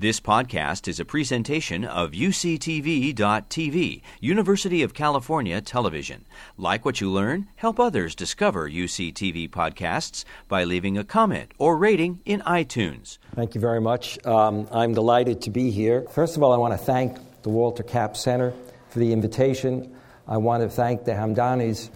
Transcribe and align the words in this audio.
This 0.00 0.20
podcast 0.20 0.86
is 0.86 1.00
a 1.00 1.04
presentation 1.04 1.84
of 1.84 2.12
UCTV.tv, 2.12 4.02
University 4.20 4.84
of 4.84 4.94
California 4.94 5.60
Television. 5.60 6.24
Like 6.56 6.84
what 6.84 7.00
you 7.00 7.10
learn, 7.10 7.48
help 7.56 7.80
others 7.80 8.14
discover 8.14 8.70
UCTV 8.70 9.50
podcasts 9.50 10.24
by 10.46 10.62
leaving 10.62 10.96
a 10.96 11.02
comment 11.02 11.50
or 11.58 11.76
rating 11.76 12.20
in 12.24 12.42
iTunes. 12.42 13.18
Thank 13.34 13.56
you 13.56 13.60
very 13.60 13.80
much. 13.80 14.24
Um, 14.24 14.68
I'm 14.70 14.94
delighted 14.94 15.42
to 15.42 15.50
be 15.50 15.72
here. 15.72 16.02
First 16.12 16.36
of 16.36 16.44
all, 16.44 16.52
I 16.52 16.58
want 16.58 16.74
to 16.74 16.78
thank 16.78 17.18
the 17.42 17.48
Walter 17.48 17.82
Capps 17.82 18.22
Center 18.22 18.52
for 18.90 19.00
the 19.00 19.12
invitation. 19.12 19.96
I 20.28 20.36
want 20.36 20.62
to 20.62 20.68
thank 20.68 21.06
the 21.06 21.12
Hamdanis 21.14 21.90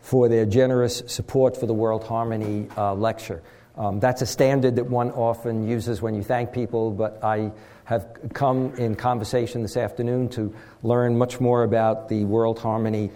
for 0.00 0.26
their 0.26 0.46
generous 0.46 1.02
support 1.06 1.58
for 1.60 1.66
the 1.66 1.74
World 1.74 2.04
Harmony 2.04 2.68
uh, 2.78 2.94
Lecture. 2.94 3.42
Um, 3.76 4.00
that's 4.00 4.20
a 4.20 4.26
standard 4.26 4.76
that 4.76 4.86
one 4.86 5.10
often 5.12 5.66
uses 5.66 6.02
when 6.02 6.14
you 6.14 6.22
thank 6.22 6.52
people, 6.52 6.90
but 6.90 7.22
I 7.22 7.52
have 7.84 8.06
come 8.32 8.74
in 8.76 8.94
conversation 8.94 9.62
this 9.62 9.76
afternoon 9.76 10.28
to 10.30 10.54
learn 10.82 11.16
much 11.16 11.40
more 11.40 11.62
about 11.64 12.08
the 12.08 12.24
World 12.24 12.58
Harmony 12.58 13.10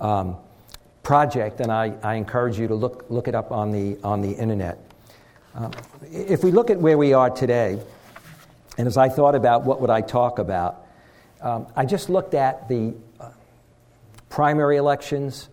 um, 0.00 0.36
project, 1.02 1.60
and 1.60 1.72
I, 1.72 1.94
I, 2.02 2.14
encourage 2.14 2.58
you 2.58 2.68
to 2.68 2.74
look, 2.74 3.06
look 3.08 3.26
it 3.26 3.34
up 3.34 3.50
on 3.50 3.72
the, 3.72 3.98
on 4.04 4.20
the 4.20 4.32
internet. 4.32 4.78
Um, 5.54 5.72
if 6.10 6.44
we 6.44 6.50
look 6.50 6.70
at 6.70 6.78
where 6.78 6.96
we 6.96 7.12
are 7.12 7.30
today, 7.30 7.80
and 8.78 8.86
as 8.86 8.96
I 8.96 9.08
thought 9.08 9.34
about 9.34 9.64
what 9.64 9.80
would 9.80 9.90
I 9.90 10.00
talk 10.00 10.38
about, 10.38 10.86
um, 11.40 11.66
I 11.74 11.84
just 11.84 12.08
looked 12.08 12.34
at 12.34 12.68
the 12.68 12.94
uh, 13.20 13.30
primary 14.28 14.76
elections, 14.76 15.48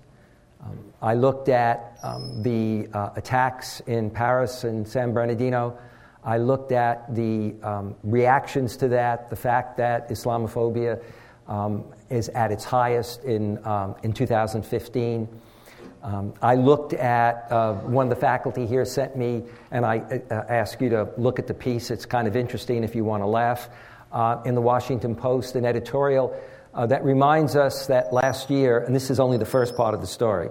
um, 0.64 0.78
I 1.02 1.14
looked 1.14 1.50
at 1.50 1.98
um, 2.04 2.44
the 2.44 2.88
uh, 2.94 3.12
attacks 3.16 3.80
in 3.82 4.10
Paris 4.10 4.64
and 4.64 4.88
San 4.88 5.14
Bernardino. 5.14 5.78
I 6.24 6.38
looked 6.38 6.72
at 6.72 7.16
the 7.16 7.56
um, 7.64 7.96
reactions 8.04 8.76
to 8.78 8.90
that, 8.90 9.30
the 9.30 9.36
fact 9.36 9.78
that 9.78 10.10
Islamophobia 10.10 11.02
um, 11.48 11.86
is 12.10 12.30
at 12.30 12.52
its 12.52 12.66
highest 12.66 13.24
in, 13.24 13.66
um, 13.66 13.96
in 14.04 14.12
2015. 14.12 15.28
Um, 16.02 16.34
I 16.42 16.56
looked 16.56 16.94
at 16.94 17.52
uh, 17.52 17.74
one 17.74 18.06
of 18.06 18.10
the 18.10 18.16
faculty 18.16 18.66
here 18.66 18.86
sent 18.86 19.18
me, 19.18 19.44
and 19.72 19.86
I 19.86 20.00
uh, 20.00 20.44
ask 20.48 20.80
you 20.82 20.90
to 20.90 21.10
look 21.18 21.40
at 21.40 21.48
the 21.48 21.54
piece. 21.54 21.90
It's 21.92 22.06
kind 22.06 22.28
of 22.28 22.36
interesting 22.36 22.84
if 22.84 22.96
you 22.96 23.04
want 23.04 23.24
to 23.24 23.28
laugh. 23.28 23.70
Uh, 24.12 24.42
in 24.46 24.56
the 24.56 24.62
Washington 24.62 25.16
Post, 25.16 25.56
an 25.56 25.66
editorial 25.66 26.36
uh, 26.80 26.86
that 26.86 27.04
reminds 27.04 27.58
us 27.58 27.88
that 27.88 28.14
last 28.14 28.50
year, 28.50 28.80
and 28.80 28.96
this 28.96 29.10
is 29.10 29.20
only 29.20 29.36
the 29.36 29.44
first 29.44 29.76
part 29.76 29.94
of 29.94 30.00
the 30.00 30.08
story, 30.08 30.48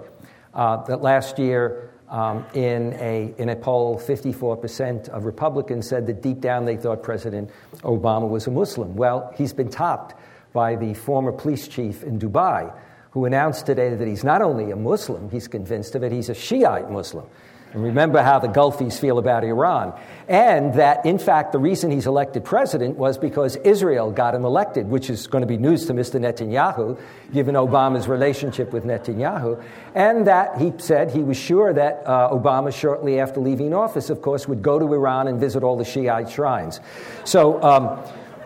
uh, 0.53 0.77
that 0.83 1.01
last 1.01 1.39
year 1.39 1.89
um, 2.07 2.45
in, 2.53 2.93
a, 2.99 3.33
in 3.39 3.49
a 3.49 3.55
poll, 3.55 3.97
54% 3.97 5.09
of 5.09 5.25
Republicans 5.25 5.89
said 5.89 6.05
that 6.05 6.21
deep 6.21 6.39
down 6.39 6.65
they 6.65 6.77
thought 6.77 7.01
President 7.01 7.49
Obama 7.81 8.29
was 8.29 8.45
a 8.45 8.51
Muslim. 8.51 8.95
Well, 8.95 9.33
he's 9.39 9.53
been 9.53 9.69
topped 9.69 10.13
by 10.53 10.75
the 10.75 10.93
former 10.93 11.31
police 11.31 11.67
chief 11.67 12.03
in 12.03 12.19
Dubai, 12.19 12.71
who 13.09 13.25
announced 13.25 13.65
today 13.65 13.95
that 13.95 14.07
he's 14.07 14.23
not 14.23 14.43
only 14.43 14.69
a 14.69 14.75
Muslim, 14.75 15.31
he's 15.31 15.47
convinced 15.47 15.95
of 15.95 16.03
it, 16.03 16.11
he's 16.11 16.29
a 16.29 16.35
Shiite 16.35 16.91
Muslim. 16.91 17.25
And 17.73 17.83
remember 17.83 18.23
how 18.23 18.39
the 18.39 18.47
Gulfies 18.47 18.99
feel 18.99 19.19
about 19.19 19.43
Iran. 19.43 19.93
And 20.27 20.73
that, 20.73 21.05
in 21.05 21.19
fact, 21.19 21.51
the 21.51 21.59
reason 21.59 21.91
he's 21.91 22.07
elected 22.07 22.43
president 22.43 22.97
was 22.97 23.17
because 23.17 23.57
Israel 23.57 24.11
got 24.11 24.33
him 24.33 24.43
elected, 24.43 24.87
which 24.87 25.09
is 25.09 25.27
going 25.27 25.41
to 25.43 25.47
be 25.47 25.57
news 25.57 25.85
to 25.85 25.93
Mr. 25.93 26.19
Netanyahu, 26.19 26.99
given 27.31 27.53
Obama's 27.53 28.07
relationship 28.07 28.73
with 28.73 28.85
Netanyahu. 28.85 29.63
And 29.93 30.25
that 30.25 30.57
he 30.57 30.73
said 30.77 31.11
he 31.11 31.21
was 31.21 31.37
sure 31.37 31.71
that 31.73 32.03
uh, 32.05 32.29
Obama, 32.31 32.73
shortly 32.73 33.19
after 33.19 33.39
leaving 33.39 33.73
office, 33.73 34.09
of 34.09 34.21
course, 34.21 34.47
would 34.47 34.63
go 34.63 34.79
to 34.79 34.93
Iran 34.93 35.27
and 35.27 35.39
visit 35.39 35.63
all 35.63 35.77
the 35.77 35.85
Shiite 35.85 36.29
shrines. 36.29 36.79
So, 37.23 37.61
um, 37.61 37.99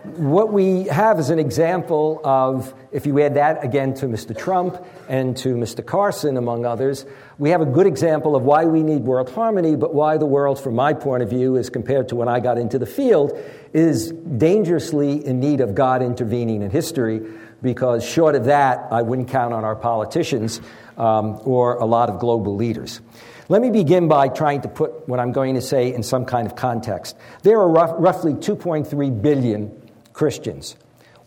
what 0.04 0.52
we 0.52 0.84
have 0.86 1.18
is 1.18 1.30
an 1.30 1.40
example 1.40 2.20
of, 2.26 2.74
if 2.92 3.06
you 3.06 3.22
add 3.22 3.36
that 3.36 3.64
again 3.64 3.94
to 3.96 4.06
Mr. 4.08 4.38
Trump 4.38 4.86
and 5.08 5.36
to 5.38 5.56
Mr. 5.56 5.86
Carson, 5.86 6.36
among 6.36 6.66
others, 6.66 7.06
we 7.38 7.52
have 7.52 7.62
a 7.62 7.66
good 7.66 7.88
example 7.88 8.36
of 8.36 8.44
why 8.44 8.66
we 8.66 8.84
need 8.84 9.04
world 9.04 9.30
harmony, 9.30 9.78
but 9.78 9.94
why 9.94 10.18
the 10.18 10.26
world, 10.26 10.60
from 10.60 10.76
my 10.76 10.94
point 10.94 11.24
of 11.24 11.30
view, 11.30 11.56
as 11.56 11.70
compared 11.70 12.10
to 12.10 12.18
when 12.18 12.28
I 12.28 12.42
got 12.42 12.58
into 12.58 12.78
the 12.78 12.86
field, 12.86 13.32
is 13.72 14.12
dangerously 14.12 15.26
in 15.26 15.40
need 15.40 15.62
of 15.62 15.74
God 15.74 16.02
intervening 16.02 16.64
in 16.64 16.70
history, 16.70 17.22
because 17.62 18.04
short 18.04 18.36
of 18.36 18.46
that, 18.46 18.88
I 18.92 19.04
wouldn't 19.04 19.30
count 19.30 19.54
on 19.54 19.64
our 19.64 19.76
politicians 19.76 20.60
um, 20.98 21.40
or 21.46 21.76
a 21.76 21.86
lot 21.86 22.10
of 22.10 22.20
global 22.20 22.58
leaders. 22.58 23.00
Let 23.48 23.62
me 23.62 23.70
begin 23.70 24.10
by 24.10 24.28
trying 24.28 24.62
to 24.62 24.68
put 24.68 25.08
what 25.08 25.22
I'm 25.22 25.32
going 25.32 25.56
to 25.56 25.62
say 25.62 25.94
in 25.94 26.04
some 26.04 26.26
kind 26.26 26.46
of 26.46 26.58
context. 26.58 27.16
There 27.44 27.60
are 27.60 27.70
rough, 27.70 27.94
roughly 27.98 28.34
2.3 28.34 29.22
billion 29.22 29.83
Christians, 30.14 30.76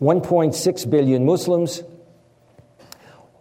1.6 0.01 0.89
billion 0.89 1.25
Muslims, 1.25 1.83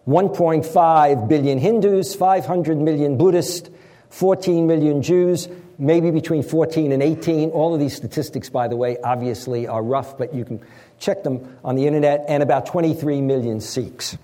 1.5 0.06 1.28
billion 1.28 1.58
Hindus, 1.58 2.14
500 2.14 2.78
million 2.78 3.16
Buddhists, 3.16 3.70
14 4.10 4.66
million 4.66 5.02
Jews, 5.02 5.48
maybe 5.78 6.10
between 6.10 6.42
14 6.42 6.92
and 6.92 7.02
18. 7.02 7.50
All 7.50 7.74
of 7.74 7.80
these 7.80 7.94
statistics, 7.94 8.48
by 8.48 8.68
the 8.68 8.76
way, 8.76 8.96
obviously 9.02 9.66
are 9.66 9.82
rough, 9.82 10.16
but 10.16 10.32
you 10.34 10.44
can 10.44 10.64
check 10.98 11.22
them 11.22 11.58
on 11.64 11.74
the 11.74 11.86
internet, 11.86 12.24
and 12.28 12.42
about 12.42 12.66
23 12.66 13.20
million 13.20 13.60
Sikhs. 13.60 14.16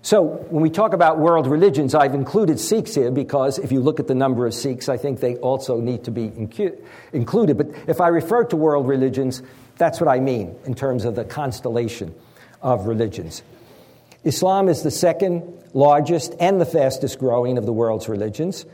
So, 0.00 0.22
when 0.22 0.62
we 0.62 0.70
talk 0.70 0.92
about 0.92 1.18
world 1.18 1.48
religions, 1.48 1.94
I've 1.94 2.14
included 2.14 2.60
Sikhs 2.60 2.94
here 2.94 3.10
because 3.10 3.58
if 3.58 3.72
you 3.72 3.80
look 3.80 3.98
at 3.98 4.06
the 4.06 4.14
number 4.14 4.46
of 4.46 4.54
Sikhs, 4.54 4.88
I 4.88 4.96
think 4.96 5.20
they 5.20 5.36
also 5.36 5.80
need 5.80 6.04
to 6.04 6.10
be 6.10 6.32
included. 7.12 7.58
But 7.58 7.68
if 7.88 8.00
I 8.00 8.08
refer 8.08 8.44
to 8.44 8.56
world 8.56 8.86
religions, 8.86 9.42
that's 9.78 10.00
what 10.00 10.08
I 10.08 10.20
mean 10.20 10.56
in 10.66 10.74
terms 10.74 11.04
of 11.04 11.14
the 11.14 11.24
constellation 11.24 12.14
of 12.62 12.86
religions. 12.86 13.42
Islam 14.24 14.68
is 14.68 14.82
the 14.82 14.90
second 14.90 15.42
largest 15.72 16.34
and 16.40 16.60
the 16.60 16.66
fastest 16.66 17.18
growing 17.18 17.56
of 17.56 17.64
the 17.64 17.72
world's 17.72 18.08
religions, 18.08 18.66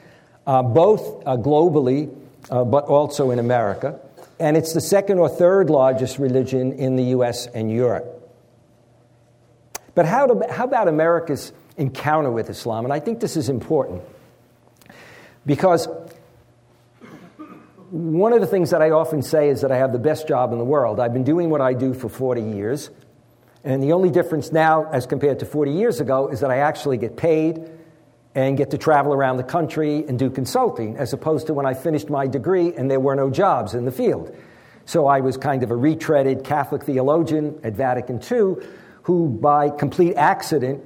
uh, 0.47 0.63
both 0.63 1.23
uh, 1.27 1.37
globally 1.37 2.15
uh, 2.51 2.65
but 2.65 2.85
also 2.85 3.31
in 3.31 3.39
America. 3.39 3.99
And 4.39 4.57
it's 4.57 4.73
the 4.73 4.81
second 4.81 5.19
or 5.19 5.29
third 5.29 5.71
largest 5.71 6.19
religion 6.19 6.73
in 6.73 6.97
the 6.97 7.05
US 7.05 7.47
and 7.47 7.71
Europe. 7.71 8.11
But 9.95 10.07
how, 10.07 10.27
do, 10.27 10.43
how 10.51 10.65
about 10.65 10.89
America's 10.89 11.53
encounter 11.77 12.31
with 12.31 12.51
Islam? 12.51 12.85
And 12.85 12.93
I 12.93 13.01
think 13.01 13.21
this 13.21 13.37
is 13.37 13.49
important 13.49 14.03
because 15.47 15.87
one 17.94 18.32
of 18.32 18.41
the 18.41 18.47
things 18.49 18.71
that 18.71 18.82
I 18.82 18.91
often 18.91 19.22
say 19.22 19.49
is 19.49 19.60
that 19.60 19.71
I 19.71 19.77
have 19.77 19.93
the 19.93 20.00
best 20.00 20.27
job 20.27 20.50
in 20.50 20.59
the 20.59 20.65
world. 20.65 20.99
I've 20.99 21.12
been 21.12 21.22
doing 21.22 21.49
what 21.49 21.60
I 21.60 21.75
do 21.75 21.94
for 21.94 22.09
40 22.09 22.43
years. 22.43 22.91
And 23.62 23.81
the 23.81 23.93
only 23.93 24.10
difference 24.10 24.50
now, 24.50 24.91
as 24.91 25.06
compared 25.06 25.38
to 25.38 25.47
40 25.47 25.71
years 25.71 26.00
ago, 26.00 26.27
is 26.27 26.41
that 26.41 26.50
I 26.50 26.59
actually 26.59 26.97
get 26.97 27.16
paid 27.16 27.71
and 28.34 28.56
get 28.56 28.72
to 28.72 28.78
travel 28.78 29.15
around 29.15 29.37
the 29.37 29.44
country 29.44 30.05
and 30.09 30.19
do 30.19 30.28
consulting, 30.28 30.97
as 30.97 31.12
opposed 31.12 31.47
to 31.47 31.55
when 31.55 31.66
I 31.66 31.75
finished 31.75 32.10
my 32.10 32.27
degree 32.27 32.75
and 32.75 32.91
there 32.91 32.99
were 32.99 33.15
no 33.15 33.31
jobs 33.31 33.75
in 33.75 33.84
the 33.84 33.93
field. 33.93 34.37
So 34.87 35.06
I 35.06 35.21
was 35.21 35.37
kind 35.37 35.62
of 35.62 35.71
a 35.71 35.75
retreaded 35.75 36.43
Catholic 36.43 36.82
theologian 36.82 37.61
at 37.62 37.75
Vatican 37.75 38.21
II 38.21 38.56
who, 39.05 39.28
by 39.28 39.71
complete 39.71 40.16
accident, 40.16 40.82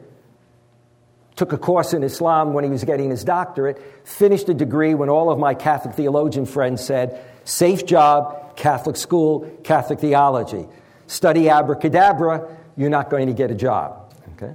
took 1.38 1.52
a 1.52 1.58
course 1.58 1.94
in 1.94 2.02
Islam 2.02 2.52
when 2.52 2.64
he 2.64 2.70
was 2.70 2.82
getting 2.82 3.10
his 3.10 3.22
doctorate, 3.22 3.80
finished 4.04 4.48
a 4.48 4.54
degree 4.54 4.94
when 4.94 5.08
all 5.08 5.30
of 5.30 5.38
my 5.38 5.54
Catholic 5.54 5.94
theologian 5.94 6.44
friends 6.44 6.84
said, 6.84 7.24
safe 7.44 7.86
job, 7.86 8.56
Catholic 8.56 8.96
school, 8.96 9.48
Catholic 9.62 10.00
theology. 10.00 10.66
Study 11.06 11.48
abracadabra, 11.48 12.56
you're 12.76 12.90
not 12.90 13.08
going 13.08 13.28
to 13.28 13.32
get 13.32 13.52
a 13.52 13.54
job. 13.54 14.12
Okay? 14.34 14.52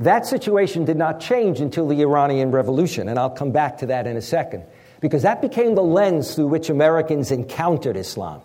That 0.00 0.24
situation 0.24 0.86
did 0.86 0.96
not 0.96 1.20
change 1.20 1.60
until 1.60 1.86
the 1.86 2.00
Iranian 2.00 2.50
Revolution, 2.50 3.10
and 3.10 3.18
I'll 3.18 3.30
come 3.30 3.52
back 3.52 3.78
to 3.78 3.86
that 3.86 4.06
in 4.06 4.16
a 4.16 4.22
second, 4.22 4.64
because 5.00 5.22
that 5.22 5.42
became 5.42 5.74
the 5.74 5.82
lens 5.82 6.34
through 6.34 6.48
which 6.48 6.70
Americans 6.70 7.30
encountered 7.30 7.98
Islam. 7.98 8.40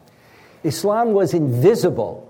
Islam 0.65 1.13
was 1.13 1.33
invisible 1.33 2.26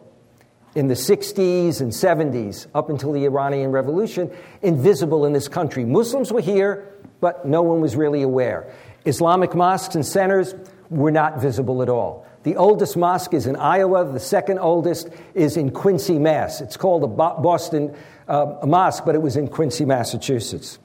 in 0.77 0.87
the 0.87 0.93
60s 0.93 1.81
and 1.81 1.91
70s, 1.91 2.67
up 2.75 2.91
until 2.91 3.11
the 3.11 3.25
Iranian 3.25 3.71
Revolution, 3.71 4.31
invisible 4.61 5.25
in 5.25 5.33
this 5.33 5.47
country. 5.47 5.83
Muslims 5.83 6.31
were 6.31 6.39
here, 6.39 6.93
but 7.19 7.47
no 7.47 7.63
one 7.63 7.81
was 7.81 7.95
really 7.95 8.21
aware. 8.21 8.71
Islamic 9.03 9.55
mosques 9.55 9.95
and 9.95 10.05
centers 10.05 10.53
were 10.91 11.09
not 11.09 11.41
visible 11.41 11.81
at 11.81 11.89
all. 11.89 12.27
The 12.43 12.57
oldest 12.57 12.95
mosque 12.95 13.33
is 13.33 13.47
in 13.47 13.55
Iowa, 13.55 14.05
the 14.05 14.19
second 14.19 14.59
oldest 14.59 15.09
is 15.33 15.57
in 15.57 15.71
Quincy, 15.71 16.19
Mass. 16.19 16.61
It's 16.61 16.77
called 16.77 17.01
the 17.01 17.07
Boston 17.07 17.95
uh, 18.27 18.57
Mosque, 18.63 19.03
but 19.03 19.15
it 19.15 19.21
was 19.23 19.35
in 19.35 19.47
Quincy, 19.47 19.83
Massachusetts. 19.83 20.77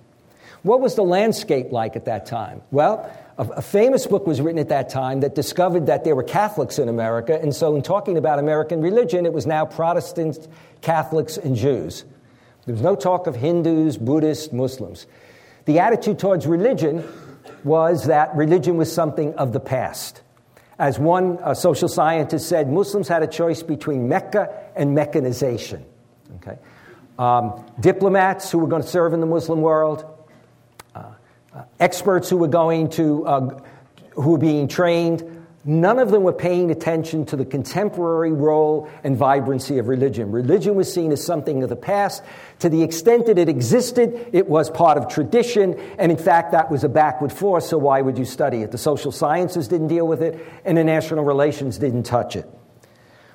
What 0.62 0.80
was 0.80 0.94
the 0.94 1.04
landscape 1.04 1.70
like 1.70 1.96
at 1.96 2.06
that 2.06 2.24
time? 2.24 2.62
Well, 2.70 3.14
a, 3.38 3.62
famous 3.62 4.06
book 4.06 4.26
was 4.26 4.40
written 4.40 4.58
at 4.58 4.69
that 4.69 4.88
time 4.88 5.20
that 5.20 5.34
discovered 5.34 5.87
that 5.87 6.05
there 6.05 6.14
were 6.14 6.23
Catholics 6.23 6.79
in 6.79 6.88
America, 6.88 7.38
and 7.40 7.55
so 7.55 7.75
in 7.75 7.82
talking 7.82 8.19
about 8.19 8.38
American 8.38 8.81
religion, 8.81 9.25
it 9.26 9.32
was 9.32 9.46
now 9.46 9.64
Protestants, 9.64 10.49
Catholics, 10.81 11.37
and 11.38 11.56
Jews. 11.56 12.05
There 12.67 12.75
was 12.75 12.82
no 12.82 12.94
talk 12.94 13.26
of 13.26 13.34
Hindus, 13.34 13.96
Buddhists, 13.96 14.52
Muslims. 14.52 15.06
The 15.64 15.79
attitude 15.79 16.19
towards 16.19 16.46
religion 16.46 17.05
was 17.64 18.06
that 18.06 18.34
religion 18.34 18.76
was 18.76 18.93
something 18.93 19.34
of 19.34 19.52
the 19.52 19.61
past. 19.61 20.23
As 20.79 20.99
one 20.99 21.55
social 21.55 21.88
scientist 21.88 22.49
said, 22.49 22.70
Muslims 22.70 23.08
had 23.08 23.23
a 23.23 23.26
choice 23.26 23.62
between 23.62 24.08
Mecca 24.08 24.52
and 24.75 24.94
mechanization. 24.94 25.84
Okay? 26.37 26.58
Um, 27.19 27.64
diplomats 27.79 28.50
who 28.50 28.58
were 28.58 28.67
going 28.67 28.82
to 28.82 28.88
serve 28.88 29.12
in 29.12 29.20
the 29.20 29.26
Muslim 29.26 29.61
world, 29.61 30.05
experts 31.78 32.28
who 32.28 32.37
were 32.37 32.49
going 32.49 32.90
to, 32.90 33.26
uh, 33.26 33.60
who 34.14 34.32
were 34.32 34.38
being 34.38 34.69
trained, 34.69 35.43
None 35.64 36.00
of 36.00 36.10
them 36.10 36.25
were 36.25 36.32
paying 36.32 36.72
attention 36.72 37.25
to 37.26 37.37
the 37.37 37.44
contemporary 37.44 38.32
role 38.32 38.90
and 39.04 39.16
vibrancy 39.16 39.78
of 39.78 39.87
religion. 39.87 40.32
Religion 40.32 40.75
was 40.75 40.93
seen 40.93 41.12
as 41.12 41.25
something 41.25 41.62
of 41.62 41.69
the 41.69 41.76
past. 41.76 42.25
To 42.60 42.69
the 42.69 42.82
extent 42.82 43.26
that 43.26 43.38
it 43.38 43.49
existed, 43.49 44.28
it 44.32 44.49
was 44.49 44.70
part 44.70 44.99
of 44.99 45.06
tradition, 45.06 45.78
and 45.99 46.10
in 46.10 46.19
fact, 46.19 46.50
that 46.50 46.69
was 46.69 46.82
a 46.82 46.88
backward 46.88 47.32
force, 47.32 47.69
so 47.69 47.78
why 47.78 48.00
would 48.00 48.19
you 48.19 48.25
study 48.25 48.62
it? 48.62 48.72
The 48.72 48.78
social 48.78 49.12
sciences 49.12 49.69
didn't 49.69 49.87
deal 49.87 50.06
with 50.06 50.20
it, 50.20 50.44
and 50.64 50.76
the 50.76 50.82
national 50.82 51.22
relations 51.22 51.78
didn't 51.78 52.05
touch 52.05 52.34
it. 52.34 52.50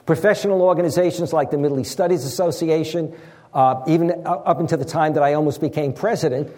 Professional 0.05 0.61
organizations 0.61 1.31
like 1.31 1.49
the 1.49 1.57
Middle 1.57 1.79
East 1.79 1.93
Studies 1.93 2.25
Association, 2.25 3.15
uh, 3.53 3.81
even 3.87 4.23
up 4.25 4.59
until 4.59 4.77
the 4.77 4.85
time 4.85 5.13
that 5.13 5.23
I 5.23 5.33
almost 5.33 5.61
became 5.61 5.93
president, 5.93 6.51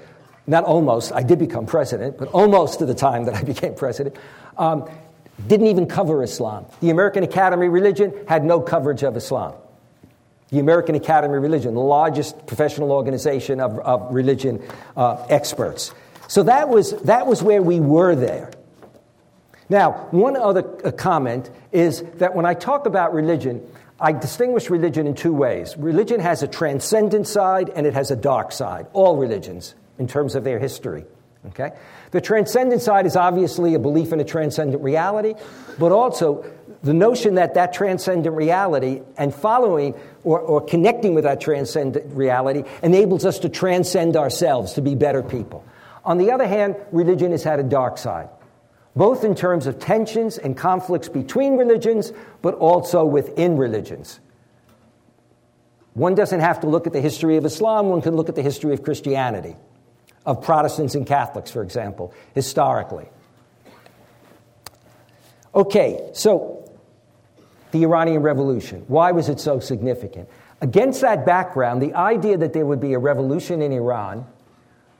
not 0.49 0.63
almost, 0.63 1.13
I 1.13 1.21
did 1.21 1.39
become 1.39 1.65
president, 1.65 2.17
but 2.17 2.27
almost 2.29 2.79
to 2.79 2.85
the 2.85 2.95
time 2.95 3.25
that 3.25 3.35
I 3.35 3.43
became 3.53 3.75
president, 3.75 4.15
um, 4.57 4.89
didn't 5.47 5.67
even 5.67 5.85
cover 5.85 6.21
Islam. 6.23 6.65
The 6.81 6.89
American 6.89 7.23
Academy 7.23 7.67
of 7.67 7.73
Religion 7.73 8.13
had 8.27 8.43
no 8.43 8.59
coverage 8.59 9.03
of 9.03 9.15
Islam. 9.15 9.53
The 10.49 10.59
American 10.59 10.95
Academy 10.95 11.37
of 11.37 11.43
Religion, 11.43 11.75
the 11.75 11.79
largest 11.79 12.47
professional 12.47 12.91
organization 12.91 13.59
of, 13.59 13.77
of 13.79 14.13
religion 14.13 14.61
uh, 14.97 15.23
experts. 15.29 15.93
So 16.27 16.43
that 16.43 16.67
was, 16.67 16.91
that 17.03 17.27
was 17.27 17.43
where 17.43 17.61
we 17.61 17.79
were 17.79 18.15
there. 18.15 18.51
Now, 19.69 20.07
one 20.09 20.35
other 20.35 20.65
uh, 20.83 20.91
comment 20.91 21.51
is 21.71 22.01
that 22.15 22.35
when 22.35 22.47
I 22.47 22.55
talk 22.55 22.87
about 22.87 23.13
religion, 23.13 23.61
I 23.99 24.13
distinguish 24.13 24.69
religion 24.71 25.05
in 25.05 25.13
two 25.13 25.33
ways. 25.33 25.77
Religion 25.77 26.19
has 26.19 26.41
a 26.41 26.47
transcendent 26.47 27.27
side 27.27 27.69
and 27.69 27.85
it 27.85 27.93
has 27.93 28.09
a 28.09 28.15
dark 28.15 28.51
side, 28.51 28.87
all 28.93 29.17
religions, 29.17 29.75
in 29.99 30.07
terms 30.07 30.33
of 30.33 30.43
their 30.43 30.57
history. 30.57 31.05
Okay? 31.47 31.71
The 32.11 32.21
transcendent 32.21 32.81
side 32.81 33.05
is 33.05 33.15
obviously 33.15 33.73
a 33.73 33.79
belief 33.79 34.11
in 34.11 34.19
a 34.19 34.25
transcendent 34.25 34.83
reality, 34.83 35.35
but 35.77 35.91
also 35.91 36.45
the 36.83 36.93
notion 36.93 37.35
that 37.35 37.53
that 37.53 37.73
transcendent 37.73 38.35
reality 38.35 39.01
and 39.17 39.33
following 39.33 39.93
or, 40.23 40.39
or 40.39 40.61
connecting 40.61 41.13
with 41.13 41.23
that 41.23 41.39
transcendent 41.39 42.13
reality 42.13 42.63
enables 42.83 43.25
us 43.25 43.39
to 43.39 43.49
transcend 43.49 44.17
ourselves, 44.17 44.73
to 44.73 44.81
be 44.81 44.95
better 44.95 45.23
people. 45.23 45.63
On 46.03 46.17
the 46.17 46.31
other 46.31 46.47
hand, 46.47 46.75
religion 46.91 47.31
has 47.31 47.43
had 47.43 47.59
a 47.59 47.63
dark 47.63 47.97
side, 47.97 48.29
both 48.95 49.23
in 49.23 49.35
terms 49.35 49.65
of 49.67 49.79
tensions 49.79 50.37
and 50.37 50.57
conflicts 50.57 51.07
between 51.07 51.57
religions, 51.57 52.11
but 52.41 52.55
also 52.55 53.05
within 53.05 53.57
religions. 53.57 54.19
One 55.93 56.15
doesn't 56.15 56.39
have 56.39 56.61
to 56.61 56.67
look 56.67 56.87
at 56.87 56.93
the 56.93 57.01
history 57.01 57.37
of 57.37 57.45
Islam, 57.45 57.89
one 57.89 58.01
can 58.01 58.15
look 58.15 58.29
at 58.29 58.35
the 58.35 58.41
history 58.41 58.73
of 58.73 58.83
Christianity 58.83 59.55
of 60.29 60.43
Protestants 60.43 60.93
and 60.93 61.07
Catholics, 61.07 61.49
for 61.49 61.63
example, 61.63 62.13
historically. 62.35 63.09
Okay, 65.55 66.11
so 66.13 66.71
the 67.71 67.81
Iranian 67.81 68.21
Revolution. 68.21 68.85
Why 68.87 69.11
was 69.11 69.27
it 69.27 69.39
so 69.39 69.59
significant? 69.59 70.29
Against 70.61 71.01
that 71.01 71.25
background, 71.25 71.81
the 71.81 71.95
idea 71.95 72.37
that 72.37 72.53
there 72.53 72.63
would 72.63 72.79
be 72.79 72.93
a 72.93 72.99
revolution 72.99 73.63
in 73.63 73.71
Iran, 73.71 74.27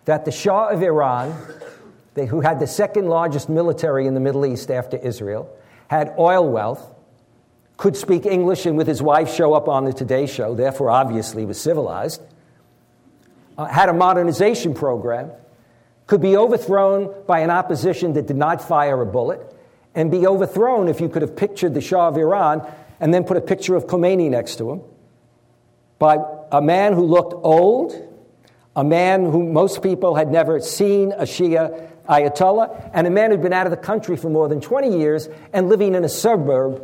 that 0.06 0.26
the 0.26 0.32
Shah 0.32 0.70
of 0.70 0.82
Iran, 0.82 1.38
who 2.16 2.42
had 2.42 2.60
the 2.60 2.66
second 2.66 3.08
largest 3.08 3.50
military 3.50 4.08
in 4.08 4.16
the 4.16 4.20
Middle 4.20 4.48
East 4.48 4.72
after 4.72 4.98
Israel, 4.98 5.48
had 5.90 6.12
oil 6.18 6.50
wealth, 6.50 6.90
could 7.78 7.96
speak 7.96 8.26
English, 8.26 8.66
and 8.66 8.76
with 8.76 8.88
his 8.88 9.02
wife 9.02 9.32
show 9.32 9.54
up 9.54 9.68
on 9.68 9.86
the 9.86 9.94
Today 9.94 10.26
Show, 10.26 10.56
therefore, 10.56 10.90
obviously, 10.90 11.46
was 11.46 11.62
civilized 11.62 12.20
uh, 13.60 13.66
had 13.66 13.90
a 13.90 13.94
modernization 13.94 14.74
program, 14.74 15.30
could 16.08 16.22
be 16.22 16.38
overthrown 16.38 17.14
by 17.28 17.42
an 17.42 17.50
opposition 17.50 18.14
that 18.14 18.26
did 18.26 18.38
not 18.38 18.66
fire 18.66 19.02
a 19.02 19.06
bullet, 19.06 19.54
and 19.94 20.10
be 20.10 20.26
overthrown 20.26 20.88
if 20.88 21.02
you 21.02 21.10
could 21.10 21.22
have 21.22 21.36
pictured 21.36 21.74
the 21.74 21.82
Shah 21.82 22.08
of 22.08 22.18
Iran 22.18 22.66
and 23.02 23.14
then 23.14 23.26
put 23.26 23.36
a 23.36 23.42
picture 23.42 23.76
of 23.76 23.86
Khomeini 23.86 24.30
next 24.30 24.56
to 24.60 24.72
him 24.72 24.82
by 26.00 26.20
a 26.54 26.62
man 26.62 26.94
who 26.94 27.04
looked 27.04 27.34
old, 27.34 27.94
a 28.78 28.84
man 28.86 29.26
who 29.26 29.44
most 29.44 29.84
people 29.84 30.16
had 30.16 30.32
never 30.32 30.62
seen 30.62 31.12
a 31.12 31.24
Shia 31.24 31.90
Ayatollah, 32.08 32.92
and 32.94 33.08
a 33.08 33.10
man 33.10 33.30
who'd 33.30 33.42
been 33.42 33.52
out 33.52 33.68
of 33.68 33.72
the 33.72 33.78
country 33.78 34.16
for 34.16 34.30
more 34.30 34.48
than 34.48 34.62
20 34.62 34.98
years 34.98 35.28
and 35.52 35.68
living 35.68 35.96
in 35.96 36.06
a 36.06 36.10
suburb 36.10 36.82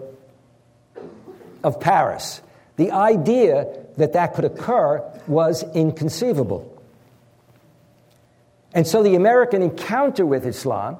of 1.63 1.79
Paris. 1.79 2.41
The 2.77 2.91
idea 2.91 3.67
that 3.97 4.13
that 4.13 4.33
could 4.33 4.45
occur 4.45 5.03
was 5.27 5.63
inconceivable. 5.73 6.71
And 8.73 8.85
so 8.85 9.01
the 9.03 9.15
American 9.15 9.61
encounter 9.61 10.25
with 10.25 10.45
Islam 10.45 10.97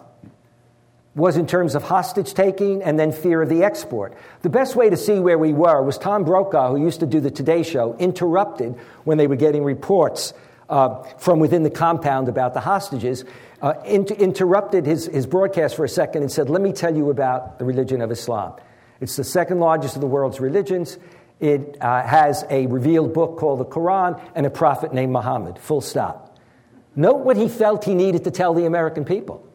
was 1.16 1.38
in 1.38 1.48
terms 1.48 1.76
of 1.76 1.84
hostage 1.84 2.34
taking 2.34 2.84
and 2.84 3.00
then 3.00 3.12
fear 3.12 3.42
of 3.42 3.50
the 3.50 3.64
export. 3.64 4.14
The 4.42 4.50
best 4.50 4.76
way 4.76 4.90
to 4.90 4.98
see 4.98 5.20
where 5.20 5.38
we 5.38 5.54
were 5.54 5.82
was 5.82 5.98
Tom 5.98 6.26
Brokaw, 6.26 6.72
who 6.72 6.82
used 6.82 7.00
to 7.00 7.06
do 7.06 7.22
the 7.22 7.32
Today 7.32 7.64
Show, 7.64 7.96
interrupted 7.98 8.76
when 9.06 9.18
they 9.18 9.28
were 9.28 9.38
getting 9.38 9.64
reports 9.64 10.34
uh, 10.70 11.04
from 11.18 11.40
within 11.40 11.64
the 11.64 11.70
compound 11.70 12.28
about 12.28 12.54
the 12.54 12.60
hostages, 12.60 13.24
uh, 13.62 13.74
inter- 13.86 14.16
interrupted 14.16 14.86
his, 14.86 15.06
his 15.06 15.26
broadcast 15.26 15.76
for 15.76 15.86
a 15.86 15.90
second 15.90 16.24
and 16.24 16.32
said, 16.32 16.50
Let 16.50 16.62
me 16.62 16.74
tell 16.74 16.96
you 16.96 17.10
about 17.10 17.60
the 17.60 17.66
religion 17.66 18.02
of 18.02 18.12
Islam. 18.12 18.54
It's 19.00 19.16
the 19.16 19.24
second 19.24 19.60
largest 19.60 19.96
of 19.96 20.02
the 20.02 20.08
world's 20.08 20.40
religions. 20.40 20.98
It 21.40 21.78
uh, 21.82 22.04
has 22.04 22.46
a 22.50 22.68
revealed 22.68 23.14
book 23.14 23.38
called 23.38 23.60
the 23.60 23.66
Quran 23.66 24.22
and 24.36 24.46
a 24.46 24.50
prophet 24.50 24.94
named 24.94 25.12
Muhammad, 25.12 25.60
full 25.60 25.82
stop. 25.82 26.38
Note 26.96 27.26
what 27.26 27.36
he 27.36 27.50
felt 27.50 27.84
he 27.84 27.94
needed 27.94 28.24
to 28.24 28.32
tell 28.32 28.54
the 28.54 28.66
American 28.66 29.04
people. 29.04 29.46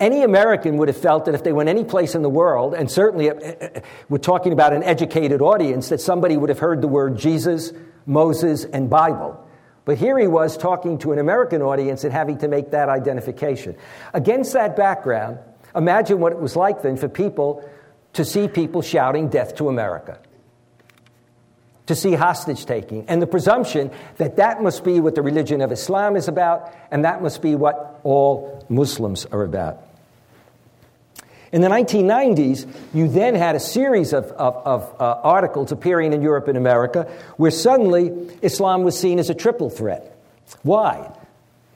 Any 0.00 0.22
American 0.22 0.78
would 0.78 0.88
have 0.88 0.96
felt 0.96 1.26
that 1.26 1.34
if 1.34 1.44
they 1.44 1.52
went 1.52 1.68
any 1.68 1.84
place 1.84 2.14
in 2.14 2.22
the 2.22 2.30
world, 2.30 2.74
and 2.74 2.90
certainly 2.90 3.30
uh, 3.30 3.34
uh, 3.34 3.80
we're 4.08 4.18
talking 4.18 4.52
about 4.52 4.72
an 4.72 4.82
educated 4.82 5.40
audience, 5.40 5.90
that 5.90 6.00
somebody 6.00 6.36
would 6.36 6.48
have 6.48 6.58
heard 6.58 6.80
the 6.80 6.88
word 6.88 7.16
Jesus, 7.18 7.72
Moses, 8.04 8.64
and 8.64 8.90
Bible. 8.90 9.38
But 9.84 9.98
here 9.98 10.18
he 10.18 10.26
was 10.26 10.56
talking 10.56 10.98
to 10.98 11.12
an 11.12 11.18
American 11.18 11.62
audience 11.62 12.04
and 12.04 12.12
having 12.12 12.38
to 12.38 12.48
make 12.48 12.70
that 12.70 12.88
identification. 12.88 13.76
Against 14.14 14.54
that 14.54 14.76
background, 14.76 15.38
imagine 15.74 16.20
what 16.20 16.32
it 16.32 16.38
was 16.38 16.56
like 16.56 16.82
then 16.82 16.96
for 16.96 17.08
people 17.08 17.68
to 18.14 18.24
see 18.24 18.48
people 18.48 18.82
shouting 18.82 19.28
death 19.28 19.56
to 19.56 19.68
America, 19.68 20.18
to 21.86 21.94
see 21.94 22.14
hostage 22.14 22.66
taking, 22.66 23.04
and 23.08 23.22
the 23.22 23.26
presumption 23.26 23.90
that 24.16 24.36
that 24.36 24.62
must 24.62 24.84
be 24.84 25.00
what 25.00 25.14
the 25.14 25.22
religion 25.22 25.60
of 25.60 25.72
Islam 25.72 26.16
is 26.16 26.28
about, 26.28 26.72
and 26.90 27.04
that 27.04 27.22
must 27.22 27.42
be 27.42 27.54
what 27.54 28.00
all 28.04 28.64
Muslims 28.68 29.26
are 29.26 29.42
about. 29.42 29.82
In 31.52 31.60
the 31.60 31.68
1990s, 31.68 32.66
you 32.94 33.08
then 33.08 33.34
had 33.34 33.54
a 33.54 33.60
series 33.60 34.14
of, 34.14 34.24
of, 34.32 34.56
of 34.66 34.96
uh, 34.98 35.20
articles 35.22 35.70
appearing 35.70 36.14
in 36.14 36.22
Europe 36.22 36.48
and 36.48 36.56
America 36.56 37.12
where 37.36 37.50
suddenly 37.50 38.10
Islam 38.40 38.84
was 38.84 38.98
seen 38.98 39.18
as 39.18 39.28
a 39.28 39.34
triple 39.34 39.68
threat. 39.68 40.16
Why? 40.62 41.12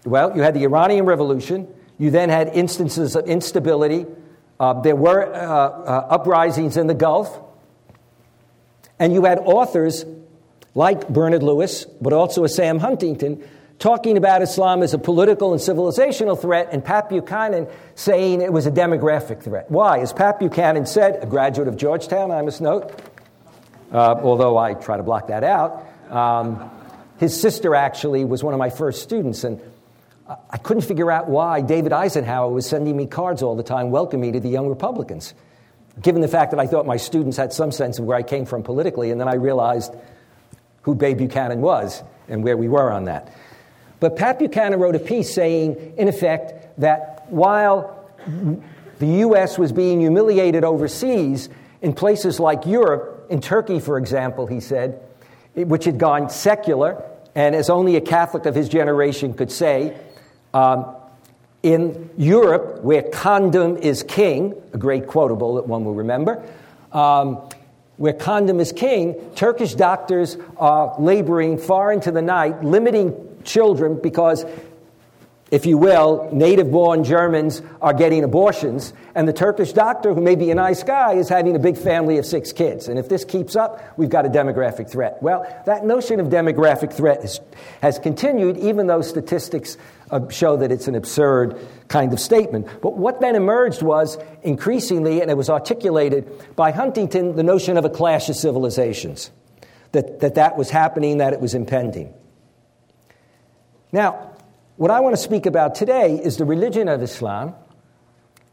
Well, 0.04 0.34
you 0.34 0.40
had 0.40 0.54
the 0.54 0.64
Iranian 0.64 1.04
Revolution, 1.04 1.68
you 1.98 2.10
then 2.10 2.30
had 2.30 2.48
instances 2.54 3.16
of 3.16 3.26
instability 3.26 4.06
uh, 4.58 4.80
there 4.80 4.96
were 4.96 5.24
uh, 5.24 5.38
uh, 5.38 6.06
uprisings 6.10 6.76
in 6.76 6.86
the 6.86 6.94
Gulf, 6.94 7.38
and 8.98 9.12
you 9.12 9.24
had 9.24 9.38
authors 9.38 10.04
like 10.74 11.08
Bernard 11.08 11.42
Lewis, 11.42 11.84
but 12.00 12.12
also 12.12 12.44
a 12.44 12.48
Sam 12.48 12.78
Huntington, 12.78 13.42
talking 13.78 14.16
about 14.16 14.42
Islam 14.42 14.82
as 14.82 14.94
a 14.94 14.98
political 14.98 15.52
and 15.52 15.60
civilizational 15.60 16.40
threat, 16.40 16.68
and 16.72 16.84
Pat 16.84 17.08
Buchanan 17.08 17.66
saying 17.94 18.40
it 18.40 18.52
was 18.52 18.66
a 18.66 18.70
demographic 18.70 19.42
threat. 19.42 19.70
Why? 19.70 20.00
As 20.00 20.12
Pat 20.12 20.38
Buchanan 20.38 20.86
said, 20.86 21.22
a 21.22 21.26
graduate 21.26 21.68
of 21.68 21.76
Georgetown, 21.76 22.30
I 22.30 22.42
must 22.42 22.60
note, 22.60 22.92
uh, 23.92 24.18
although 24.22 24.56
I 24.56 24.74
try 24.74 24.96
to 24.96 25.02
block 25.02 25.28
that 25.28 25.44
out, 25.44 25.86
um, 26.10 26.70
his 27.18 27.38
sister 27.38 27.74
actually 27.74 28.24
was 28.24 28.42
one 28.42 28.54
of 28.54 28.58
my 28.58 28.70
first 28.70 29.02
students, 29.02 29.44
and 29.44 29.60
I 30.28 30.58
couldn't 30.58 30.82
figure 30.82 31.10
out 31.10 31.28
why 31.28 31.60
David 31.60 31.92
Eisenhower 31.92 32.50
was 32.50 32.66
sending 32.66 32.96
me 32.96 33.06
cards 33.06 33.42
all 33.42 33.54
the 33.54 33.62
time 33.62 33.90
welcoming 33.90 34.30
me 34.30 34.32
to 34.32 34.40
the 34.40 34.48
Young 34.48 34.68
Republicans, 34.68 35.34
given 36.02 36.20
the 36.20 36.28
fact 36.28 36.50
that 36.50 36.58
I 36.58 36.66
thought 36.66 36.84
my 36.84 36.96
students 36.96 37.36
had 37.36 37.52
some 37.52 37.70
sense 37.70 37.98
of 37.98 38.06
where 38.06 38.16
I 38.16 38.22
came 38.22 38.44
from 38.44 38.62
politically, 38.64 39.12
and 39.12 39.20
then 39.20 39.28
I 39.28 39.34
realized 39.34 39.94
who 40.82 40.94
Bay 40.94 41.14
Buchanan 41.14 41.60
was 41.60 42.02
and 42.28 42.42
where 42.42 42.56
we 42.56 42.66
were 42.66 42.90
on 42.90 43.04
that. 43.04 43.32
But 44.00 44.16
Pat 44.16 44.38
Buchanan 44.38 44.80
wrote 44.80 44.96
a 44.96 45.00
piece 45.00 45.32
saying, 45.32 45.94
in 45.96 46.08
effect, 46.08 46.80
that 46.80 47.26
while 47.28 48.10
the 48.98 49.06
U.S. 49.06 49.58
was 49.58 49.72
being 49.72 50.00
humiliated 50.00 50.64
overseas, 50.64 51.48
in 51.82 51.92
places 51.92 52.40
like 52.40 52.66
Europe, 52.66 53.26
in 53.30 53.40
Turkey, 53.40 53.78
for 53.78 53.96
example, 53.96 54.46
he 54.46 54.58
said, 54.60 55.00
which 55.54 55.84
had 55.84 55.98
gone 55.98 56.30
secular, 56.30 57.02
and 57.34 57.54
as 57.54 57.70
only 57.70 57.96
a 57.96 58.00
Catholic 58.00 58.44
of 58.46 58.54
his 58.54 58.68
generation 58.68 59.32
could 59.34 59.52
say, 59.52 59.96
um, 60.56 60.96
In 61.62 62.10
Europe, 62.16 62.82
where 62.82 63.02
condom 63.02 63.76
is 63.76 64.02
king, 64.02 64.54
a 64.72 64.78
great 64.78 65.06
quotable 65.06 65.56
that 65.56 65.66
one 65.66 65.84
will 65.84 65.94
remember, 65.94 66.42
um, 66.92 67.48
where 67.96 68.12
condom 68.12 68.60
is 68.60 68.72
king, 68.72 69.14
Turkish 69.34 69.74
doctors 69.74 70.36
are 70.58 70.94
laboring 70.98 71.58
far 71.58 71.92
into 71.92 72.10
the 72.10 72.22
night, 72.22 72.62
limiting 72.62 73.14
children 73.44 73.98
because 74.00 74.44
if 75.50 75.64
you 75.64 75.78
will, 75.78 76.28
native 76.32 76.72
born 76.72 77.04
Germans 77.04 77.62
are 77.80 77.94
getting 77.94 78.24
abortions, 78.24 78.92
and 79.14 79.28
the 79.28 79.32
Turkish 79.32 79.72
doctor, 79.72 80.12
who 80.12 80.20
may 80.20 80.34
be 80.34 80.50
a 80.50 80.56
nice 80.56 80.82
guy, 80.82 81.12
is 81.12 81.28
having 81.28 81.54
a 81.54 81.58
big 81.60 81.78
family 81.78 82.18
of 82.18 82.26
six 82.26 82.52
kids. 82.52 82.88
And 82.88 82.98
if 82.98 83.08
this 83.08 83.24
keeps 83.24 83.54
up, 83.54 83.80
we've 83.96 84.10
got 84.10 84.26
a 84.26 84.28
demographic 84.28 84.90
threat. 84.90 85.22
Well, 85.22 85.46
that 85.66 85.86
notion 85.86 86.18
of 86.18 86.26
demographic 86.26 86.92
threat 86.92 87.22
is, 87.22 87.40
has 87.80 88.00
continued, 88.00 88.56
even 88.56 88.88
though 88.88 89.02
statistics 89.02 89.78
uh, 90.10 90.28
show 90.30 90.56
that 90.56 90.72
it's 90.72 90.88
an 90.88 90.96
absurd 90.96 91.60
kind 91.86 92.12
of 92.12 92.18
statement. 92.18 92.66
But 92.82 92.96
what 92.96 93.20
then 93.20 93.36
emerged 93.36 93.82
was 93.82 94.18
increasingly, 94.42 95.20
and 95.20 95.30
it 95.30 95.36
was 95.36 95.48
articulated 95.48 96.56
by 96.56 96.72
Huntington, 96.72 97.36
the 97.36 97.44
notion 97.44 97.76
of 97.76 97.84
a 97.84 97.90
clash 97.90 98.28
of 98.28 98.34
civilizations, 98.34 99.30
that 99.92 100.18
that, 100.18 100.34
that 100.34 100.56
was 100.56 100.70
happening, 100.70 101.18
that 101.18 101.32
it 101.32 101.40
was 101.40 101.54
impending. 101.54 102.12
Now, 103.92 104.35
what 104.76 104.90
I 104.90 105.00
want 105.00 105.16
to 105.16 105.22
speak 105.22 105.46
about 105.46 105.74
today 105.74 106.20
is 106.22 106.36
the 106.36 106.44
religion 106.44 106.88
of 106.88 107.02
Islam, 107.02 107.54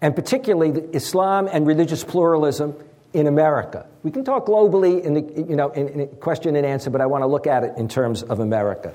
and 0.02 0.16
particularly 0.16 0.82
Islam 0.94 1.50
and 1.52 1.68
religious 1.68 2.04
pluralism 2.04 2.76
in 3.14 3.28
America. 3.28 3.86
We 4.04 4.12
can 4.12 4.24
talk 4.24 4.48
globally 4.48 5.04
in, 5.04 5.14
the, 5.14 5.22
you 5.22 5.56
know, 5.56 5.70
in, 5.70 5.88
in 5.88 6.08
question 6.18 6.56
and 6.56 6.66
answer, 6.66 6.90
but 6.90 7.02
I 7.02 7.06
want 7.06 7.24
to 7.24 7.28
look 7.28 7.48
at 7.48 7.64
it 7.64 7.74
in 7.78 7.88
terms 7.88 8.24
of 8.24 8.40
America. 8.40 8.94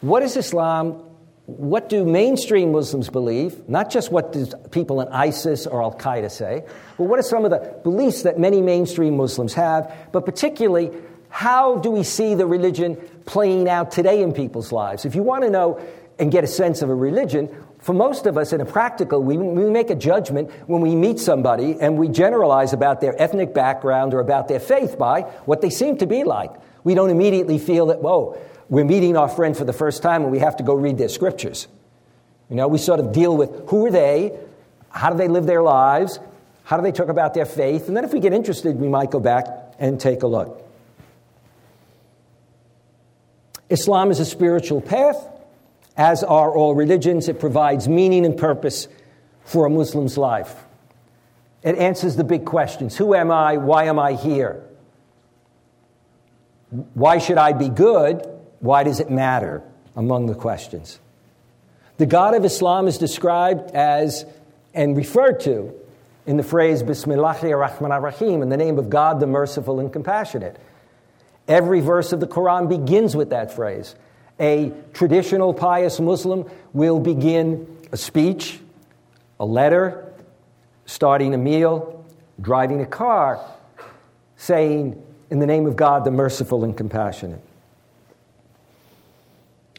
What 0.00 0.22
is 0.22 0.36
Islam? 0.36 1.04
What 1.46 1.88
do 1.88 2.04
mainstream 2.04 2.72
Muslims 2.72 3.08
believe? 3.08 3.68
Not 3.68 3.90
just 3.90 4.10
what 4.10 4.32
do 4.32 4.46
people 4.70 5.00
in 5.00 5.08
ISIS 5.08 5.66
or 5.66 5.82
Al 5.82 5.94
Qaeda 5.94 6.30
say, 6.30 6.64
but 6.96 7.04
what 7.04 7.18
are 7.18 7.22
some 7.22 7.44
of 7.44 7.50
the 7.50 7.80
beliefs 7.84 8.22
that 8.22 8.38
many 8.38 8.60
mainstream 8.60 9.16
Muslims 9.16 9.54
have? 9.54 9.94
But 10.12 10.26
particularly, 10.26 10.92
how 11.30 11.76
do 11.76 11.90
we 11.90 12.02
see 12.02 12.34
the 12.34 12.46
religion 12.46 12.96
playing 13.24 13.68
out 13.68 13.90
today 13.90 14.22
in 14.22 14.32
people's 14.32 14.72
lives? 14.72 15.04
If 15.04 15.14
you 15.14 15.22
want 15.22 15.44
to 15.44 15.50
know 15.50 15.80
and 16.18 16.32
get 16.32 16.44
a 16.44 16.48
sense 16.48 16.82
of 16.82 16.90
a 16.90 16.94
religion, 16.94 17.48
for 17.78 17.92
most 17.92 18.26
of 18.26 18.36
us 18.36 18.52
in 18.52 18.60
a 18.60 18.64
practical, 18.64 19.22
we, 19.22 19.38
we 19.38 19.70
make 19.70 19.90
a 19.90 19.94
judgment 19.94 20.50
when 20.66 20.80
we 20.80 20.94
meet 20.94 21.18
somebody 21.18 21.76
and 21.80 21.96
we 21.96 22.08
generalize 22.08 22.72
about 22.72 23.00
their 23.00 23.20
ethnic 23.20 23.54
background 23.54 24.14
or 24.14 24.20
about 24.20 24.48
their 24.48 24.60
faith 24.60 24.98
by 24.98 25.22
what 25.46 25.60
they 25.60 25.70
seem 25.70 25.96
to 25.98 26.06
be 26.06 26.24
like. 26.24 26.50
We 26.82 26.94
don't 26.94 27.10
immediately 27.10 27.58
feel 27.58 27.86
that, 27.86 28.00
whoa, 28.00 28.38
we're 28.68 28.84
meeting 28.84 29.16
our 29.16 29.28
friend 29.28 29.56
for 29.56 29.64
the 29.64 29.72
first 29.72 30.02
time 30.02 30.22
and 30.22 30.32
we 30.32 30.40
have 30.40 30.56
to 30.56 30.62
go 30.62 30.74
read 30.74 30.98
their 30.98 31.08
scriptures. 31.08 31.68
You 32.50 32.56
know, 32.56 32.66
we 32.66 32.78
sort 32.78 33.00
of 33.00 33.12
deal 33.12 33.36
with 33.36 33.68
who 33.68 33.86
are 33.86 33.90
they, 33.90 34.36
how 34.90 35.10
do 35.10 35.16
they 35.16 35.28
live 35.28 35.46
their 35.46 35.62
lives, 35.62 36.18
how 36.64 36.76
do 36.76 36.82
they 36.82 36.92
talk 36.92 37.08
about 37.08 37.34
their 37.34 37.46
faith, 37.46 37.88
and 37.88 37.96
then 37.96 38.04
if 38.04 38.12
we 38.12 38.20
get 38.20 38.32
interested, 38.32 38.76
we 38.76 38.88
might 38.88 39.10
go 39.10 39.20
back 39.20 39.46
and 39.78 40.00
take 40.00 40.22
a 40.22 40.26
look. 40.26 40.64
Islam 43.70 44.10
is 44.10 44.18
a 44.18 44.24
spiritual 44.24 44.80
path. 44.80 45.16
As 45.98 46.22
are 46.22 46.50
all 46.54 46.76
religions, 46.76 47.28
it 47.28 47.40
provides 47.40 47.88
meaning 47.88 48.24
and 48.24 48.38
purpose 48.38 48.86
for 49.44 49.66
a 49.66 49.70
Muslim's 49.70 50.16
life. 50.16 50.64
It 51.64 51.76
answers 51.76 52.14
the 52.14 52.24
big 52.24 52.44
questions 52.44 52.96
Who 52.96 53.14
am 53.14 53.32
I? 53.32 53.56
Why 53.56 53.84
am 53.84 53.98
I 53.98 54.12
here? 54.12 54.64
Why 56.94 57.18
should 57.18 57.38
I 57.38 57.52
be 57.52 57.68
good? 57.68 58.26
Why 58.60 58.84
does 58.84 59.00
it 59.00 59.10
matter? 59.10 59.62
Among 59.96 60.26
the 60.26 60.34
questions. 60.34 61.00
The 61.96 62.06
God 62.06 62.34
of 62.34 62.44
Islam 62.44 62.86
is 62.86 62.98
described 62.98 63.72
as 63.72 64.24
and 64.72 64.96
referred 64.96 65.40
to 65.40 65.74
in 66.26 66.36
the 66.36 66.44
phrase 66.44 66.84
Bismillahir 66.84 67.68
Rahmanir 67.68 68.00
Rahim, 68.00 68.42
in 68.42 68.50
the 68.50 68.56
name 68.56 68.78
of 68.78 68.88
God, 68.88 69.18
the 69.18 69.26
merciful 69.26 69.80
and 69.80 69.92
compassionate. 69.92 70.56
Every 71.48 71.80
verse 71.80 72.12
of 72.12 72.20
the 72.20 72.28
Quran 72.28 72.68
begins 72.68 73.16
with 73.16 73.30
that 73.30 73.52
phrase. 73.52 73.96
A 74.40 74.72
traditional 74.92 75.52
pious 75.52 75.98
Muslim 75.98 76.48
will 76.72 77.00
begin 77.00 77.78
a 77.90 77.96
speech, 77.96 78.60
a 79.40 79.44
letter, 79.44 80.12
starting 80.86 81.34
a 81.34 81.38
meal, 81.38 82.04
driving 82.40 82.80
a 82.80 82.86
car, 82.86 83.44
saying, 84.36 85.02
In 85.30 85.38
the 85.38 85.46
name 85.46 85.66
of 85.66 85.76
God, 85.76 86.04
the 86.04 86.10
merciful 86.10 86.64
and 86.64 86.76
compassionate. 86.76 87.42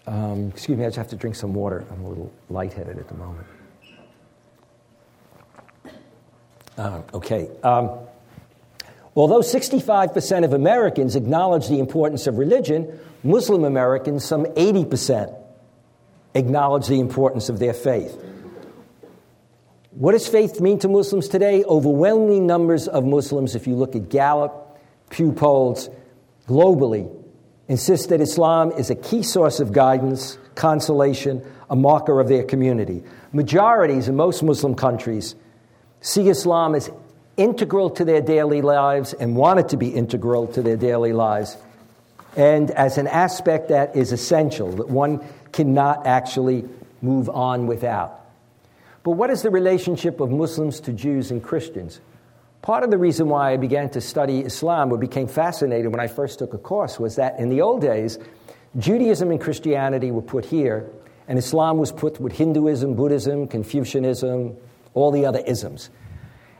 Um, 0.07 0.49
excuse 0.49 0.77
me, 0.77 0.85
I 0.85 0.87
just 0.87 0.97
have 0.97 1.09
to 1.09 1.15
drink 1.15 1.35
some 1.35 1.53
water. 1.53 1.85
I'm 1.91 2.03
a 2.03 2.09
little 2.09 2.31
lightheaded 2.49 2.97
at 2.97 3.07
the 3.07 3.13
moment. 3.13 3.47
Uh, 6.77 7.01
okay. 7.13 7.49
Um, 7.61 7.91
although 9.15 9.41
65% 9.41 10.45
of 10.45 10.53
Americans 10.53 11.15
acknowledge 11.15 11.67
the 11.67 11.79
importance 11.79 12.25
of 12.25 12.37
religion, 12.37 12.99
Muslim 13.23 13.65
Americans, 13.65 14.23
some 14.23 14.45
80%, 14.45 15.35
acknowledge 16.35 16.87
the 16.87 16.99
importance 16.99 17.49
of 17.49 17.59
their 17.59 17.73
faith. 17.73 18.17
What 19.91 20.13
does 20.13 20.27
faith 20.27 20.61
mean 20.61 20.79
to 20.79 20.87
Muslims 20.87 21.27
today? 21.27 21.63
Overwhelming 21.63 22.47
numbers 22.47 22.87
of 22.87 23.03
Muslims, 23.03 23.55
if 23.55 23.67
you 23.67 23.75
look 23.75 23.95
at 23.95 24.09
Gallup, 24.09 24.79
Pew 25.09 25.33
polls, 25.33 25.89
globally, 26.47 27.11
insist 27.67 28.09
that 28.09 28.21
Islam 28.21 28.71
is 28.71 28.89
a 28.89 28.95
key 28.95 29.23
source 29.23 29.59
of 29.59 29.73
guidance, 29.73 30.37
consolation, 30.55 31.43
a 31.69 31.75
marker 31.75 32.19
of 32.19 32.27
their 32.27 32.43
community. 32.43 33.03
Majorities 33.33 34.07
in 34.07 34.15
most 34.15 34.43
Muslim 34.43 34.75
countries 34.75 35.35
see 36.01 36.29
Islam 36.29 36.75
as 36.75 36.89
integral 37.35 37.89
to 37.89 38.05
their 38.05 38.21
daily 38.21 38.61
lives 38.61 39.13
and 39.13 39.35
want 39.35 39.59
it 39.59 39.69
to 39.69 39.77
be 39.77 39.89
integral 39.89 40.47
to 40.47 40.61
their 40.61 40.77
daily 40.77 41.13
lives 41.13 41.57
and 42.39 42.71
as 42.71 42.97
an 42.97 43.07
aspect 43.07 43.67
that 43.67 43.97
is 43.97 44.13
essential, 44.13 44.71
that 44.77 44.87
one 44.87 45.19
cannot 45.51 46.07
actually 46.07 46.63
move 47.01 47.29
on 47.29 47.67
without. 47.67 48.17
But 49.03 49.11
what 49.11 49.29
is 49.29 49.41
the 49.41 49.49
relationship 49.49 50.21
of 50.21 50.31
Muslims 50.31 50.79
to 50.81 50.93
Jews 50.93 51.31
and 51.31 51.43
Christians? 51.43 51.99
Part 52.61 52.85
of 52.85 52.91
the 52.91 52.97
reason 52.97 53.27
why 53.27 53.51
I 53.51 53.57
began 53.57 53.89
to 53.89 53.99
study 53.99 54.39
Islam 54.39 54.93
or 54.93 54.97
became 54.97 55.27
fascinated 55.27 55.91
when 55.91 55.99
I 55.99 56.07
first 56.07 56.39
took 56.39 56.53
a 56.53 56.57
course 56.57 56.97
was 56.97 57.17
that 57.17 57.37
in 57.39 57.49
the 57.49 57.59
old 57.59 57.81
days, 57.81 58.17
Judaism 58.77 59.31
and 59.31 59.41
Christianity 59.41 60.09
were 60.09 60.21
put 60.21 60.45
here, 60.45 60.89
and 61.27 61.37
Islam 61.37 61.77
was 61.77 61.91
put 61.91 62.21
with 62.21 62.31
Hinduism, 62.31 62.93
Buddhism, 62.93 63.49
Confucianism, 63.49 64.55
all 64.93 65.11
the 65.11 65.25
other 65.25 65.39
isms. 65.39 65.89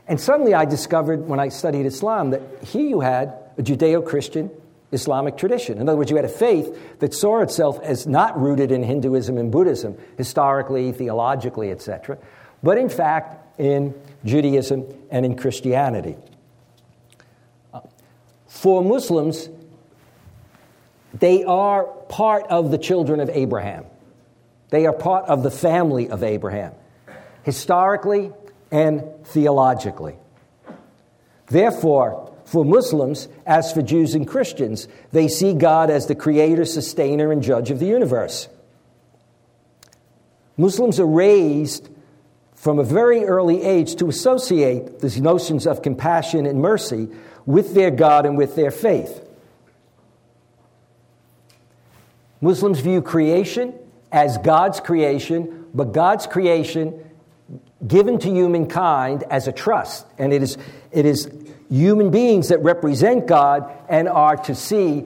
And 0.06 0.20
suddenly 0.20 0.52
I 0.52 0.66
discovered 0.66 1.26
when 1.26 1.40
I 1.40 1.48
studied 1.48 1.86
Islam 1.86 2.32
that 2.32 2.42
here 2.64 2.86
you 2.86 3.00
had 3.00 3.32
a 3.56 3.62
Judeo 3.62 4.04
Christian 4.04 4.50
Islamic 4.92 5.36
tradition. 5.36 5.78
In 5.78 5.88
other 5.88 5.96
words, 5.96 6.10
you 6.10 6.16
had 6.16 6.24
a 6.24 6.28
faith 6.28 6.98
that 6.98 7.14
saw 7.14 7.40
itself 7.40 7.78
as 7.82 8.06
not 8.06 8.40
rooted 8.40 8.72
in 8.72 8.82
Hinduism 8.82 9.38
and 9.38 9.50
Buddhism, 9.50 9.96
historically, 10.16 10.92
theologically, 10.92 11.70
etc., 11.70 12.18
but 12.62 12.76
in 12.76 12.88
fact 12.88 13.60
in 13.60 13.94
Judaism 14.24 14.84
and 15.10 15.24
in 15.24 15.36
Christianity. 15.36 16.16
For 18.46 18.82
Muslims, 18.82 19.48
they 21.14 21.44
are 21.44 21.84
part 21.84 22.46
of 22.48 22.70
the 22.70 22.78
children 22.78 23.20
of 23.20 23.30
Abraham. 23.30 23.84
They 24.70 24.86
are 24.86 24.92
part 24.92 25.26
of 25.26 25.42
the 25.42 25.50
family 25.50 26.10
of 26.10 26.22
Abraham, 26.22 26.74
historically 27.42 28.32
and 28.70 29.04
theologically. 29.24 30.16
Therefore, 31.46 32.29
for 32.50 32.64
Muslims, 32.64 33.28
as 33.46 33.72
for 33.72 33.80
Jews 33.80 34.16
and 34.16 34.26
Christians, 34.26 34.88
they 35.12 35.28
see 35.28 35.54
God 35.54 35.88
as 35.88 36.08
the 36.08 36.16
creator, 36.16 36.64
sustainer, 36.64 37.30
and 37.30 37.44
judge 37.44 37.70
of 37.70 37.78
the 37.78 37.86
universe. 37.86 38.48
Muslims 40.56 40.98
are 40.98 41.06
raised 41.06 41.88
from 42.56 42.80
a 42.80 42.82
very 42.82 43.24
early 43.24 43.62
age 43.62 43.94
to 43.94 44.08
associate 44.08 44.98
these 44.98 45.20
notions 45.20 45.64
of 45.64 45.80
compassion 45.82 46.44
and 46.44 46.60
mercy 46.60 47.08
with 47.46 47.72
their 47.72 47.92
God 47.92 48.26
and 48.26 48.36
with 48.36 48.56
their 48.56 48.72
faith. 48.72 49.24
Muslims 52.40 52.80
view 52.80 53.00
creation 53.00 53.74
as 54.10 54.38
God's 54.38 54.80
creation, 54.80 55.66
but 55.72 55.92
God's 55.92 56.26
creation 56.26 57.08
given 57.86 58.18
to 58.18 58.28
humankind 58.28 59.22
as 59.30 59.46
a 59.46 59.52
trust. 59.52 60.04
And 60.18 60.32
it 60.32 60.42
is, 60.42 60.58
it 60.90 61.06
is 61.06 61.30
human 61.70 62.10
beings 62.10 62.48
that 62.48 62.62
represent 62.62 63.26
God 63.26 63.70
and 63.88 64.08
are 64.08 64.36
to 64.36 64.54
see 64.54 65.04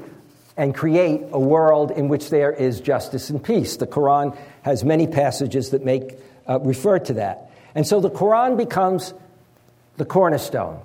and 0.57 0.75
create 0.75 1.23
a 1.33 1.39
world 1.39 1.91
in 1.91 2.09
which 2.09 2.31
there 2.31 2.53
is 2.53 2.81
justice 2.81 3.31
and 3.31 3.43
peace. 3.43 3.77
The 3.77 3.87
Quran 3.87 4.37
has 4.63 4.85
many 4.85 5.07
passages 5.07 5.71
that 5.71 5.85
make 5.85 6.17
uh, 6.49 6.61
refer 6.61 6.99
to 7.01 7.15
that. 7.15 7.51
And 7.75 7.87
so 7.87 8.01
the 8.01 8.11
Quran 8.11 8.57
becomes 8.57 9.15
the 9.97 10.05
cornerstone, 10.05 10.81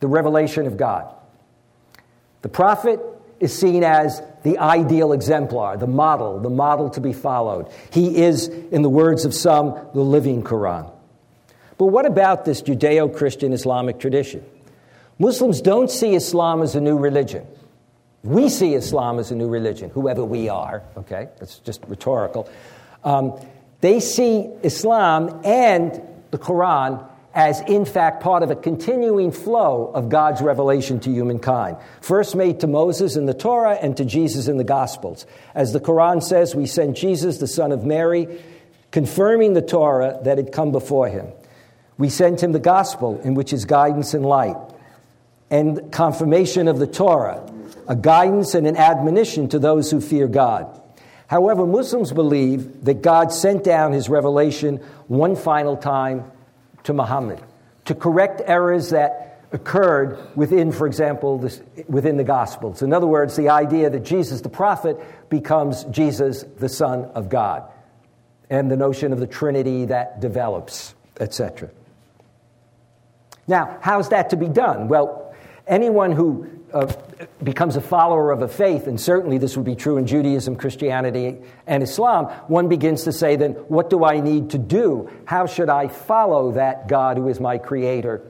the 0.00 0.06
revelation 0.06 0.66
of 0.66 0.76
God. 0.76 1.12
The 2.42 2.48
prophet 2.48 3.00
is 3.40 3.56
seen 3.56 3.82
as 3.82 4.22
the 4.42 4.58
ideal 4.58 5.12
exemplar, 5.12 5.78
the 5.78 5.86
model, 5.86 6.38
the 6.40 6.50
model 6.50 6.90
to 6.90 7.00
be 7.00 7.12
followed. 7.12 7.70
He 7.90 8.22
is, 8.22 8.48
in 8.48 8.82
the 8.82 8.90
words 8.90 9.24
of 9.24 9.34
some, 9.34 9.78
the 9.94 10.00
living 10.00 10.42
Quran. 10.42 10.90
But 11.78 11.86
what 11.86 12.06
about 12.06 12.44
this 12.44 12.62
Judeo 12.62 13.14
Christian 13.14 13.52
Islamic 13.52 13.98
tradition? 13.98 14.44
Muslims 15.18 15.60
don't 15.60 15.90
see 15.90 16.14
Islam 16.14 16.62
as 16.62 16.74
a 16.74 16.80
new 16.80 16.98
religion. 16.98 17.46
We 18.22 18.48
see 18.48 18.74
Islam 18.74 19.18
as 19.18 19.30
a 19.30 19.34
new 19.34 19.48
religion, 19.48 19.90
whoever 19.90 20.24
we 20.24 20.48
are, 20.48 20.82
okay? 20.96 21.28
That's 21.38 21.58
just 21.58 21.82
rhetorical. 21.86 22.48
Um, 23.04 23.38
they 23.80 24.00
see 24.00 24.48
Islam 24.62 25.42
and 25.44 26.00
the 26.30 26.38
Quran 26.38 27.06
as, 27.34 27.60
in 27.62 27.84
fact, 27.84 28.22
part 28.22 28.42
of 28.42 28.50
a 28.50 28.56
continuing 28.56 29.30
flow 29.30 29.90
of 29.92 30.08
God's 30.08 30.40
revelation 30.40 31.00
to 31.00 31.10
humankind. 31.10 31.76
First 32.00 32.36
made 32.36 32.60
to 32.60 32.66
Moses 32.66 33.16
in 33.16 33.26
the 33.26 33.34
Torah 33.34 33.74
and 33.74 33.96
to 33.96 34.04
Jesus 34.04 34.48
in 34.48 34.56
the 34.56 34.64
Gospels. 34.64 35.26
As 35.54 35.72
the 35.72 35.80
Quran 35.80 36.22
says, 36.22 36.54
we 36.54 36.66
sent 36.66 36.96
Jesus, 36.96 37.38
the 37.38 37.48
son 37.48 37.72
of 37.72 37.84
Mary, 37.84 38.40
confirming 38.92 39.52
the 39.52 39.62
Torah 39.62 40.18
that 40.22 40.38
had 40.38 40.52
come 40.52 40.70
before 40.70 41.08
him. 41.08 41.26
We 41.98 42.08
sent 42.08 42.42
him 42.42 42.52
the 42.52 42.60
Gospel, 42.60 43.20
in 43.22 43.34
which 43.34 43.52
is 43.52 43.64
guidance 43.64 44.14
and 44.14 44.24
light, 44.24 44.56
and 45.54 45.92
confirmation 45.92 46.66
of 46.66 46.80
the 46.80 46.86
Torah, 46.88 47.48
a 47.86 47.94
guidance 47.94 48.56
and 48.56 48.66
an 48.66 48.76
admonition 48.76 49.48
to 49.50 49.60
those 49.60 49.88
who 49.88 50.00
fear 50.00 50.26
God. 50.26 50.80
However, 51.28 51.64
Muslims 51.64 52.10
believe 52.10 52.84
that 52.86 53.02
God 53.02 53.32
sent 53.32 53.62
down 53.62 53.92
his 53.92 54.08
revelation 54.08 54.78
one 55.06 55.36
final 55.36 55.76
time 55.76 56.28
to 56.82 56.92
Muhammad 56.92 57.40
to 57.84 57.94
correct 57.94 58.42
errors 58.44 58.90
that 58.90 59.42
occurred 59.52 60.18
within, 60.34 60.72
for 60.72 60.88
example, 60.88 61.38
this, 61.38 61.62
within 61.86 62.16
the 62.16 62.24
Gospels. 62.24 62.82
In 62.82 62.92
other 62.92 63.06
words, 63.06 63.36
the 63.36 63.50
idea 63.50 63.88
that 63.90 64.04
Jesus 64.04 64.40
the 64.40 64.48
prophet 64.48 64.98
becomes 65.30 65.84
Jesus 65.84 66.42
the 66.58 66.68
Son 66.68 67.04
of 67.14 67.28
God, 67.28 67.62
and 68.50 68.68
the 68.68 68.76
notion 68.76 69.12
of 69.12 69.20
the 69.20 69.28
Trinity 69.28 69.84
that 69.84 70.18
develops, 70.18 70.96
etc. 71.20 71.70
Now, 73.46 73.78
how's 73.82 74.08
that 74.08 74.30
to 74.30 74.36
be 74.36 74.48
done? 74.48 74.88
Well, 74.88 75.23
anyone 75.66 76.12
who 76.12 76.48
uh, 76.72 76.92
becomes 77.42 77.76
a 77.76 77.80
follower 77.80 78.32
of 78.32 78.42
a 78.42 78.48
faith, 78.48 78.86
and 78.86 79.00
certainly 79.00 79.38
this 79.38 79.56
would 79.56 79.64
be 79.64 79.76
true 79.76 79.96
in 79.96 80.06
Judaism, 80.06 80.56
Christianity, 80.56 81.38
and 81.66 81.82
Islam, 81.82 82.26
one 82.48 82.68
begins 82.68 83.04
to 83.04 83.12
say, 83.12 83.36
then, 83.36 83.52
what 83.68 83.90
do 83.90 84.04
I 84.04 84.20
need 84.20 84.50
to 84.50 84.58
do? 84.58 85.10
How 85.24 85.46
should 85.46 85.68
I 85.68 85.88
follow 85.88 86.52
that 86.52 86.88
God 86.88 87.16
who 87.16 87.28
is 87.28 87.40
my 87.40 87.58
creator, 87.58 88.22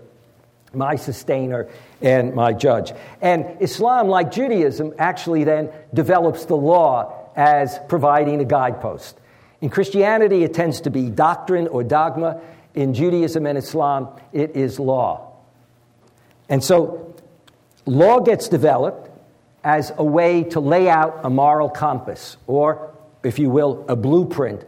my 0.74 0.96
sustainer, 0.96 1.68
and 2.02 2.34
my 2.34 2.52
judge? 2.52 2.92
And 3.22 3.62
Islam, 3.62 4.08
like 4.08 4.30
Judaism, 4.30 4.92
actually 4.98 5.44
then 5.44 5.70
develops 5.94 6.44
the 6.44 6.56
law 6.56 7.30
as 7.34 7.80
providing 7.88 8.40
a 8.40 8.44
guidepost. 8.44 9.18
In 9.60 9.70
Christianity, 9.70 10.44
it 10.44 10.52
tends 10.52 10.82
to 10.82 10.90
be 10.90 11.08
doctrine 11.08 11.68
or 11.68 11.82
dogma. 11.82 12.42
In 12.74 12.92
Judaism 12.92 13.46
and 13.46 13.56
Islam, 13.56 14.08
it 14.32 14.56
is 14.56 14.78
law. 14.78 15.32
And 16.50 16.62
so 16.62 17.13
Law 17.86 18.20
gets 18.20 18.48
developed 18.48 19.10
as 19.62 19.92
a 19.96 20.04
way 20.04 20.44
to 20.44 20.60
lay 20.60 20.88
out 20.88 21.20
a 21.24 21.30
moral 21.30 21.68
compass, 21.68 22.36
or, 22.46 22.94
if 23.22 23.38
you 23.38 23.50
will, 23.50 23.84
a 23.88 23.96
blueprint, 23.96 24.64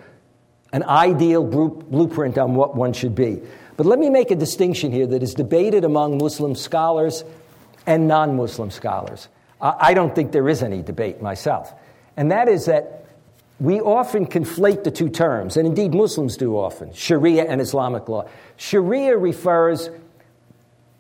an 0.73 0.82
ideal 0.82 1.44
blueprint 1.44 2.38
on 2.38 2.54
what 2.54 2.75
one 2.75 2.92
should 2.92 3.14
be. 3.14 3.40
But 3.76 3.87
let 3.87 3.99
me 3.99 4.08
make 4.08 4.30
a 4.30 4.37
distinction 4.37 4.90
here 4.90 5.06
that 5.06 5.23
is 5.23 5.35
debated 5.35 5.85
among 5.85 6.18
Muslim 6.18 6.54
scholars 6.54 7.25
and 7.87 8.08
non 8.08 8.37
Muslim 8.37 8.70
scholars. 8.70 9.28
I 9.61 9.94
don't 9.94 10.14
think 10.14 10.32
there 10.32 10.49
is 10.49 10.62
any 10.62 10.82
debate 10.82 11.23
myself. 11.23 11.73
And 12.16 12.30
that 12.30 12.49
is 12.49 12.66
that 12.66 13.06
we 13.58 13.80
often 13.80 14.26
conflate 14.26 14.85
the 14.85 14.90
two 14.90 15.08
terms, 15.08 15.56
and 15.56 15.66
indeed 15.66 15.94
Muslims 15.94 16.37
do 16.37 16.56
often 16.56 16.92
Sharia 16.92 17.44
and 17.44 17.61
Islamic 17.61 18.08
law. 18.08 18.28
Sharia 18.56 19.16
refers 19.16 19.88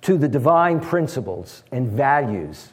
to 0.06 0.16
the 0.16 0.28
divine 0.28 0.78
principles 0.78 1.64
and 1.72 1.90
values 1.90 2.72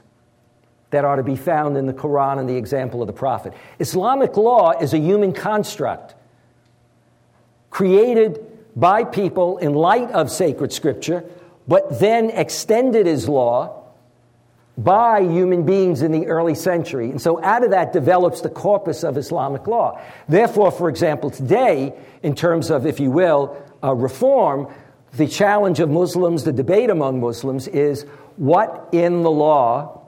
that 0.92 1.04
are 1.04 1.16
to 1.16 1.24
be 1.24 1.36
found 1.36 1.76
in 1.76 1.88
the 1.88 1.94
Quran 1.94 2.38
and 2.38 2.48
the 2.48 2.56
example 2.56 3.02
of 3.02 3.08
the 3.08 3.14
Prophet. 3.14 3.54
Islamic 3.80 4.38
law 4.38 4.70
is 4.80 4.94
a 4.94 5.00
human 5.00 5.34
construct 5.34 6.14
created 7.72 8.40
by 8.76 9.04
people 9.04 9.58
in 9.58 9.74
light 9.74 10.12
of 10.12 10.30
sacred 10.30 10.72
scripture, 10.72 11.26
but 11.68 12.00
then 12.00 12.30
extended 12.30 13.08
as 13.08 13.28
law 13.28 13.82
by 14.78 15.22
human 15.22 15.66
beings 15.66 16.04
in 16.04 16.12
the 16.12 16.28
early 16.28 16.54
century. 16.54 17.10
And 17.10 17.20
so 17.20 17.44
out 17.44 17.64
of 17.64 17.72
that 17.72 17.94
develops 17.94 18.42
the 18.42 18.50
corpus 18.50 19.04
of 19.04 19.18
Islamic 19.18 19.66
law. 19.66 20.00
Therefore, 20.30 20.70
for 20.70 20.88
example, 20.88 21.32
today, 21.32 21.94
in 22.22 22.36
terms 22.36 22.70
of, 22.70 22.86
if 22.86 23.00
you 23.00 23.10
will, 23.10 23.58
uh, 23.84 23.96
reform, 23.96 24.72
the 25.14 25.28
challenge 25.28 25.80
of 25.80 25.90
Muslims, 25.90 26.44
the 26.44 26.52
debate 26.52 26.90
among 26.90 27.20
Muslims, 27.20 27.68
is 27.68 28.04
what 28.38 28.90
in 28.92 29.22
the 29.22 29.32
law 29.32 30.02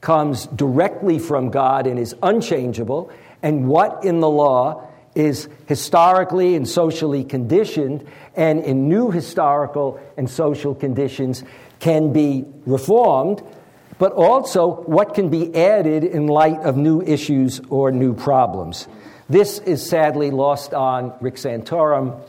comes 0.00 0.46
directly 0.46 1.18
from 1.18 1.50
God 1.50 1.86
and 1.86 1.98
is 1.98 2.14
unchangeable, 2.22 3.10
and 3.42 3.68
what 3.68 4.04
in 4.04 4.20
the 4.20 4.30
law 4.30 4.88
is 5.14 5.48
historically 5.66 6.54
and 6.54 6.68
socially 6.68 7.24
conditioned, 7.24 8.06
and 8.34 8.64
in 8.64 8.88
new 8.88 9.10
historical 9.10 10.00
and 10.16 10.28
social 10.28 10.74
conditions 10.74 11.42
can 11.80 12.12
be 12.12 12.44
reformed, 12.66 13.42
but 13.98 14.12
also 14.12 14.82
what 14.82 15.14
can 15.14 15.28
be 15.28 15.54
added 15.54 16.04
in 16.04 16.26
light 16.26 16.60
of 16.60 16.76
new 16.76 17.02
issues 17.02 17.60
or 17.70 17.90
new 17.90 18.14
problems. 18.14 18.88
This 19.28 19.58
is 19.60 19.84
sadly 19.84 20.30
lost 20.30 20.72
on 20.72 21.12
Rick 21.20 21.34
Santorum 21.34 22.20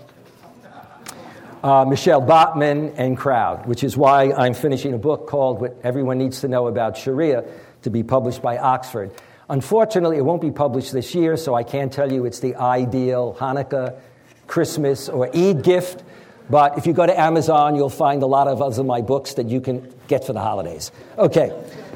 uh, 1.68 1.84
Michele 1.84 2.22
Bachmann, 2.22 2.94
and 2.96 3.18
crowd, 3.18 3.66
which 3.66 3.84
is 3.84 3.98
why 3.98 4.32
I'm 4.32 4.54
finishing 4.54 4.94
a 4.94 4.98
book 4.98 5.28
called 5.28 5.60
What 5.60 5.76
Everyone 5.84 6.18
Needs 6.18 6.40
to 6.42 6.48
Know 6.48 6.68
About 6.68 6.96
Sharia 6.96 7.44
to 7.82 7.90
be 7.90 8.04
published 8.04 8.42
by 8.42 8.58
Oxford. 8.58 9.12
Unfortunately, 9.50 10.16
it 10.16 10.24
won't 10.24 10.42
be 10.42 10.52
published 10.52 10.94
this 10.94 11.14
year, 11.14 11.36
so 11.36 11.56
I 11.56 11.64
can't 11.64 11.92
tell 11.92 12.10
you 12.10 12.24
it's 12.24 12.40
the 12.40 12.56
ideal 12.56 13.36
Hanukkah, 13.38 14.00
Christmas, 14.48 15.10
or 15.10 15.28
Eid 15.36 15.62
gift. 15.62 16.06
But 16.50 16.78
if 16.78 16.88
you 16.88 16.94
go 16.94 17.06
to 17.06 17.20
Amazon, 17.20 17.76
you'll 17.76 17.90
find 17.90 18.24
a 18.24 18.28
lot 18.28 18.48
of 18.48 18.62
other 18.62 18.86
my 18.86 19.02
books 19.02 19.34
that 19.34 19.48
you 19.48 19.60
can 19.60 19.94
get 20.08 20.24
for 20.24 20.32
the 20.32 20.40
holidays. 20.40 20.94
Okay, 21.18 21.52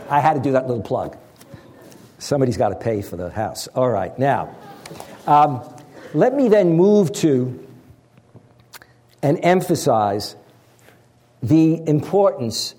I 0.10 0.20
had 0.20 0.34
to 0.34 0.42
do 0.42 0.52
that 0.52 0.68
little 0.68 0.84
plug. 0.84 1.18
Somebody's 2.20 2.58
got 2.58 2.70
to 2.70 2.76
pay 2.76 3.02
for 3.02 3.16
the 3.16 3.30
house. 3.30 3.68
All 3.68 3.90
right, 3.90 4.20
now, 4.20 4.54
um, 5.28 5.62
let 6.14 6.36
me 6.36 6.50
then 6.50 6.74
move 6.74 7.14
to 7.14 7.71
and 9.22 9.40
emphasize 9.44 10.36
the 11.44 11.88
importance 11.88 12.76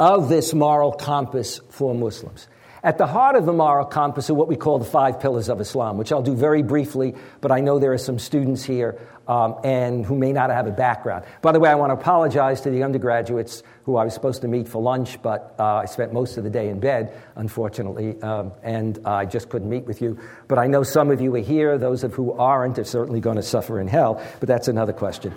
of 0.00 0.28
this 0.28 0.52
moral 0.52 0.92
compass 0.92 1.60
for 1.70 1.94
Muslims. 1.94 2.48
At 2.84 2.98
the 2.98 3.06
heart 3.06 3.36
of 3.36 3.46
the 3.46 3.52
moral 3.52 3.86
compass 3.86 4.28
are 4.28 4.34
what 4.34 4.48
we 4.48 4.56
call 4.56 4.80
the 4.80 4.84
five 4.84 5.20
pillars 5.20 5.48
of 5.48 5.60
Islam, 5.60 5.98
which 5.98 6.10
I'll 6.10 6.20
do 6.20 6.34
very 6.34 6.64
briefly, 6.64 7.14
but 7.40 7.52
I 7.52 7.60
know 7.60 7.78
there 7.78 7.92
are 7.92 7.98
some 7.98 8.18
students 8.18 8.64
here 8.64 8.98
um, 9.28 9.54
and 9.62 10.04
who 10.04 10.16
may 10.16 10.32
not 10.32 10.50
have 10.50 10.66
a 10.66 10.72
background. 10.72 11.24
By 11.42 11.52
the 11.52 11.60
way, 11.60 11.70
I 11.70 11.76
want 11.76 11.90
to 11.90 11.94
apologize 11.94 12.60
to 12.62 12.70
the 12.70 12.82
undergraduates 12.82 13.62
who 13.84 13.96
I 13.96 14.04
was 14.04 14.14
supposed 14.14 14.42
to 14.42 14.48
meet 14.48 14.66
for 14.66 14.82
lunch, 14.82 15.22
but 15.22 15.54
uh, 15.60 15.76
I 15.76 15.84
spent 15.84 16.12
most 16.12 16.36
of 16.38 16.42
the 16.42 16.50
day 16.50 16.70
in 16.70 16.80
bed, 16.80 17.16
unfortunately, 17.36 18.20
um, 18.20 18.50
and 18.64 18.98
I 19.04 19.26
just 19.26 19.48
couldn't 19.48 19.70
meet 19.70 19.84
with 19.84 20.02
you. 20.02 20.18
But 20.48 20.58
I 20.58 20.66
know 20.66 20.82
some 20.82 21.12
of 21.12 21.20
you 21.20 21.32
are 21.36 21.38
here. 21.38 21.78
Those 21.78 22.02
of 22.02 22.14
who 22.14 22.32
aren't 22.32 22.80
are 22.80 22.84
certainly 22.84 23.20
going 23.20 23.36
to 23.36 23.44
suffer 23.44 23.78
in 23.78 23.86
hell, 23.86 24.20
but 24.40 24.48
that's 24.48 24.66
another 24.66 24.92
question. 24.92 25.32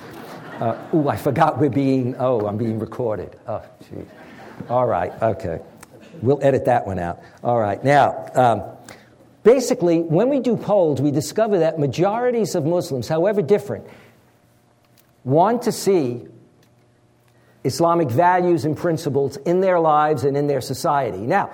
Uh, 0.60 0.76
oh, 0.94 1.10
I 1.10 1.16
forgot 1.16 1.60
we're 1.60 1.70
being, 1.70 2.16
oh, 2.18 2.48
I'm 2.48 2.58
being 2.58 2.80
recorded. 2.80 3.36
Oh, 3.48 3.62
geez. 3.88 4.08
All 4.68 4.88
right, 4.88 5.12
okay. 5.22 5.60
We'll 6.22 6.40
edit 6.42 6.66
that 6.66 6.86
one 6.86 7.00
out. 7.00 7.22
All 7.44 7.60
right. 7.60 7.84
Now, 7.84 8.30
um, 8.34 8.64
basically, 9.44 10.02
when 10.02 10.30
we 10.30 10.40
do 10.40 10.58
polls, 10.58 11.02
we 11.02 11.12
discover 11.12 11.60
that 11.60 11.80
majorities 11.80 12.56
of 12.56 12.66
Muslims, 12.66 13.08
however 13.08 13.42
different, 13.42 13.86
want 15.24 15.64
to 15.64 15.72
see 15.72 16.28
Islamic 17.64 18.10
values 18.10 18.64
and 18.66 18.78
principles 18.78 19.38
in 19.38 19.60
their 19.60 19.80
lives 19.80 20.24
and 20.24 20.38
in 20.38 20.48
their 20.48 20.62
society. 20.62 21.18
Now, 21.18 21.50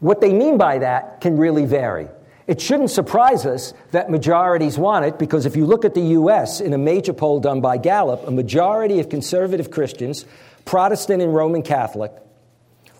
what 0.00 0.20
they 0.20 0.32
mean 0.32 0.58
by 0.58 0.78
that 0.78 1.20
can 1.20 1.36
really 1.36 1.66
vary. 1.66 2.08
It 2.46 2.60
shouldn't 2.60 2.90
surprise 2.90 3.46
us 3.46 3.72
that 3.92 4.10
majorities 4.10 4.76
want 4.76 5.04
it 5.04 5.18
because 5.18 5.46
if 5.46 5.54
you 5.54 5.64
look 5.64 5.84
at 5.84 5.94
the 5.94 6.00
U.S. 6.00 6.60
in 6.60 6.72
a 6.72 6.78
major 6.78 7.12
poll 7.12 7.38
done 7.38 7.60
by 7.60 7.76
Gallup, 7.76 8.26
a 8.26 8.30
majority 8.30 8.98
of 8.98 9.08
conservative 9.08 9.70
Christians, 9.70 10.24
Protestant 10.64 11.22
and 11.22 11.32
Roman 11.32 11.62
Catholic, 11.62 12.12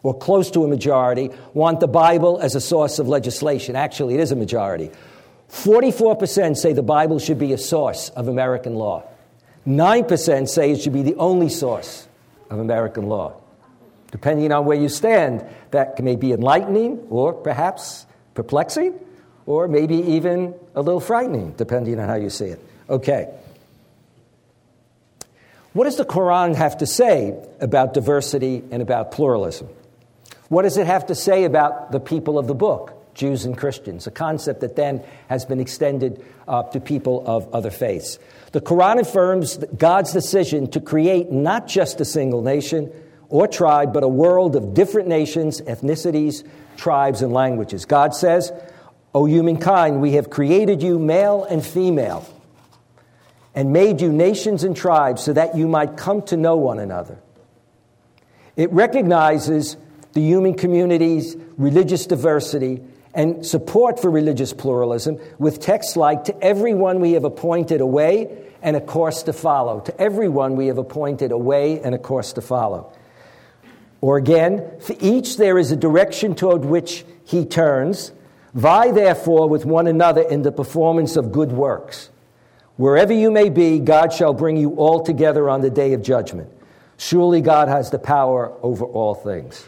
or 0.03 0.17
close 0.17 0.51
to 0.51 0.65
a 0.65 0.69
majority, 0.69 1.31
want 1.55 1.81
the 1.81 1.89
Bible 1.89 2.41
as 2.41 2.55
a 2.55 2.61
source 2.61 2.99
of 2.99 3.09
legislation. 3.09 3.77
Actually, 3.77 4.15
it 4.15 4.21
is 4.21 4.33
a 4.33 4.37
majority. 4.37 4.91
44% 5.51 6.57
say 6.57 6.73
the 6.73 6.83
Bible 6.83 7.19
should 7.19 7.39
be 7.39 7.53
a 7.53 7.59
source 7.59 8.09
of 8.11 8.29
American 8.29 8.75
law. 8.75 9.05
9% 9.67 10.49
say 10.49 10.73
it 10.73 10.81
should 10.81 10.93
be 10.93 11.03
the 11.03 11.15
only 11.17 11.49
source 11.49 12.09
of 12.51 12.59
American 12.59 13.07
law. 13.07 13.41
Depending 14.11 14.51
on 14.53 14.65
where 14.65 14.77
you 14.77 14.89
stand, 14.89 15.45
that 15.71 16.03
may 16.03 16.17
be 16.17 16.33
enlightening 16.33 17.07
or 17.09 17.33
perhaps 17.33 18.07
perplexing 18.35 18.99
or 19.47 19.69
maybe 19.69 19.97
even 19.97 20.55
a 20.75 20.83
little 20.83 21.01
frightening, 21.01 21.53
depending 21.53 21.99
on 21.99 22.09
how 22.09 22.15
you 22.15 22.31
see 22.31 22.47
it. 22.47 22.61
Okay. 22.89 23.33
What 25.73 25.85
does 25.85 25.97
the 25.97 26.05
Quran 26.05 26.55
have 26.55 26.79
to 26.79 26.87
say 26.87 27.35
about 27.61 27.95
diversity 27.95 28.63
and 28.71 28.83
about 28.83 29.13
pluralism? 29.13 29.69
What 30.53 30.65
does 30.65 30.77
it 30.77 30.87
have 30.87 31.07
to 31.07 31.15
say 31.15 31.45
about 31.45 31.93
the 31.93 31.99
people 31.99 32.39
of 32.39 32.47
the 32.47 32.55
book, 32.55 33.15
Jews 33.15 33.47
and 33.47 33.57
Christians, 33.57 34.07
a 34.07 34.11
concept 34.11 34.61
that 34.61 34.77
then 34.77 35.03
has 35.31 35.47
been 35.47 35.61
extended 35.61 36.23
uh, 36.47 36.65
to 36.65 36.79
people 36.79 37.25
of 37.27 37.55
other 37.55 37.71
faiths? 37.71 38.19
The 38.53 38.61
Quran 38.61 39.01
affirms 39.01 39.57
God's 39.57 40.13
decision 40.13 40.71
to 40.73 40.81
create 40.83 41.33
not 41.33 41.69
just 41.69 42.03
a 42.03 42.05
single 42.05 42.43
nation 42.43 42.93
or 43.31 43.49
tribe, 43.49 43.95
but 43.95 44.03
a 44.03 44.09
world 44.09 44.55
of 44.55 44.75
different 44.75 45.09
nations, 45.09 45.63
ethnicities, 45.63 46.47
tribes, 46.77 47.23
and 47.23 47.33
languages. 47.33 47.87
God 47.87 48.15
says, 48.15 48.53
O 49.15 49.25
humankind, 49.25 50.03
we 50.03 50.13
have 50.13 50.29
created 50.29 50.83
you 50.83 50.99
male 50.99 51.45
and 51.45 51.65
female 51.65 52.29
and 53.55 53.73
made 53.73 54.03
you 54.03 54.13
nations 54.13 54.65
and 54.65 54.77
tribes 54.77 55.23
so 55.23 55.33
that 55.33 55.57
you 55.57 55.67
might 55.67 55.97
come 55.97 56.21
to 56.25 56.37
know 56.37 56.57
one 56.57 56.79
another. 56.79 57.19
It 58.55 58.71
recognizes 58.71 59.79
the 60.13 60.21
human 60.21 60.55
community's 60.55 61.37
religious 61.57 62.07
diversity 62.07 62.83
and 63.15 63.45
support 63.45 64.01
for 64.01 64.11
religious 64.11 64.53
pluralism 64.53 65.19
with 65.39 65.61
texts 65.61 65.97
like, 65.97 66.25
To 66.25 66.43
everyone 66.43 67.01
we 67.01 67.13
have 67.13 67.25
appointed 67.25 67.81
a 67.81 67.87
way 67.87 68.51
and 68.63 68.77
a 68.77 68.81
course 68.81 69.23
to 69.25 69.33
follow. 69.33 69.81
To 69.81 70.01
everyone 70.01 70.57
we 70.57 70.69
have 70.69 70.79
appointed 70.79 71.33
a 71.33 71.39
way 71.39 71.81
and 71.81 71.95
a 71.95 71.99
course 71.99 72.33
to 72.35 72.41
follow. 72.41 72.93
Or 74.01 74.17
again, 74.17 74.81
for 74.81 74.97
each 75.01 75.37
there 75.37 75.59
is 75.59 75.71
a 75.71 75.77
direction 75.77 76.35
toward 76.35 76.65
which 76.65 77.05
he 77.25 77.45
turns. 77.45 78.13
Vie 78.55 78.91
therefore 78.91 79.49
with 79.49 79.65
one 79.65 79.87
another 79.87 80.23
in 80.23 80.43
the 80.43 80.53
performance 80.53 81.17
of 81.17 81.33
good 81.33 81.53
works. 81.53 82.11
Wherever 82.77 83.13
you 83.13 83.31
may 83.31 83.49
be, 83.49 83.79
God 83.79 84.13
shall 84.13 84.35
bring 84.35 84.57
you 84.57 84.75
all 84.77 85.03
together 85.03 85.49
on 85.49 85.61
the 85.61 85.71
day 85.71 85.93
of 85.93 86.03
judgment. 86.03 86.51
Surely 86.97 87.41
God 87.41 87.69
has 87.69 87.91
the 87.91 87.99
power 87.99 88.53
over 88.63 88.85
all 88.85 89.15
things. 89.15 89.67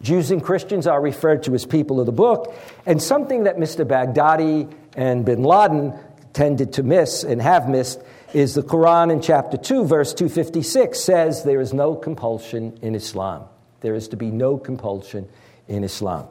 Jews 0.00 0.30
and 0.30 0.42
Christians 0.42 0.86
are 0.86 1.00
referred 1.00 1.42
to 1.44 1.54
as 1.54 1.66
people 1.66 2.00
of 2.00 2.06
the 2.06 2.12
book, 2.12 2.54
and 2.86 3.02
something 3.02 3.44
that 3.44 3.56
Mr. 3.56 3.84
Baghdadi 3.84 4.72
and 4.96 5.24
bin 5.24 5.42
Laden 5.42 5.98
tended 6.32 6.74
to 6.74 6.82
miss 6.82 7.24
and 7.24 7.42
have 7.42 7.68
missed 7.68 8.00
is 8.32 8.54
the 8.54 8.62
Quran 8.62 9.10
in 9.10 9.20
chapter 9.20 9.56
2, 9.56 9.86
verse 9.86 10.14
256 10.14 11.00
says 11.00 11.44
there 11.44 11.60
is 11.60 11.72
no 11.72 11.94
compulsion 11.94 12.78
in 12.82 12.94
Islam. 12.94 13.44
There 13.80 13.94
is 13.94 14.08
to 14.08 14.16
be 14.16 14.30
no 14.30 14.58
compulsion 14.58 15.28
in 15.66 15.82
Islam. 15.82 16.26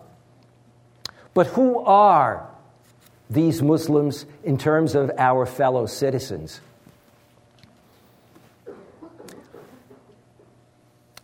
But 1.33 1.47
who 1.47 1.79
are 1.79 2.47
these 3.29 3.61
Muslims 3.61 4.25
in 4.43 4.57
terms 4.57 4.95
of 4.95 5.11
our 5.17 5.45
fellow 5.45 5.85
citizens. 5.85 6.61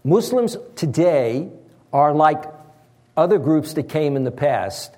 Muslims 0.03 0.58
today 0.75 1.49
are 1.93 2.13
like 2.13 2.43
other 3.15 3.38
groups 3.38 3.73
that 3.73 3.88
came 3.88 4.17
in 4.17 4.23
the 4.23 4.32
past, 4.32 4.91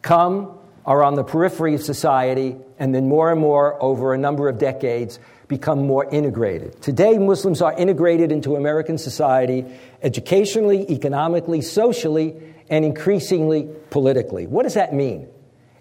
come, 0.00 0.56
are 0.86 1.02
on 1.02 1.14
the 1.14 1.24
periphery 1.24 1.74
of 1.74 1.82
society, 1.82 2.56
and 2.78 2.94
then 2.94 3.08
more 3.08 3.32
and 3.32 3.40
more 3.40 3.82
over 3.82 4.14
a 4.14 4.18
number 4.18 4.48
of 4.48 4.58
decades 4.58 5.18
become 5.48 5.86
more 5.86 6.08
integrated. 6.10 6.80
Today, 6.80 7.18
Muslims 7.18 7.60
are 7.60 7.72
integrated 7.76 8.32
into 8.32 8.56
American 8.56 8.96
society 8.96 9.64
educationally, 10.02 10.90
economically, 10.90 11.60
socially, 11.60 12.34
and 12.70 12.84
increasingly 12.84 13.68
politically. 13.90 14.46
What 14.46 14.62
does 14.62 14.74
that 14.74 14.94
mean? 14.94 15.28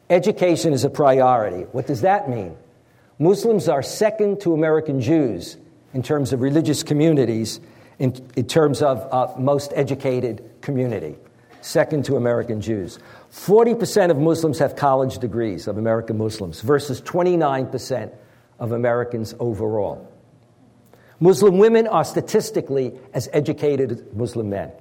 Education 0.09 0.73
is 0.73 0.83
a 0.83 0.89
priority. 0.89 1.63
What 1.71 1.87
does 1.87 2.01
that 2.01 2.29
mean? 2.29 2.57
Muslims 3.19 3.69
are 3.69 3.81
second 3.81 4.41
to 4.41 4.53
American 4.53 4.99
Jews 4.99 5.57
in 5.93 6.03
terms 6.03 6.33
of 6.33 6.41
religious 6.41 6.83
communities, 6.83 7.59
in, 7.99 8.15
in 8.35 8.47
terms 8.47 8.81
of 8.81 9.07
uh, 9.11 9.33
most 9.39 9.71
educated 9.75 10.43
community, 10.61 11.15
second 11.61 12.05
to 12.05 12.15
American 12.15 12.61
Jews. 12.61 12.99
40% 13.31 14.11
of 14.11 14.17
Muslims 14.17 14.59
have 14.59 14.75
college 14.75 15.17
degrees, 15.19 15.67
of 15.67 15.77
American 15.77 16.17
Muslims, 16.17 16.61
versus 16.61 17.01
29% 17.01 18.11
of 18.59 18.71
Americans 18.71 19.33
overall. 19.39 20.09
Muslim 21.19 21.57
women 21.57 21.87
are 21.87 22.03
statistically 22.03 22.93
as 23.13 23.29
educated 23.33 23.91
as 23.91 24.03
Muslim 24.13 24.49
men, 24.49 24.71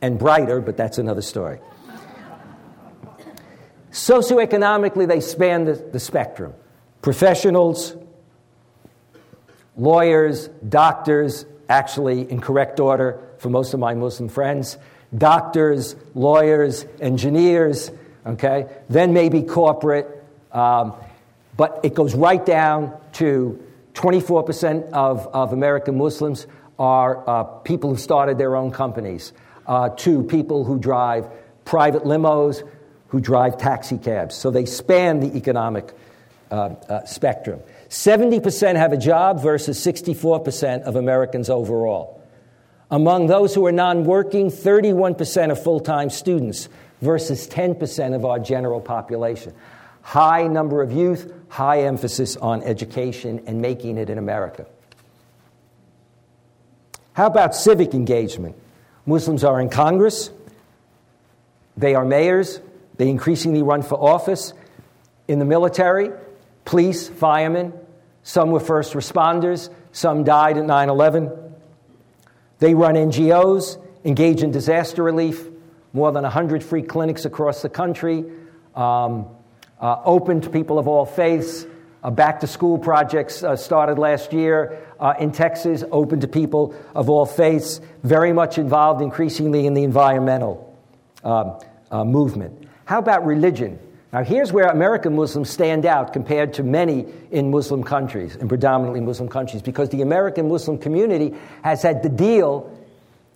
and 0.00 0.18
brighter, 0.18 0.60
but 0.60 0.76
that's 0.76 0.98
another 0.98 1.22
story. 1.22 1.58
Socioeconomically, 3.90 5.08
they 5.08 5.20
span 5.20 5.64
the, 5.64 5.74
the 5.74 6.00
spectrum 6.00 6.54
professionals, 7.00 7.96
lawyers, 9.76 10.48
doctors, 10.68 11.46
actually, 11.68 12.30
in 12.30 12.40
correct 12.40 12.80
order 12.80 13.20
for 13.38 13.50
most 13.50 13.74
of 13.74 13.80
my 13.80 13.94
Muslim 13.94 14.28
friends, 14.28 14.78
doctors, 15.16 15.96
lawyers, 16.14 16.84
engineers, 17.00 17.90
okay? 18.26 18.66
Then 18.88 19.12
maybe 19.12 19.42
corporate, 19.42 20.24
um, 20.52 20.94
but 21.56 21.80
it 21.82 21.94
goes 21.94 22.14
right 22.14 22.44
down 22.44 22.98
to 23.14 23.62
24% 23.94 24.92
of, 24.92 25.26
of 25.28 25.52
American 25.52 25.98
Muslims 25.98 26.46
are 26.78 27.28
uh, 27.28 27.44
people 27.44 27.90
who 27.90 27.96
started 27.96 28.38
their 28.38 28.54
own 28.54 28.70
companies, 28.70 29.32
uh, 29.66 29.90
to 29.90 30.22
people 30.22 30.64
who 30.64 30.78
drive 30.78 31.26
private 31.64 32.04
limos, 32.04 32.66
who 33.08 33.20
drive 33.20 33.58
taxi 33.58 33.98
cabs. 33.98 34.34
So 34.34 34.50
they 34.50 34.64
span 34.64 35.20
the 35.20 35.36
economic 35.36 35.92
uh, 36.50 36.54
uh, 36.88 37.04
spectrum. 37.04 37.60
70% 37.88 38.76
have 38.76 38.92
a 38.92 38.96
job 38.96 39.42
versus 39.42 39.78
64% 39.84 40.82
of 40.82 40.96
Americans 40.96 41.48
overall. 41.48 42.22
Among 42.90 43.26
those 43.26 43.54
who 43.54 43.66
are 43.66 43.72
non 43.72 44.04
working, 44.04 44.50
31% 44.50 45.50
are 45.50 45.54
full 45.54 45.80
time 45.80 46.10
students 46.10 46.68
versus 47.00 47.46
10% 47.48 48.14
of 48.14 48.24
our 48.24 48.38
general 48.38 48.80
population. 48.80 49.54
High 50.02 50.46
number 50.46 50.82
of 50.82 50.92
youth, 50.92 51.32
high 51.48 51.82
emphasis 51.82 52.36
on 52.36 52.62
education 52.62 53.42
and 53.46 53.60
making 53.60 53.98
it 53.98 54.10
in 54.10 54.18
America. 54.18 54.66
How 57.12 57.26
about 57.26 57.54
civic 57.54 57.94
engagement? 57.94 58.56
Muslims 59.04 59.44
are 59.44 59.60
in 59.60 59.68
Congress, 59.70 60.30
they 61.76 61.94
are 61.94 62.04
mayors, 62.04 62.60
they 62.96 63.08
increasingly 63.08 63.62
run 63.62 63.82
for 63.82 63.94
office 63.94 64.52
in 65.26 65.38
the 65.38 65.44
military, 65.44 66.10
police, 66.68 67.08
firemen. 67.08 67.72
Some 68.22 68.50
were 68.50 68.60
first 68.60 68.92
responders, 68.92 69.70
some 69.90 70.22
died 70.22 70.58
at 70.58 70.66
9 70.66 70.88
11. 70.90 71.32
They 72.58 72.74
run 72.74 72.94
NGOs, 72.94 73.82
engage 74.04 74.42
in 74.42 74.50
disaster 74.50 75.02
relief, 75.02 75.46
more 75.94 76.12
than 76.12 76.24
100 76.24 76.62
free 76.62 76.82
clinics 76.82 77.24
across 77.24 77.62
the 77.62 77.70
country, 77.70 78.22
um, 78.74 79.28
uh, 79.80 80.02
open 80.04 80.42
to 80.42 80.50
people 80.50 80.78
of 80.78 80.86
all 80.86 81.06
faiths. 81.06 81.64
Uh, 82.04 82.10
back 82.10 82.40
to 82.40 82.46
school 82.46 82.78
projects 82.78 83.42
uh, 83.42 83.56
started 83.56 83.98
last 83.98 84.34
year 84.34 84.86
uh, 85.00 85.14
in 85.18 85.32
Texas, 85.32 85.82
open 85.90 86.20
to 86.20 86.28
people 86.28 86.74
of 86.94 87.08
all 87.08 87.24
faiths, 87.24 87.80
very 88.02 88.32
much 88.32 88.58
involved 88.58 89.00
increasingly 89.00 89.66
in 89.66 89.72
the 89.72 89.84
environmental 89.84 90.78
um, 91.24 91.58
uh, 91.90 92.04
movement. 92.04 92.68
How 92.84 92.98
about 92.98 93.24
religion? 93.24 93.78
Now, 94.12 94.24
here's 94.24 94.52
where 94.52 94.66
American 94.66 95.16
Muslims 95.16 95.50
stand 95.50 95.84
out 95.84 96.14
compared 96.14 96.54
to 96.54 96.62
many 96.62 97.06
in 97.30 97.50
Muslim 97.50 97.84
countries, 97.84 98.36
in 98.36 98.48
predominantly 98.48 99.00
Muslim 99.00 99.28
countries, 99.28 99.60
because 99.60 99.90
the 99.90 100.00
American 100.00 100.48
Muslim 100.48 100.78
community 100.78 101.34
has 101.62 101.82
had 101.82 102.02
to 102.04 102.08
deal 102.08 102.74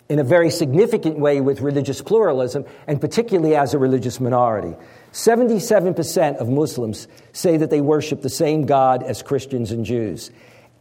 in 0.08 0.18
a 0.18 0.24
very 0.24 0.50
significant 0.50 1.18
way 1.18 1.42
with 1.42 1.60
religious 1.60 2.00
pluralism, 2.00 2.64
and 2.86 3.00
particularly 3.00 3.54
as 3.54 3.74
a 3.74 3.78
religious 3.78 4.18
minority. 4.18 4.74
77% 5.12 6.36
of 6.36 6.48
Muslims 6.48 7.06
say 7.32 7.58
that 7.58 7.68
they 7.68 7.82
worship 7.82 8.22
the 8.22 8.30
same 8.30 8.64
God 8.64 9.02
as 9.02 9.22
Christians 9.22 9.72
and 9.72 9.84
Jews. 9.84 10.30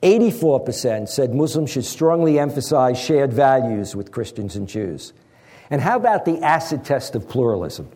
84% 0.03 1.09
said 1.09 1.35
Muslims 1.35 1.69
should 1.69 1.85
strongly 1.85 2.39
emphasize 2.39 2.97
shared 2.97 3.33
values 3.33 3.95
with 3.95 4.11
Christians 4.11 4.55
and 4.55 4.67
Jews. 4.67 5.11
And 5.69 5.81
how 5.81 5.97
about 5.97 6.25
the 6.25 6.41
acid 6.41 6.85
test 6.85 7.15
of 7.15 7.27
pluralism? 7.29 7.89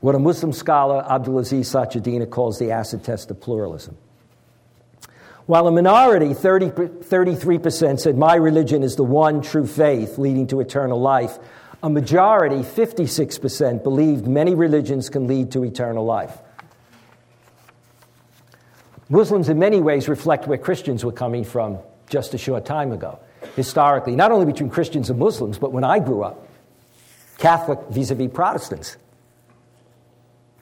What 0.00 0.14
a 0.14 0.18
Muslim 0.18 0.52
scholar, 0.52 1.04
Abdulaziz 1.08 1.66
Sachedina, 1.66 2.28
calls 2.28 2.58
the 2.58 2.70
acid 2.70 3.04
test 3.04 3.30
of 3.30 3.40
pluralism. 3.40 3.96
While 5.46 5.66
a 5.66 5.72
minority, 5.72 6.32
30, 6.32 6.70
33%, 6.70 8.00
said, 8.00 8.16
My 8.16 8.36
religion 8.36 8.82
is 8.82 8.96
the 8.96 9.04
one 9.04 9.42
true 9.42 9.66
faith 9.66 10.16
leading 10.16 10.46
to 10.48 10.60
eternal 10.60 11.00
life, 11.00 11.38
a 11.82 11.90
majority, 11.90 12.56
56%, 12.56 13.82
believed 13.82 14.26
many 14.26 14.54
religions 14.54 15.08
can 15.08 15.26
lead 15.26 15.50
to 15.52 15.64
eternal 15.64 16.04
life. 16.04 16.38
Muslims, 19.08 19.48
in 19.48 19.58
many 19.58 19.80
ways, 19.80 20.08
reflect 20.08 20.46
where 20.46 20.58
Christians 20.58 21.04
were 21.04 21.12
coming 21.12 21.42
from 21.42 21.78
just 22.08 22.32
a 22.32 22.38
short 22.38 22.64
time 22.64 22.92
ago. 22.92 23.18
historically, 23.56 24.14
not 24.14 24.30
only 24.30 24.46
between 24.46 24.70
Christians 24.70 25.10
and 25.10 25.18
Muslims, 25.18 25.58
but 25.58 25.72
when 25.72 25.82
I 25.82 25.98
grew 25.98 26.22
up, 26.22 26.46
Catholic 27.38 27.80
vis 27.90 28.10
a 28.10 28.14
vis 28.14 28.30
Protestants. 28.32 28.96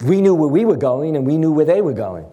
We 0.04 0.20
knew 0.20 0.34
where 0.34 0.48
we 0.48 0.64
were 0.64 0.76
going 0.76 1.16
and 1.16 1.26
we 1.26 1.38
knew 1.38 1.52
where 1.52 1.64
they 1.64 1.80
were 1.80 1.92
going. 1.92 2.24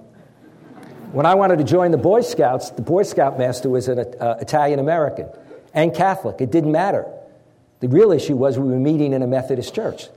When 1.12 1.26
I 1.26 1.36
wanted 1.36 1.60
to 1.60 1.64
join 1.64 1.92
the 1.92 1.98
Boy 1.98 2.22
Scouts, 2.22 2.72
the 2.72 2.82
Boy 2.82 3.04
Scout 3.04 3.38
master 3.38 3.70
was 3.70 3.88
an 3.88 4.00
uh, 4.00 4.38
Italian 4.42 4.80
American 4.80 5.30
and 5.74 5.94
Catholic. 5.94 6.42
It 6.42 6.52
didn't 6.52 6.72
matter. 6.72 7.06
The 7.80 7.88
real 7.88 8.12
issue 8.12 8.36
was 8.36 8.60
we 8.60 8.70
were 8.70 8.80
meeting 8.80 9.14
in 9.14 9.22
a 9.22 9.28
Methodist 9.28 9.74
church. 9.74 10.08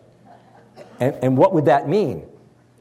And, 1.01 1.15
and 1.23 1.39
what 1.39 1.55
would 1.55 1.67
that 1.67 1.89
mean? 1.89 2.27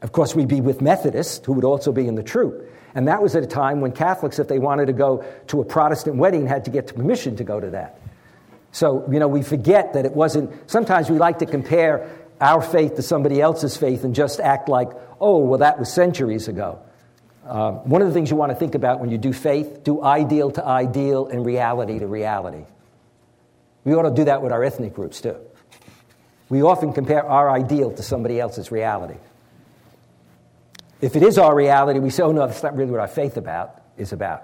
Of 0.02 0.12
course, 0.12 0.34
we'd 0.34 0.48
be 0.48 0.60
with 0.60 0.80
Methodists, 0.80 1.44
who 1.44 1.52
would 1.54 1.64
also 1.64 1.92
be 1.92 2.06
in 2.06 2.14
the 2.14 2.22
troop. 2.22 2.72
And 2.94 3.08
that 3.08 3.22
was 3.22 3.36
at 3.36 3.42
a 3.42 3.46
time 3.46 3.80
when 3.80 3.92
Catholics, 3.92 4.38
if 4.38 4.48
they 4.48 4.58
wanted 4.58 4.86
to 4.86 4.92
go 4.92 5.24
to 5.48 5.60
a 5.60 5.64
Protestant 5.64 6.16
wedding, 6.16 6.46
had 6.46 6.64
to 6.64 6.70
get 6.70 6.94
permission 6.94 7.36
to 7.36 7.44
go 7.44 7.60
to 7.60 7.70
that. 7.70 8.00
So, 8.72 9.08
you 9.10 9.18
know, 9.18 9.28
we 9.28 9.42
forget 9.42 9.94
that 9.94 10.04
it 10.04 10.12
wasn't. 10.12 10.70
Sometimes 10.70 11.10
we 11.10 11.18
like 11.18 11.38
to 11.38 11.46
compare 11.46 12.10
our 12.40 12.62
faith 12.62 12.96
to 12.96 13.02
somebody 13.02 13.40
else's 13.40 13.76
faith 13.76 14.04
and 14.04 14.14
just 14.14 14.40
act 14.40 14.68
like, 14.68 14.90
oh, 15.20 15.38
well, 15.38 15.58
that 15.58 15.78
was 15.78 15.92
centuries 15.92 16.48
ago. 16.48 16.80
Uh, 17.46 17.72
one 17.72 18.02
of 18.02 18.08
the 18.08 18.14
things 18.14 18.30
you 18.30 18.36
want 18.36 18.52
to 18.52 18.56
think 18.56 18.74
about 18.74 19.00
when 19.00 19.10
you 19.10 19.18
do 19.18 19.32
faith, 19.32 19.82
do 19.82 20.02
ideal 20.02 20.50
to 20.50 20.64
ideal 20.64 21.26
and 21.26 21.46
reality 21.46 21.98
to 21.98 22.06
reality. 22.06 22.64
We 23.84 23.94
ought 23.94 24.02
to 24.02 24.14
do 24.14 24.24
that 24.24 24.42
with 24.42 24.52
our 24.52 24.62
ethnic 24.62 24.94
groups 24.94 25.20
too. 25.20 25.36
We 26.50 26.62
often 26.62 26.92
compare 26.92 27.24
our 27.24 27.50
ideal 27.50 27.92
to 27.92 28.02
somebody 28.02 28.38
else's 28.38 28.70
reality. 28.70 29.18
If 31.00 31.16
it 31.16 31.22
is 31.22 31.38
our 31.38 31.54
reality, 31.54 32.00
we 32.00 32.10
say, 32.10 32.22
oh 32.22 32.32
no, 32.32 32.46
that's 32.46 32.62
not 32.62 32.76
really 32.76 32.90
what 32.90 33.00
our 33.00 33.08
faith 33.08 33.36
about 33.36 33.82
is 33.96 34.12
about. 34.12 34.42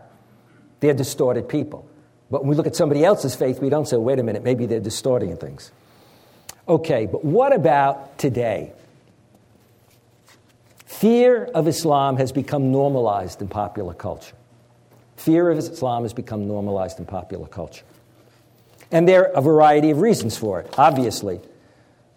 They're 0.81 0.95
distorted 0.95 1.49
people. 1.49 1.89
But 2.31 2.43
when 2.43 2.51
we 2.51 2.57
look 2.57 2.67
at 2.67 2.77
somebody 2.77 3.05
else's 3.05 3.35
faith, 3.35 3.61
we 3.61 3.69
don't 3.69 3.87
say, 3.87 3.97
wait 3.97 4.19
a 4.19 4.23
minute, 4.23 4.43
maybe 4.43 4.67
they're 4.67 4.81
distorting 4.81 5.37
things. 5.37 5.73
Okay, 6.67 7.07
but 7.07 7.25
what 7.25 7.55
about 7.55 8.17
today? 8.19 8.73
Fear 10.87 11.45
of 11.45 11.69
Islam 11.69 12.17
has 12.17 12.33
become 12.33 12.73
normalized 12.73 13.43
in 13.43 13.49
popular 13.49 13.93
culture. 13.93 14.35
Fear 15.17 15.51
of 15.51 15.59
Islam 15.59 16.05
has 16.05 16.15
become 16.15 16.49
normalized 16.49 16.99
in 16.99 17.05
popular 17.05 17.47
culture. 17.47 17.85
And 18.91 19.07
there 19.07 19.29
are 19.29 19.33
a 19.33 19.43
variety 19.43 19.91
of 19.91 20.01
reasons 20.01 20.39
for 20.39 20.61
it. 20.61 20.75
Obviously, 20.79 21.41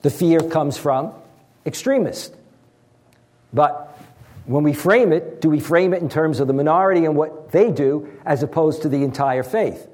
the 0.02 0.10
fear 0.10 0.40
comes 0.40 0.78
from 0.78 1.14
extremists. 1.66 2.36
But 3.52 4.00
when 4.46 4.64
we 4.64 4.74
frame 4.74 5.12
it, 5.12 5.42
do 5.42 5.50
we 5.50 5.60
frame 5.60 5.94
it 5.94 6.02
in 6.02 6.08
terms 6.08 6.40
of 6.40 6.48
the 6.48 6.54
minority 6.54 7.04
and 7.06 7.16
what 7.16 7.52
they 7.52 7.72
do 7.72 8.10
as 8.26 8.44
opposed 8.44 8.84
to 8.84 8.90
the 8.90 9.04
entire 9.04 9.44
faith? 9.44 9.88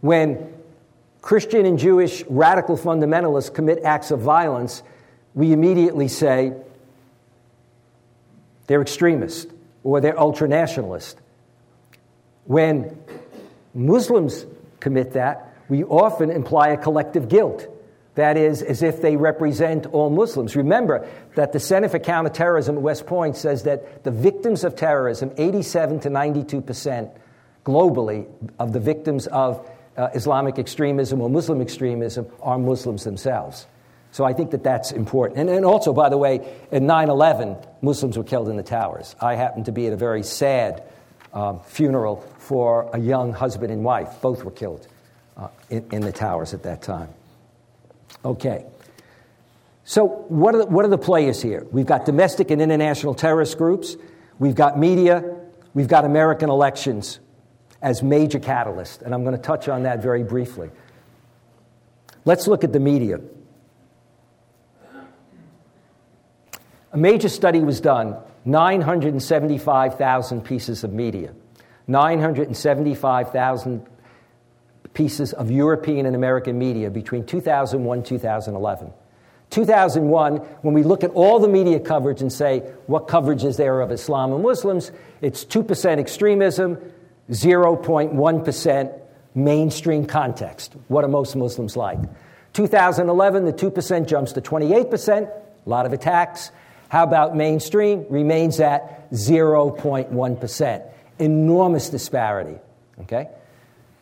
When 0.00 0.53
Christian 1.24 1.64
and 1.64 1.78
Jewish 1.78 2.22
radical 2.28 2.76
fundamentalists 2.76 3.52
commit 3.52 3.82
acts 3.82 4.10
of 4.10 4.20
violence, 4.20 4.82
we 5.32 5.54
immediately 5.54 6.06
say 6.06 6.52
they're 8.66 8.82
extremist 8.82 9.48
or 9.84 10.02
they're 10.02 10.12
ultranationalist. 10.12 11.14
When 12.44 12.98
Muslims 13.72 14.44
commit 14.80 15.14
that, 15.14 15.56
we 15.70 15.82
often 15.84 16.28
imply 16.28 16.68
a 16.68 16.76
collective 16.76 17.30
guilt. 17.30 17.68
That 18.16 18.36
is, 18.36 18.60
as 18.60 18.82
if 18.82 19.00
they 19.00 19.16
represent 19.16 19.86
all 19.86 20.10
Muslims. 20.10 20.54
Remember 20.56 21.08
that 21.36 21.54
the 21.54 21.58
Center 21.58 21.88
for 21.88 22.00
Counterterrorism 22.00 22.76
at 22.76 22.82
West 22.82 23.06
Point 23.06 23.38
says 23.38 23.62
that 23.62 24.04
the 24.04 24.10
victims 24.10 24.62
of 24.62 24.76
terrorism, 24.76 25.32
87 25.38 26.00
to 26.00 26.10
92 26.10 26.60
percent 26.60 27.08
globally 27.64 28.26
of 28.58 28.74
the 28.74 28.80
victims 28.80 29.26
of 29.28 29.66
uh, 29.96 30.08
Islamic 30.14 30.58
extremism 30.58 31.20
or 31.20 31.30
Muslim 31.30 31.60
extremism 31.60 32.26
are 32.42 32.58
Muslims 32.58 33.04
themselves. 33.04 33.66
So 34.10 34.24
I 34.24 34.32
think 34.32 34.52
that 34.52 34.62
that's 34.62 34.92
important. 34.92 35.40
And, 35.40 35.50
and 35.50 35.64
also, 35.64 35.92
by 35.92 36.08
the 36.08 36.16
way, 36.16 36.56
in 36.70 36.86
9 36.86 37.08
11, 37.10 37.56
Muslims 37.82 38.16
were 38.16 38.24
killed 38.24 38.48
in 38.48 38.56
the 38.56 38.62
towers. 38.62 39.16
I 39.20 39.34
happened 39.34 39.66
to 39.66 39.72
be 39.72 39.86
at 39.88 39.92
a 39.92 39.96
very 39.96 40.22
sad 40.22 40.84
um, 41.32 41.60
funeral 41.60 42.16
for 42.38 42.88
a 42.92 42.98
young 42.98 43.32
husband 43.32 43.72
and 43.72 43.84
wife. 43.84 44.20
Both 44.20 44.44
were 44.44 44.52
killed 44.52 44.86
uh, 45.36 45.48
in, 45.68 45.84
in 45.90 46.02
the 46.02 46.12
towers 46.12 46.54
at 46.54 46.62
that 46.62 46.82
time. 46.82 47.08
Okay. 48.24 48.64
So, 49.84 50.06
what 50.06 50.54
are, 50.54 50.58
the, 50.58 50.66
what 50.66 50.84
are 50.84 50.88
the 50.88 50.96
players 50.96 51.42
here? 51.42 51.66
We've 51.70 51.84
got 51.84 52.06
domestic 52.06 52.50
and 52.50 52.62
international 52.62 53.14
terrorist 53.14 53.58
groups, 53.58 53.96
we've 54.38 54.54
got 54.54 54.78
media, 54.78 55.38
we've 55.74 55.88
got 55.88 56.04
American 56.04 56.50
elections 56.50 57.18
as 57.84 58.02
major 58.02 58.40
catalyst, 58.40 59.02
and 59.02 59.14
I'm 59.14 59.22
going 59.24 59.36
to 59.36 59.42
touch 59.42 59.68
on 59.68 59.82
that 59.82 60.02
very 60.02 60.24
briefly. 60.24 60.70
Let's 62.24 62.48
look 62.48 62.64
at 62.64 62.72
the 62.72 62.80
media. 62.80 63.20
A 66.92 66.96
major 66.96 67.28
study 67.28 67.60
was 67.60 67.82
done 67.82 68.16
975,000 68.46 70.40
pieces 70.40 70.82
of 70.82 70.94
media, 70.94 71.34
975,000 71.86 73.86
pieces 74.94 75.34
of 75.34 75.50
European 75.50 76.06
and 76.06 76.16
American 76.16 76.58
media 76.58 76.88
between 76.88 77.26
2001 77.26 77.98
and 77.98 78.06
2011. 78.06 78.92
2001, 79.50 80.36
when 80.36 80.72
we 80.72 80.82
look 80.82 81.04
at 81.04 81.10
all 81.10 81.38
the 81.38 81.48
media 81.48 81.78
coverage 81.78 82.22
and 82.22 82.32
say, 82.32 82.60
what 82.86 83.08
coverage 83.08 83.44
is 83.44 83.58
there 83.58 83.82
of 83.82 83.92
Islam 83.92 84.32
and 84.32 84.42
Muslims? 84.42 84.90
It's 85.20 85.44
2% 85.44 85.98
extremism, 85.98 86.78
0.1% 87.30 89.00
mainstream 89.34 90.06
context. 90.06 90.74
What 90.88 91.04
are 91.04 91.08
most 91.08 91.34
Muslims 91.36 91.76
like? 91.76 91.98
2011, 92.52 93.44
the 93.44 93.52
2% 93.52 94.06
jumps 94.06 94.32
to 94.32 94.40
28%, 94.40 95.28
a 95.28 95.68
lot 95.68 95.86
of 95.86 95.92
attacks. 95.92 96.50
How 96.88 97.02
about 97.02 97.34
mainstream? 97.34 98.06
Remains 98.08 98.60
at 98.60 99.10
0.1%. 99.10 100.90
Enormous 101.18 101.90
disparity. 101.90 102.58
Okay? 103.00 103.28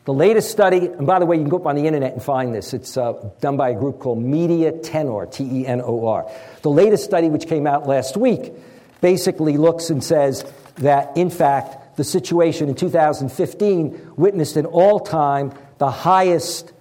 The 0.05 0.13
latest 0.13 0.51
study, 0.51 0.87
and 0.87 1.07
by 1.07 1.19
the 1.19 1.25
way, 1.25 1.37
you 1.37 1.43
can 1.43 1.49
go 1.49 1.57
up 1.57 1.65
on 1.65 1.75
the 1.75 1.87
internet 1.87 2.11
and 2.11 2.21
find 2.21 2.53
this. 2.53 2.73
It's 2.73 2.97
uh, 2.97 3.13
done 3.39 3.55
by 3.55 3.69
a 3.69 3.73
group 3.73 3.99
called 3.99 4.21
Media 4.21 4.73
Tenor, 4.73 5.27
T 5.27 5.61
E 5.61 5.65
N 5.65 5.81
O 5.81 6.05
R. 6.05 6.29
The 6.61 6.69
latest 6.69 7.05
study, 7.05 7.29
which 7.29 7.47
came 7.47 7.65
out 7.65 7.87
last 7.87 8.17
week, 8.17 8.51
basically 8.99 9.55
looks 9.55 9.89
and 9.89 10.03
says 10.03 10.43
that, 10.75 11.15
in 11.15 11.29
fact, 11.29 11.77
the 11.95 12.03
situation 12.03 12.69
in 12.69 12.75
2015 12.75 14.13
witnessed 14.15 14.57
an 14.57 14.65
all 14.65 14.99
time, 14.99 15.53
the 15.77 15.91
highest 15.91 16.73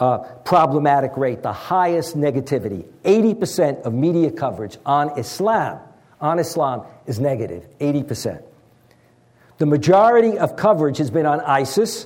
uh, 0.00 0.18
problematic 0.18 1.16
rate, 1.16 1.42
the 1.42 1.52
highest 1.52 2.16
negativity. 2.16 2.84
80% 3.04 3.82
of 3.82 3.92
media 3.92 4.30
coverage 4.30 4.76
on 4.86 5.18
Islam, 5.18 5.80
on 6.20 6.38
Islam 6.38 6.86
is 7.06 7.18
negative, 7.18 7.66
80%. 7.80 8.42
The 9.58 9.66
majority 9.66 10.38
of 10.38 10.56
coverage 10.56 10.98
has 10.98 11.10
been 11.10 11.26
on 11.26 11.40
ISIS. 11.40 12.04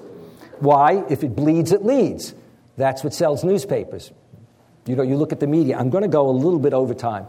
Why? 0.60 1.04
If 1.10 1.22
it 1.22 1.36
bleeds, 1.36 1.72
it 1.72 1.84
leads. 1.84 2.34
That's 2.76 3.04
what 3.04 3.12
sells 3.12 3.44
newspapers. 3.44 4.10
You 4.86 4.96
know, 4.96 5.02
you 5.02 5.16
look 5.16 5.32
at 5.32 5.40
the 5.40 5.46
media. 5.46 5.76
I'm 5.78 5.90
going 5.90 6.02
to 6.02 6.08
go 6.08 6.28
a 6.28 6.32
little 6.32 6.58
bit 6.58 6.72
over 6.72 6.94
time. 6.94 7.26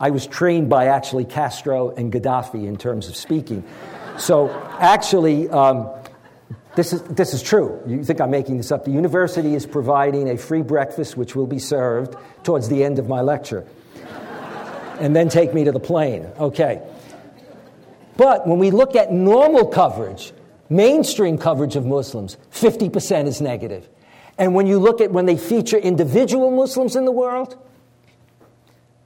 I 0.00 0.10
was 0.10 0.26
trained 0.26 0.68
by 0.68 0.86
actually 0.86 1.24
Castro 1.24 1.90
and 1.90 2.12
Gaddafi 2.12 2.66
in 2.66 2.76
terms 2.76 3.08
of 3.08 3.16
speaking. 3.16 3.62
So 4.20 4.50
actually, 4.78 5.48
um, 5.48 5.88
this 6.76 6.92
is, 6.92 7.02
this 7.04 7.32
is 7.32 7.42
true. 7.42 7.80
You 7.86 8.04
think 8.04 8.20
I'm 8.20 8.30
making 8.30 8.58
this 8.58 8.70
up. 8.70 8.84
The 8.84 8.90
university 8.90 9.54
is 9.54 9.64
providing 9.64 10.28
a 10.28 10.36
free 10.36 10.60
breakfast, 10.60 11.16
which 11.16 11.34
will 11.34 11.46
be 11.46 11.58
served 11.58 12.16
towards 12.44 12.68
the 12.68 12.84
end 12.84 12.98
of 12.98 13.08
my 13.08 13.22
lecture. 13.22 13.66
and 14.98 15.16
then 15.16 15.30
take 15.30 15.54
me 15.54 15.64
to 15.64 15.72
the 15.72 15.80
plane. 15.80 16.28
Okay. 16.38 16.82
But 18.18 18.46
when 18.46 18.58
we 18.58 18.70
look 18.70 18.94
at 18.94 19.10
normal 19.10 19.66
coverage, 19.66 20.34
mainstream 20.68 21.38
coverage 21.38 21.74
of 21.74 21.86
Muslims, 21.86 22.36
50% 22.52 23.26
is 23.26 23.40
negative. 23.40 23.88
And 24.36 24.54
when 24.54 24.66
you 24.66 24.78
look 24.78 25.00
at 25.00 25.10
when 25.10 25.24
they 25.24 25.38
feature 25.38 25.78
individual 25.78 26.50
Muslims 26.50 26.94
in 26.94 27.06
the 27.06 27.12
world, 27.12 27.56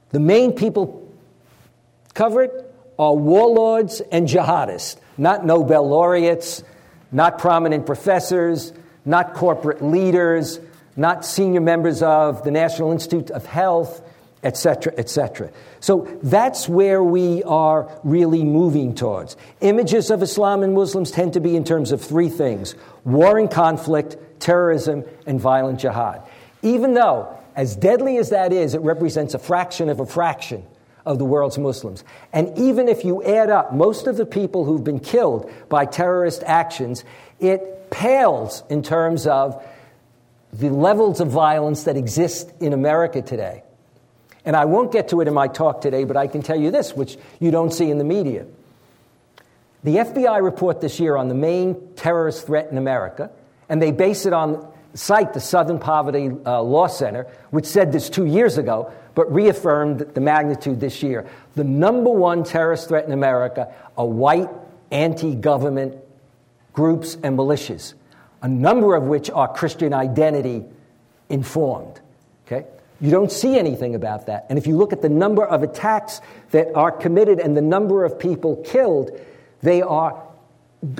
the 0.09 0.19
main 0.19 0.51
people 0.51 1.09
covered 2.13 2.51
are 2.99 3.15
warlords 3.15 4.01
and 4.11 4.27
jihadists 4.27 4.97
not 5.17 5.45
Nobel 5.45 5.87
laureates, 5.87 6.63
not 7.11 7.39
prominent 7.39 7.85
professors, 7.85 8.73
not 9.05 9.33
corporate 9.33 9.83
leaders, 9.83 10.59
not 10.95 11.25
senior 11.25 11.61
members 11.61 12.01
of 12.01 12.43
the 12.43 12.51
National 12.51 12.91
Institute 12.91 13.31
of 13.31 13.45
Health, 13.45 14.01
etc., 14.43 14.93
etc. 14.97 15.49
So 15.79 16.07
that's 16.21 16.69
where 16.69 17.03
we 17.03 17.43
are 17.43 17.99
really 18.03 18.43
moving 18.43 18.93
towards. 18.93 19.35
Images 19.61 20.11
of 20.11 20.21
Islam 20.21 20.63
and 20.63 20.73
Muslims 20.73 21.11
tend 21.11 21.33
to 21.33 21.39
be 21.39 21.55
in 21.55 21.63
terms 21.63 21.91
of 21.91 22.01
three 22.01 22.29
things 22.29 22.75
war 23.03 23.37
and 23.37 23.49
conflict, 23.49 24.17
terrorism, 24.39 25.03
and 25.25 25.41
violent 25.41 25.79
jihad. 25.79 26.21
Even 26.61 26.93
though, 26.93 27.35
as 27.55 27.75
deadly 27.75 28.17
as 28.17 28.29
that 28.29 28.53
is, 28.53 28.73
it 28.73 28.81
represents 28.81 29.33
a 29.33 29.39
fraction 29.39 29.89
of 29.89 29.99
a 29.99 30.05
fraction 30.05 30.65
of 31.05 31.19
the 31.19 31.25
world's 31.25 31.57
Muslims. 31.57 32.03
And 32.33 32.57
even 32.57 32.87
if 32.87 33.05
you 33.05 33.23
add 33.23 33.49
up 33.49 33.73
most 33.73 34.07
of 34.07 34.17
the 34.17 34.25
people 34.25 34.65
who've 34.65 34.83
been 34.83 34.99
killed 34.99 35.51
by 35.69 35.85
terrorist 35.85 36.43
actions, 36.45 37.03
it 37.39 37.91
pales 37.91 38.63
in 38.69 38.81
terms 38.83 39.27
of 39.27 39.63
the 40.51 40.69
levels 40.69 41.19
of 41.19 41.29
violence 41.29 41.83
that 41.83 41.97
exist 41.97 42.51
in 42.59 42.73
America 42.73 43.21
today. 43.21 43.63
And 44.45 44.55
I 44.55 44.65
won't 44.65 44.91
get 44.91 45.09
to 45.09 45.21
it 45.21 45.27
in 45.27 45.33
my 45.33 45.47
talk 45.47 45.81
today, 45.81 46.03
but 46.03 46.17
I 46.17 46.27
can 46.27 46.41
tell 46.41 46.59
you 46.59 46.71
this, 46.71 46.95
which 46.95 47.17
you 47.39 47.51
don't 47.51 47.73
see 47.73 47.89
in 47.89 47.97
the 47.97 48.03
media. 48.03 48.45
The 49.83 49.97
FBI 49.97 50.41
report 50.41 50.81
this 50.81 50.99
year 50.99 51.15
on 51.15 51.27
the 51.27 51.35
main 51.35 51.93
terrorist 51.95 52.45
threat 52.45 52.69
in 52.71 52.77
America, 52.77 53.31
and 53.69 53.81
they 53.81 53.91
base 53.91 54.25
it 54.25 54.33
on 54.33 54.71
cite 54.93 55.33
the 55.33 55.39
Southern 55.39 55.79
Poverty 55.79 56.31
uh, 56.45 56.61
Law 56.61 56.87
Center, 56.87 57.27
which 57.51 57.65
said 57.65 57.91
this 57.91 58.09
two 58.09 58.25
years 58.25 58.57
ago, 58.57 58.91
but 59.15 59.33
reaffirmed 59.33 59.99
the 59.99 60.21
magnitude 60.21 60.79
this 60.79 61.01
year. 61.01 61.27
The 61.55 61.63
number 61.63 62.09
one 62.09 62.43
terrorist 62.43 62.89
threat 62.89 63.05
in 63.05 63.11
America 63.11 63.73
are 63.97 64.05
white 64.05 64.49
anti 64.91 65.33
government 65.33 65.95
groups 66.73 67.15
and 67.23 67.37
militias, 67.37 67.93
a 68.41 68.47
number 68.47 68.95
of 68.95 69.03
which 69.03 69.29
are 69.29 69.47
Christian 69.51 69.93
identity 69.93 70.63
informed. 71.29 71.99
Okay? 72.45 72.67
You 73.01 73.11
don't 73.11 73.31
see 73.31 73.57
anything 73.57 73.95
about 73.95 74.27
that. 74.27 74.45
And 74.49 74.59
if 74.59 74.67
you 74.67 74.77
look 74.77 74.93
at 74.93 75.01
the 75.01 75.09
number 75.09 75.45
of 75.45 75.63
attacks 75.63 76.21
that 76.51 76.75
are 76.75 76.91
committed 76.91 77.39
and 77.39 77.55
the 77.55 77.61
number 77.61 78.05
of 78.05 78.19
people 78.19 78.57
killed, 78.57 79.19
they 79.61 79.81
are 79.81 80.21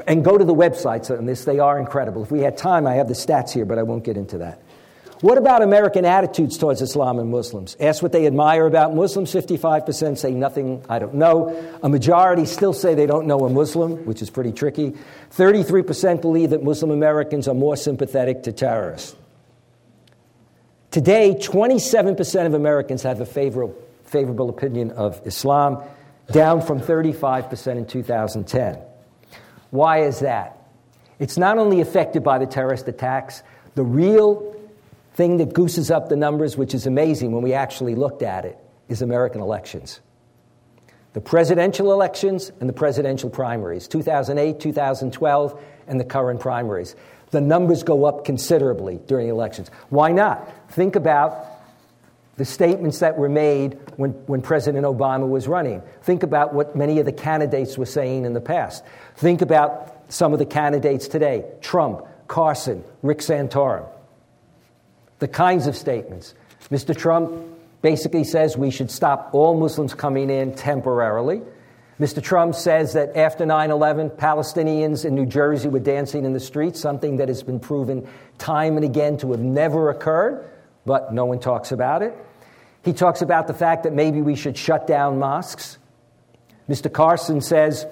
and 0.08 0.24
go 0.24 0.38
to 0.38 0.44
the 0.44 0.56
websites 0.56 1.16
on 1.16 1.26
this. 1.26 1.46
They 1.46 1.60
are 1.60 1.78
incredible. 1.78 2.24
If 2.24 2.32
we 2.32 2.40
had 2.40 2.58
time, 2.58 2.88
I 2.88 2.96
have 2.96 3.08
the 3.08 3.14
stats 3.14 3.52
here, 3.52 3.66
but 3.66 3.78
I 3.78 3.84
won't 3.84 4.04
get 4.04 4.18
into 4.18 4.40
that. 4.40 4.60
What 5.22 5.38
about 5.38 5.62
American 5.62 6.04
attitudes 6.04 6.58
towards 6.58 6.82
Islam 6.82 7.20
and 7.20 7.32
Muslims? 7.32 7.78
Ask 7.80 8.04
what 8.04 8.12
they 8.12 8.28
admire 8.28 8.66
about 8.66 8.94
Muslims. 8.94 9.34
55% 9.34 10.18
say 10.18 10.32
nothing, 10.32 10.84
I 10.90 11.00
don't 11.00 11.16
know. 11.16 11.56
A 11.82 11.88
majority 11.88 12.46
still 12.46 12.74
say 12.74 12.96
they 12.96 13.06
don't 13.06 13.26
know 13.26 13.40
a 13.46 13.50
Muslim, 13.50 14.06
which 14.06 14.22
is 14.22 14.30
pretty 14.30 14.52
tricky. 14.52 14.94
33% 15.32 16.22
believe 16.22 16.50
that 16.50 16.64
Muslim 16.64 16.92
Americans 16.92 17.48
are 17.48 17.54
more 17.54 17.78
sympathetic 17.78 18.44
to 18.44 18.52
terrorists. 18.52 19.16
Today, 20.92 21.36
27% 21.36 22.46
of 22.46 22.54
Americans 22.54 23.04
have 23.04 23.22
a 23.22 23.26
favorable, 23.26 23.76
favorable 24.04 24.50
opinion 24.50 24.92
of 24.92 25.22
Islam, 25.26 25.82
down 26.32 26.62
from 26.62 26.80
35% 26.82 27.78
in 27.78 27.86
2010. 27.86 28.80
Why 29.72 30.04
is 30.04 30.20
that? 30.20 30.58
It's 31.20 31.38
not 31.38 31.58
only 31.58 31.82
affected 31.82 32.24
by 32.24 32.38
the 32.38 32.46
terrorist 32.46 32.88
attacks, 32.88 33.44
the 33.76 33.84
real 33.84 34.55
thing 35.16 35.38
that 35.38 35.54
gooses 35.54 35.90
up 35.90 36.10
the 36.10 36.16
numbers, 36.16 36.58
which 36.58 36.74
is 36.74 36.86
amazing 36.86 37.32
when 37.32 37.42
we 37.42 37.54
actually 37.54 37.96
looked 37.96 38.22
at 38.22 38.46
it, 38.46 38.58
is 38.90 39.02
American 39.02 39.42
elections. 39.42 40.02
The 41.14 41.22
presidential 41.22 41.94
elections 41.94 42.52
and 42.60 42.68
the 42.68 42.74
presidential 42.74 43.30
primaries, 43.30 43.88
2008, 43.88 44.60
2012, 44.60 45.64
and 45.88 46.00
the 46.00 46.04
current 46.04 46.42
primaries. 46.42 46.96
The 47.32 47.40
numbers 47.40 47.84
go 47.84 48.04
up 48.04 48.26
considerably 48.26 49.00
during 49.08 49.30
elections. 49.30 49.72
Why 49.90 50.12
not? 50.12 50.72
Think 50.72 50.98
about 50.98 51.48
the 52.36 52.44
statements 52.44 53.00
that 53.00 53.18
were 53.18 53.30
made 53.30 53.80
when, 53.96 54.12
when 54.28 54.42
President 54.42 54.86
Obama 54.86 55.30
was 55.30 55.48
running. 55.48 55.82
Think 56.04 56.24
about 56.24 56.54
what 56.54 56.76
many 56.76 57.00
of 57.00 57.06
the 57.06 57.14
candidates 57.14 57.78
were 57.78 57.86
saying 57.86 58.26
in 58.26 58.34
the 58.34 58.42
past. 58.42 58.84
Think 59.16 59.42
about 59.42 59.94
some 60.10 60.34
of 60.34 60.40
the 60.40 60.46
candidates 60.46 61.08
today 61.08 61.46
Trump, 61.62 62.06
Carson, 62.28 62.84
Rick 63.02 63.20
Santorum. 63.20 63.88
The 65.20 65.28
kinds 65.28 65.68
of 65.68 65.76
statements. 65.76 66.34
Mr. 66.70 66.96
Trump 66.96 67.32
basically 67.82 68.24
says 68.24 68.58
we 68.58 68.72
should 68.72 68.90
stop 68.90 69.30
all 69.34 69.58
Muslims 69.58 69.94
coming 69.94 70.30
in 70.30 70.56
temporarily. 70.56 71.42
Mr. 72.00 72.22
Trump 72.22 72.56
says 72.56 72.94
that 72.94 73.16
after 73.16 73.46
9 73.46 73.72
11, 73.72 74.10
Palestinians 74.12 75.06
in 75.06 75.16
New 75.16 75.26
Jersey 75.26 75.70
were 75.70 75.80
dancing 75.80 76.26
in 76.26 76.34
the 76.34 76.40
streets, 76.40 76.80
something 76.80 77.18
that 77.18 77.30
has 77.30 77.42
been 77.42 77.60
proven 77.60 78.08
time 78.38 78.76
and 78.76 78.84
again 78.84 79.18
to 79.18 79.32
have 79.32 79.40
never 79.40 79.90
occurred, 79.90 80.46
but 80.86 81.14
no 81.14 81.26
one 81.26 81.40
talks 81.40 81.72
about 81.72 82.02
it. 82.02 82.14
He 82.84 82.92
talks 82.92 83.22
about 83.22 83.48
the 83.48 83.54
fact 83.54 83.84
that 83.84 83.94
maybe 83.94 84.22
we 84.22 84.36
should 84.36 84.58
shut 84.58 84.88
down 84.88 85.20
mosques. 85.20 85.78
Mr. 86.68 86.92
Carson 86.92 87.40
says 87.40 87.86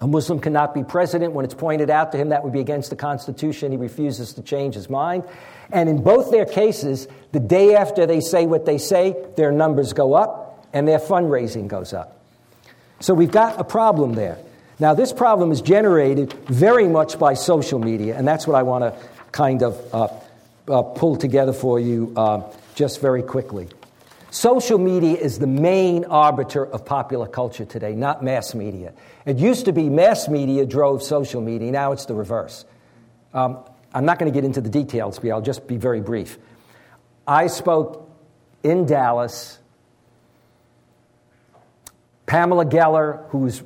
a 0.00 0.06
Muslim 0.06 0.40
cannot 0.40 0.74
be 0.74 0.82
president. 0.82 1.32
When 1.32 1.44
it's 1.44 1.54
pointed 1.54 1.90
out 1.90 2.12
to 2.12 2.18
him 2.18 2.30
that 2.30 2.42
would 2.42 2.52
be 2.52 2.60
against 2.60 2.90
the 2.90 2.96
Constitution, 2.96 3.70
he 3.70 3.78
refuses 3.78 4.34
to 4.34 4.42
change 4.42 4.74
his 4.74 4.90
mind. 4.90 5.24
And 5.70 5.88
in 5.88 6.02
both 6.02 6.30
their 6.30 6.44
cases, 6.44 7.08
the 7.32 7.40
day 7.40 7.74
after 7.74 8.06
they 8.06 8.20
say 8.20 8.46
what 8.46 8.66
they 8.66 8.78
say, 8.78 9.14
their 9.36 9.52
numbers 9.52 9.92
go 9.92 10.14
up 10.14 10.66
and 10.72 10.86
their 10.86 10.98
fundraising 10.98 11.68
goes 11.68 11.92
up. 11.92 12.20
So 13.00 13.14
we've 13.14 13.30
got 13.30 13.60
a 13.60 13.64
problem 13.64 14.14
there. 14.14 14.38
Now, 14.80 14.94
this 14.94 15.12
problem 15.12 15.52
is 15.52 15.60
generated 15.60 16.32
very 16.48 16.88
much 16.88 17.18
by 17.18 17.34
social 17.34 17.78
media, 17.78 18.16
and 18.16 18.26
that's 18.26 18.46
what 18.46 18.56
I 18.56 18.64
want 18.64 18.82
to 18.82 19.08
kind 19.30 19.62
of 19.62 19.94
uh, 19.94 20.08
uh, 20.68 20.82
pull 20.82 21.16
together 21.16 21.52
for 21.52 21.78
you 21.78 22.12
uh, 22.16 22.42
just 22.74 23.00
very 23.00 23.22
quickly. 23.22 23.68
Social 24.34 24.78
media 24.78 25.16
is 25.16 25.38
the 25.38 25.46
main 25.46 26.06
arbiter 26.06 26.66
of 26.66 26.84
popular 26.84 27.28
culture 27.28 27.64
today, 27.64 27.94
not 27.94 28.20
mass 28.20 28.52
media. 28.52 28.92
It 29.26 29.36
used 29.36 29.66
to 29.66 29.72
be 29.72 29.88
mass 29.88 30.26
media 30.26 30.66
drove 30.66 31.04
social 31.04 31.40
media, 31.40 31.70
now 31.70 31.92
it's 31.92 32.06
the 32.06 32.14
reverse. 32.14 32.64
Um, 33.32 33.60
I'm 33.94 34.04
not 34.04 34.18
going 34.18 34.32
to 34.32 34.36
get 34.36 34.44
into 34.44 34.60
the 34.60 34.68
details, 34.68 35.20
but 35.20 35.30
I'll 35.30 35.40
just 35.40 35.68
be 35.68 35.76
very 35.76 36.00
brief. 36.00 36.36
I 37.28 37.46
spoke 37.46 38.10
in 38.64 38.86
Dallas. 38.86 39.60
Pamela 42.26 42.66
Geller, 42.66 43.28
who's 43.28 43.60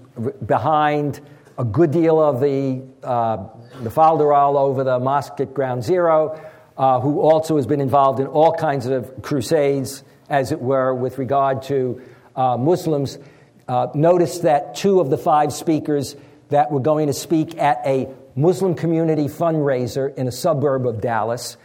behind 0.44 1.22
a 1.56 1.64
good 1.64 1.92
deal 1.92 2.20
of 2.20 2.40
the, 2.42 2.82
uh, 3.02 3.38
the 3.80 3.90
falderall 3.90 4.56
over 4.56 4.84
the 4.84 4.98
mosque 4.98 5.40
at 5.40 5.54
Ground 5.54 5.82
Zero, 5.82 6.38
uh, 6.76 7.00
who 7.00 7.20
also 7.20 7.56
has 7.56 7.66
been 7.66 7.80
involved 7.80 8.20
in 8.20 8.26
all 8.26 8.52
kinds 8.52 8.84
of 8.84 9.22
crusades 9.22 10.04
as 10.28 10.52
it 10.52 10.60
were, 10.60 10.94
with 10.94 11.18
regard 11.18 11.62
to 11.64 12.02
uh, 12.36 12.56
Muslims, 12.56 13.18
uh, 13.66 13.88
noticed 13.94 14.42
that 14.42 14.74
two 14.74 15.00
of 15.00 15.10
the 15.10 15.18
five 15.18 15.52
speakers 15.52 16.16
that 16.48 16.70
were 16.70 16.80
going 16.80 17.08
to 17.08 17.12
speak 17.12 17.58
at 17.58 17.80
a 17.84 18.08
Muslim 18.34 18.74
community 18.74 19.26
fundraiser 19.26 20.14
in 20.14 20.28
a 20.28 20.32
suburb 20.32 20.86
of 20.86 21.00
Dallas 21.00 21.56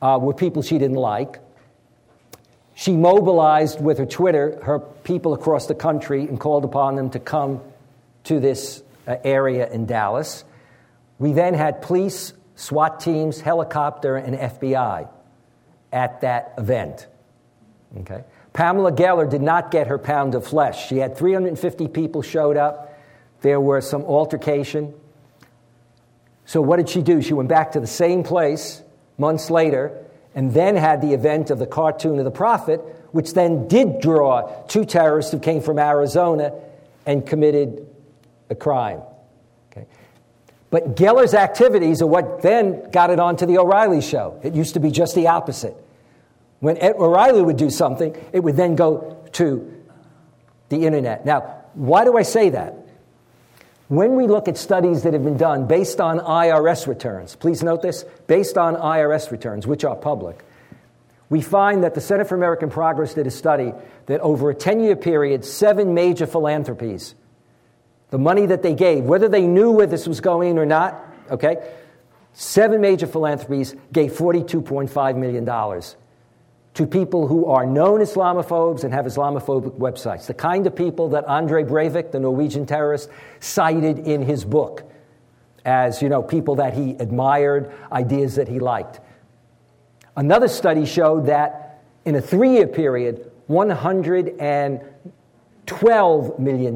uh, 0.00 0.18
were 0.20 0.34
people 0.34 0.62
she 0.62 0.78
didn't 0.78 0.96
like. 0.96 1.38
She 2.74 2.96
mobilized 2.96 3.80
with 3.80 3.98
her 3.98 4.06
Twitter 4.06 4.58
her 4.64 4.80
people 4.80 5.32
across 5.32 5.66
the 5.66 5.74
country 5.74 6.22
and 6.22 6.40
called 6.40 6.64
upon 6.64 6.96
them 6.96 7.10
to 7.10 7.20
come 7.20 7.60
to 8.24 8.40
this 8.40 8.82
uh, 9.06 9.16
area 9.22 9.70
in 9.70 9.86
Dallas. 9.86 10.44
We 11.18 11.32
then 11.32 11.54
had 11.54 11.82
police, 11.82 12.32
SWAT 12.56 13.00
teams, 13.00 13.40
helicopter, 13.40 14.16
and 14.16 14.36
FBI 14.36 15.08
at 15.92 16.20
that 16.22 16.54
event. 16.58 17.06
Okay? 18.00 18.24
Pamela 18.52 18.92
Geller 18.92 19.28
did 19.28 19.42
not 19.42 19.70
get 19.70 19.88
her 19.88 19.98
pound 19.98 20.34
of 20.34 20.46
flesh. 20.46 20.88
She 20.88 20.98
had 20.98 21.16
350 21.16 21.88
people 21.88 22.22
showed 22.22 22.56
up. 22.56 22.98
There 23.42 23.60
were 23.60 23.80
some 23.80 24.02
altercation. 24.02 24.94
So 26.46 26.60
what 26.60 26.76
did 26.76 26.88
she 26.88 27.02
do? 27.02 27.22
She 27.22 27.34
went 27.34 27.48
back 27.48 27.72
to 27.72 27.80
the 27.80 27.86
same 27.86 28.22
place 28.22 28.82
months 29.18 29.50
later 29.50 30.04
and 30.34 30.52
then 30.52 30.76
had 30.76 31.00
the 31.00 31.14
event 31.14 31.50
of 31.50 31.58
the 31.58 31.66
cartoon 31.66 32.18
of 32.18 32.24
the 32.24 32.30
prophet, 32.30 32.80
which 33.12 33.34
then 33.34 33.68
did 33.68 34.00
draw 34.00 34.48
two 34.66 34.84
terrorists 34.84 35.30
who 35.30 35.38
came 35.38 35.60
from 35.60 35.78
Arizona 35.78 36.52
and 37.06 37.26
committed 37.26 37.86
a 38.50 38.54
crime. 38.54 39.00
Okay? 39.70 39.86
But 40.70 40.96
Geller's 40.96 41.34
activities 41.34 42.02
are 42.02 42.06
what 42.06 42.42
then 42.42 42.90
got 42.90 43.10
it 43.10 43.20
onto 43.20 43.46
the 43.46 43.58
O'Reilly 43.58 44.00
show. 44.00 44.40
It 44.42 44.54
used 44.54 44.74
to 44.74 44.80
be 44.80 44.90
just 44.90 45.14
the 45.14 45.28
opposite. 45.28 45.76
When 46.64 46.78
Ed 46.78 46.94
O'Reilly 46.96 47.42
would 47.42 47.58
do 47.58 47.68
something, 47.68 48.16
it 48.32 48.40
would 48.40 48.56
then 48.56 48.74
go 48.74 49.22
to 49.32 49.70
the 50.70 50.86
internet. 50.86 51.26
Now, 51.26 51.40
why 51.74 52.04
do 52.04 52.16
I 52.16 52.22
say 52.22 52.48
that? 52.48 52.74
When 53.88 54.16
we 54.16 54.26
look 54.26 54.48
at 54.48 54.56
studies 54.56 55.02
that 55.02 55.12
have 55.12 55.22
been 55.22 55.36
done 55.36 55.66
based 55.66 56.00
on 56.00 56.20
IRS 56.20 56.86
returns, 56.86 57.36
please 57.36 57.62
note 57.62 57.82
this 57.82 58.06
based 58.26 58.56
on 58.56 58.76
IRS 58.76 59.30
returns, 59.30 59.66
which 59.66 59.84
are 59.84 59.94
public, 59.94 60.42
we 61.28 61.42
find 61.42 61.84
that 61.84 61.94
the 61.94 62.00
Center 62.00 62.24
for 62.24 62.34
American 62.34 62.70
Progress 62.70 63.12
did 63.12 63.26
a 63.26 63.30
study 63.30 63.74
that 64.06 64.22
over 64.22 64.48
a 64.48 64.54
10 64.54 64.80
year 64.80 64.96
period, 64.96 65.44
seven 65.44 65.92
major 65.92 66.26
philanthropies, 66.26 67.14
the 68.08 68.16
money 68.18 68.46
that 68.46 68.62
they 68.62 68.74
gave, 68.74 69.04
whether 69.04 69.28
they 69.28 69.46
knew 69.46 69.70
where 69.70 69.86
this 69.86 70.08
was 70.08 70.22
going 70.22 70.58
or 70.58 70.64
not, 70.64 70.98
okay, 71.30 71.56
seven 72.32 72.80
major 72.80 73.06
philanthropies 73.06 73.76
gave 73.92 74.12
$42.5 74.12 75.16
million 75.18 75.44
to 76.74 76.86
people 76.86 77.26
who 77.26 77.46
are 77.46 77.64
known 77.64 78.00
Islamophobes 78.00 78.84
and 78.84 78.92
have 78.92 79.06
Islamophobic 79.06 79.78
websites, 79.78 80.26
the 80.26 80.34
kind 80.34 80.66
of 80.66 80.74
people 80.74 81.10
that 81.10 81.28
Anders 81.28 81.70
Breivik, 81.70 82.10
the 82.10 82.20
Norwegian 82.20 82.66
terrorist, 82.66 83.08
cited 83.40 84.00
in 84.00 84.22
his 84.22 84.44
book 84.44 84.90
as 85.64 86.02
you 86.02 86.08
know 86.08 86.22
people 86.22 86.56
that 86.56 86.74
he 86.74 86.90
admired, 87.00 87.72
ideas 87.90 88.34
that 88.36 88.48
he 88.48 88.58
liked. 88.58 89.00
Another 90.16 90.48
study 90.48 90.84
showed 90.84 91.26
that 91.26 91.82
in 92.04 92.14
a 92.14 92.20
three-year 92.20 92.66
period, 92.66 93.30
100 93.46 94.36
and 94.38 94.80
$12 95.66 96.38
million 96.38 96.74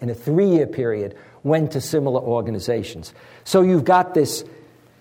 in 0.00 0.10
a 0.10 0.14
three 0.14 0.48
year 0.48 0.66
period 0.66 1.16
went 1.42 1.72
to 1.72 1.80
similar 1.80 2.20
organizations. 2.20 3.12
So 3.44 3.62
you've 3.62 3.84
got 3.84 4.14
this 4.14 4.44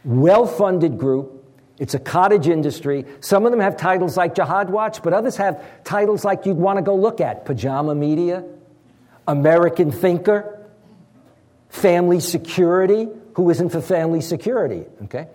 well 0.03 0.47
funded 0.47 0.97
group. 0.97 1.38
It's 1.79 1.93
a 1.93 1.99
cottage 1.99 2.47
industry. 2.47 3.05
Some 3.21 3.45
of 3.45 3.51
them 3.51 3.61
have 3.61 3.77
titles 3.77 4.17
like 4.17 4.35
Jihad 4.35 4.69
Watch, 4.69 5.01
but 5.01 5.13
others 5.13 5.37
have 5.37 5.83
titles 5.85 6.25
like 6.25 6.45
you'd 6.45 6.57
want 6.57 6.77
to 6.77 6.83
go 6.83 6.95
look 6.95 7.21
at 7.21 7.45
Pajama 7.45 7.95
Media, 7.95 8.43
American 9.25 9.91
Thinker, 9.91 10.59
Family 11.69 12.19
Security. 12.19 13.07
Who 13.35 13.49
isn't 13.49 13.69
for 13.69 13.79
family 13.79 14.19
security? 14.19 14.83
Okay? 15.05 15.27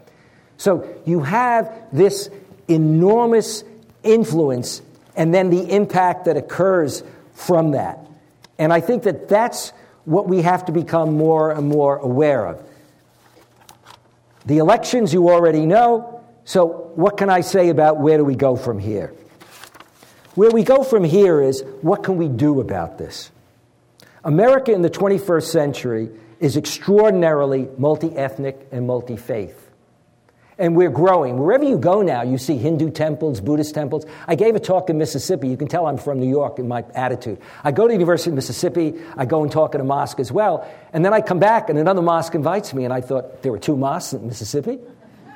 So 0.58 0.86
you 1.06 1.20
have 1.20 1.72
this 1.92 2.28
enormous 2.68 3.64
influence 4.02 4.82
and 5.16 5.32
then 5.32 5.48
the 5.48 5.70
impact 5.70 6.26
that 6.26 6.36
occurs 6.36 7.02
from 7.32 7.70
that. 7.70 7.98
And 8.58 8.72
I 8.72 8.80
think 8.80 9.04
that 9.04 9.28
that's 9.28 9.72
what 10.04 10.28
we 10.28 10.42
have 10.42 10.66
to 10.66 10.72
become 10.72 11.16
more 11.16 11.50
and 11.50 11.68
more 11.68 11.96
aware 11.96 12.46
of. 12.46 12.62
The 14.44 14.58
elections 14.58 15.14
you 15.14 15.30
already 15.30 15.64
know, 15.64 16.13
so 16.44 16.92
what 16.94 17.16
can 17.16 17.30
I 17.30 17.40
say 17.40 17.68
about 17.70 17.98
where 18.00 18.18
do 18.18 18.24
we 18.24 18.34
go 18.34 18.56
from 18.56 18.78
here? 18.78 19.14
Where 20.34 20.50
we 20.50 20.64
go 20.64 20.82
from 20.82 21.04
here 21.04 21.40
is 21.40 21.62
what 21.80 22.02
can 22.02 22.16
we 22.16 22.28
do 22.28 22.60
about 22.60 22.98
this? 22.98 23.30
America 24.24 24.72
in 24.72 24.82
the 24.82 24.90
21st 24.90 25.44
century 25.44 26.10
is 26.40 26.56
extraordinarily 26.56 27.68
multi 27.78 28.14
ethnic 28.16 28.68
and 28.72 28.86
multi 28.86 29.16
faith. 29.16 29.60
And 30.56 30.76
we're 30.76 30.90
growing. 30.90 31.38
Wherever 31.38 31.64
you 31.64 31.78
go 31.78 32.02
now, 32.02 32.22
you 32.22 32.38
see 32.38 32.56
Hindu 32.56 32.90
temples, 32.90 33.40
Buddhist 33.40 33.74
temples. 33.74 34.06
I 34.28 34.36
gave 34.36 34.54
a 34.54 34.60
talk 34.60 34.88
in 34.88 34.98
Mississippi. 34.98 35.48
You 35.48 35.56
can 35.56 35.66
tell 35.66 35.86
I'm 35.86 35.98
from 35.98 36.20
New 36.20 36.28
York 36.28 36.60
in 36.60 36.68
my 36.68 36.84
attitude. 36.94 37.40
I 37.64 37.72
go 37.72 37.84
to 37.84 37.88
the 37.88 37.94
University 37.94 38.30
of 38.30 38.36
Mississippi. 38.36 38.94
I 39.16 39.24
go 39.24 39.42
and 39.42 39.50
talk 39.50 39.74
at 39.74 39.80
a 39.80 39.84
mosque 39.84 40.20
as 40.20 40.30
well. 40.30 40.68
And 40.92 41.04
then 41.04 41.12
I 41.12 41.22
come 41.22 41.40
back, 41.40 41.70
and 41.70 41.78
another 41.78 42.02
mosque 42.02 42.36
invites 42.36 42.72
me. 42.72 42.84
And 42.84 42.94
I 42.94 43.00
thought, 43.00 43.42
there 43.42 43.50
were 43.50 43.58
two 43.58 43.76
mosques 43.76 44.12
in 44.12 44.28
Mississippi? 44.28 44.78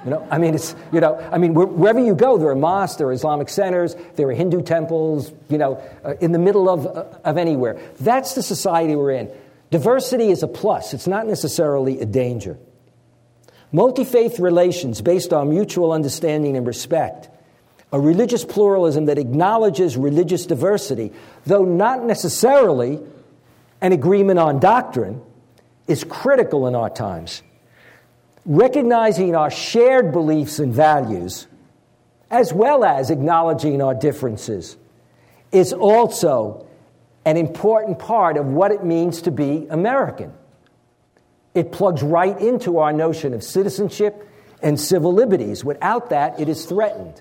You 0.08 0.14
know, 0.14 0.26
I 0.30 0.38
mean, 0.38 0.54
it's, 0.54 0.74
you 0.90 1.00
know, 1.00 1.18
I 1.30 1.36
mean, 1.36 1.52
wherever 1.52 2.00
you 2.00 2.14
go, 2.14 2.38
there 2.38 2.48
are 2.48 2.54
mosques, 2.54 2.96
there 2.96 3.08
are 3.08 3.12
Islamic 3.12 3.50
centers, 3.50 3.94
there 4.16 4.26
are 4.28 4.32
Hindu 4.32 4.62
temples, 4.62 5.30
you 5.50 5.58
know, 5.58 5.82
uh, 6.02 6.14
in 6.22 6.32
the 6.32 6.38
middle 6.38 6.70
of, 6.70 6.86
uh, 6.86 7.04
of 7.24 7.36
anywhere. 7.36 7.78
That's 8.00 8.34
the 8.34 8.42
society 8.42 8.96
we're 8.96 9.10
in. 9.10 9.30
Diversity 9.70 10.30
is 10.30 10.42
a 10.42 10.48
plus, 10.48 10.94
it's 10.94 11.06
not 11.06 11.26
necessarily 11.26 12.00
a 12.00 12.06
danger. 12.06 12.56
Multi 13.70 14.04
faith 14.04 14.40
relations 14.40 15.02
based 15.02 15.34
on 15.34 15.50
mutual 15.50 15.92
understanding 15.92 16.56
and 16.56 16.66
respect, 16.66 17.28
a 17.92 18.00
religious 18.00 18.46
pluralism 18.46 19.04
that 19.06 19.18
acknowledges 19.18 19.94
religious 19.98 20.46
diversity, 20.46 21.12
though 21.44 21.66
not 21.66 22.02
necessarily 22.02 22.98
an 23.82 23.92
agreement 23.92 24.38
on 24.38 24.58
doctrine, 24.58 25.20
is 25.86 26.02
critical 26.02 26.66
in 26.66 26.74
our 26.74 26.88
times. 26.88 27.42
Recognizing 28.48 29.36
our 29.36 29.50
shared 29.50 30.10
beliefs 30.10 30.58
and 30.58 30.72
values, 30.72 31.46
as 32.30 32.50
well 32.50 32.82
as 32.82 33.10
acknowledging 33.10 33.82
our 33.82 33.94
differences, 33.94 34.78
is 35.52 35.74
also 35.74 36.66
an 37.26 37.36
important 37.36 37.98
part 37.98 38.38
of 38.38 38.46
what 38.46 38.70
it 38.70 38.82
means 38.82 39.20
to 39.22 39.30
be 39.30 39.66
American. 39.68 40.32
It 41.52 41.72
plugs 41.72 42.02
right 42.02 42.40
into 42.40 42.78
our 42.78 42.90
notion 42.90 43.34
of 43.34 43.44
citizenship 43.44 44.26
and 44.62 44.80
civil 44.80 45.12
liberties. 45.12 45.62
Without 45.62 46.08
that, 46.08 46.40
it 46.40 46.48
is 46.48 46.64
threatened. 46.64 47.20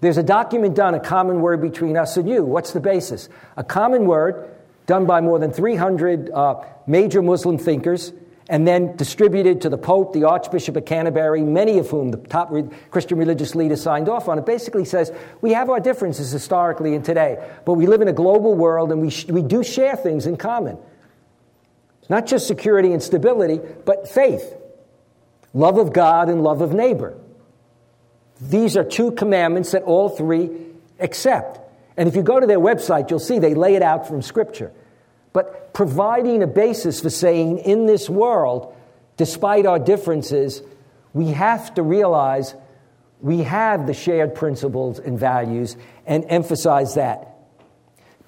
There's 0.00 0.16
a 0.16 0.22
document 0.22 0.74
done, 0.74 0.94
a 0.94 1.00
common 1.00 1.42
word 1.42 1.60
between 1.60 1.98
us 1.98 2.16
and 2.16 2.26
you. 2.26 2.42
What's 2.42 2.72
the 2.72 2.80
basis? 2.80 3.28
A 3.58 3.64
common 3.64 4.06
word 4.06 4.48
done 4.86 5.04
by 5.04 5.20
more 5.20 5.38
than 5.38 5.52
300 5.52 6.30
uh, 6.30 6.64
major 6.86 7.20
Muslim 7.20 7.58
thinkers 7.58 8.14
and 8.48 8.66
then 8.66 8.94
distributed 8.96 9.62
to 9.62 9.68
the 9.68 9.78
Pope, 9.78 10.12
the 10.12 10.24
Archbishop 10.24 10.76
of 10.76 10.84
Canterbury, 10.84 11.42
many 11.42 11.78
of 11.78 11.90
whom 11.90 12.10
the 12.10 12.16
top 12.16 12.50
re- 12.50 12.68
Christian 12.90 13.18
religious 13.18 13.54
leaders 13.54 13.82
signed 13.82 14.08
off 14.08 14.28
on. 14.28 14.38
It 14.38 14.46
basically 14.46 14.84
says 14.84 15.12
we 15.40 15.52
have 15.52 15.68
our 15.68 15.80
differences 15.80 16.30
historically 16.30 16.94
and 16.94 17.04
today, 17.04 17.44
but 17.64 17.74
we 17.74 17.86
live 17.86 18.02
in 18.02 18.08
a 18.08 18.12
global 18.12 18.54
world 18.54 18.92
and 18.92 19.00
we, 19.00 19.10
sh- 19.10 19.26
we 19.26 19.42
do 19.42 19.64
share 19.64 19.96
things 19.96 20.26
in 20.26 20.36
common. 20.36 20.78
Not 22.08 22.26
just 22.26 22.46
security 22.46 22.92
and 22.92 23.02
stability, 23.02 23.60
but 23.84 24.08
faith, 24.08 24.54
love 25.52 25.78
of 25.78 25.92
God 25.92 26.28
and 26.28 26.42
love 26.42 26.60
of 26.60 26.72
neighbor. 26.72 27.18
These 28.40 28.76
are 28.76 28.84
two 28.84 29.10
commandments 29.12 29.72
that 29.72 29.82
all 29.82 30.08
three 30.08 30.50
accept. 31.00 31.58
And 31.96 32.08
if 32.08 32.14
you 32.14 32.22
go 32.22 32.38
to 32.38 32.46
their 32.46 32.60
website, 32.60 33.10
you'll 33.10 33.18
see 33.18 33.38
they 33.38 33.54
lay 33.54 33.74
it 33.74 33.82
out 33.82 34.06
from 34.06 34.22
Scripture. 34.22 34.72
But 35.36 35.74
providing 35.74 36.42
a 36.42 36.46
basis 36.46 37.02
for 37.02 37.10
saying, 37.10 37.58
in 37.58 37.84
this 37.84 38.08
world, 38.08 38.74
despite 39.18 39.66
our 39.66 39.78
differences, 39.78 40.62
we 41.12 41.26
have 41.26 41.74
to 41.74 41.82
realize 41.82 42.54
we 43.20 43.42
have 43.42 43.86
the 43.86 43.92
shared 43.92 44.34
principles 44.34 44.98
and 44.98 45.18
values 45.18 45.76
and 46.06 46.24
emphasize 46.30 46.94
that. 46.94 47.36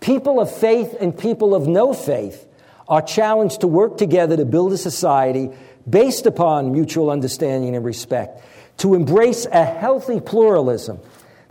People 0.00 0.38
of 0.38 0.54
faith 0.54 0.94
and 1.00 1.16
people 1.16 1.54
of 1.54 1.66
no 1.66 1.94
faith 1.94 2.46
are 2.86 3.00
challenged 3.00 3.62
to 3.62 3.68
work 3.68 3.96
together 3.96 4.36
to 4.36 4.44
build 4.44 4.74
a 4.74 4.76
society 4.76 5.48
based 5.88 6.26
upon 6.26 6.72
mutual 6.72 7.10
understanding 7.10 7.74
and 7.74 7.86
respect, 7.86 8.44
to 8.76 8.94
embrace 8.94 9.46
a 9.46 9.64
healthy 9.64 10.20
pluralism 10.20 10.98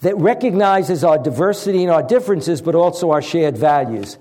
that 0.02 0.16
recognizes 0.18 1.04
our 1.04 1.18
diversity 1.18 1.82
and 1.82 1.92
our 1.92 2.04
differences, 2.04 2.62
but 2.62 2.76
also 2.76 3.10
our 3.10 3.24
shared 3.24 3.58
values. 3.58 4.20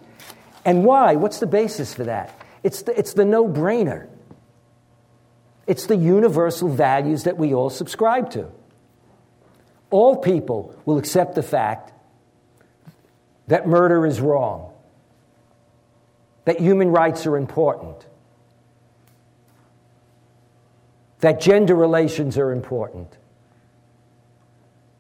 And 0.66 0.84
why? 0.84 1.14
What's 1.14 1.38
the 1.38 1.46
basis 1.46 1.94
for 1.94 2.04
that? 2.04 2.36
It's 2.64 2.82
the, 2.82 2.98
it's 2.98 3.14
the 3.14 3.24
no 3.24 3.48
brainer. 3.48 4.08
It's 5.68 5.86
the 5.86 5.96
universal 5.96 6.68
values 6.68 7.22
that 7.22 7.38
we 7.38 7.54
all 7.54 7.70
subscribe 7.70 8.30
to. 8.32 8.48
All 9.90 10.16
people 10.16 10.76
will 10.84 10.98
accept 10.98 11.36
the 11.36 11.42
fact 11.42 11.92
that 13.46 13.68
murder 13.68 14.04
is 14.06 14.20
wrong, 14.20 14.72
that 16.46 16.58
human 16.58 16.90
rights 16.90 17.26
are 17.26 17.36
important, 17.36 18.04
that 21.20 21.40
gender 21.40 21.76
relations 21.76 22.36
are 22.36 22.50
important, 22.50 23.16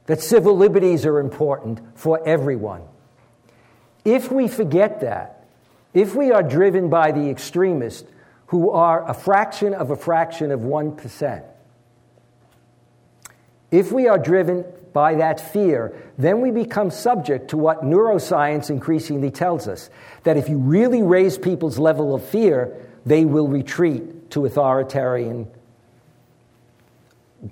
that 0.06 0.20
civil 0.20 0.56
liberties 0.56 1.04
are 1.04 1.18
important 1.18 1.80
for 1.98 2.24
everyone. 2.26 2.82
If 4.04 4.30
we 4.30 4.46
forget 4.46 5.00
that, 5.00 5.35
if 5.96 6.14
we 6.14 6.30
are 6.30 6.42
driven 6.42 6.90
by 6.90 7.10
the 7.10 7.30
extremists 7.30 8.06
who 8.48 8.70
are 8.70 9.08
a 9.08 9.14
fraction 9.14 9.72
of 9.72 9.90
a 9.90 9.96
fraction 9.96 10.50
of 10.50 10.60
1%, 10.60 11.42
if 13.70 13.90
we 13.90 14.06
are 14.06 14.18
driven 14.18 14.62
by 14.92 15.14
that 15.14 15.40
fear, 15.40 15.96
then 16.18 16.42
we 16.42 16.50
become 16.50 16.90
subject 16.90 17.48
to 17.48 17.56
what 17.56 17.82
neuroscience 17.82 18.68
increasingly 18.68 19.30
tells 19.30 19.66
us 19.66 19.88
that 20.24 20.36
if 20.36 20.50
you 20.50 20.58
really 20.58 21.02
raise 21.02 21.38
people's 21.38 21.78
level 21.78 22.14
of 22.14 22.22
fear, 22.22 22.76
they 23.06 23.24
will 23.24 23.48
retreat 23.48 24.30
to 24.32 24.44
authoritarian 24.44 25.48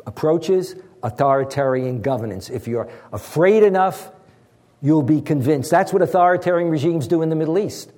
approaches, 0.05 0.77
authoritarian 1.03 2.03
governance. 2.03 2.51
If 2.51 2.69
you're 2.69 2.91
afraid 3.11 3.63
enough, 3.63 4.11
you'll 4.83 5.03
be 5.03 5.23
convinced. 5.23 5.71
That's 5.71 5.95
what 5.95 6.03
authoritarian 6.03 6.69
regimes 6.69 7.09
do 7.09 7.23
in 7.23 7.31
the 7.31 7.37
Middle 7.37 7.59
East. 7.59 7.91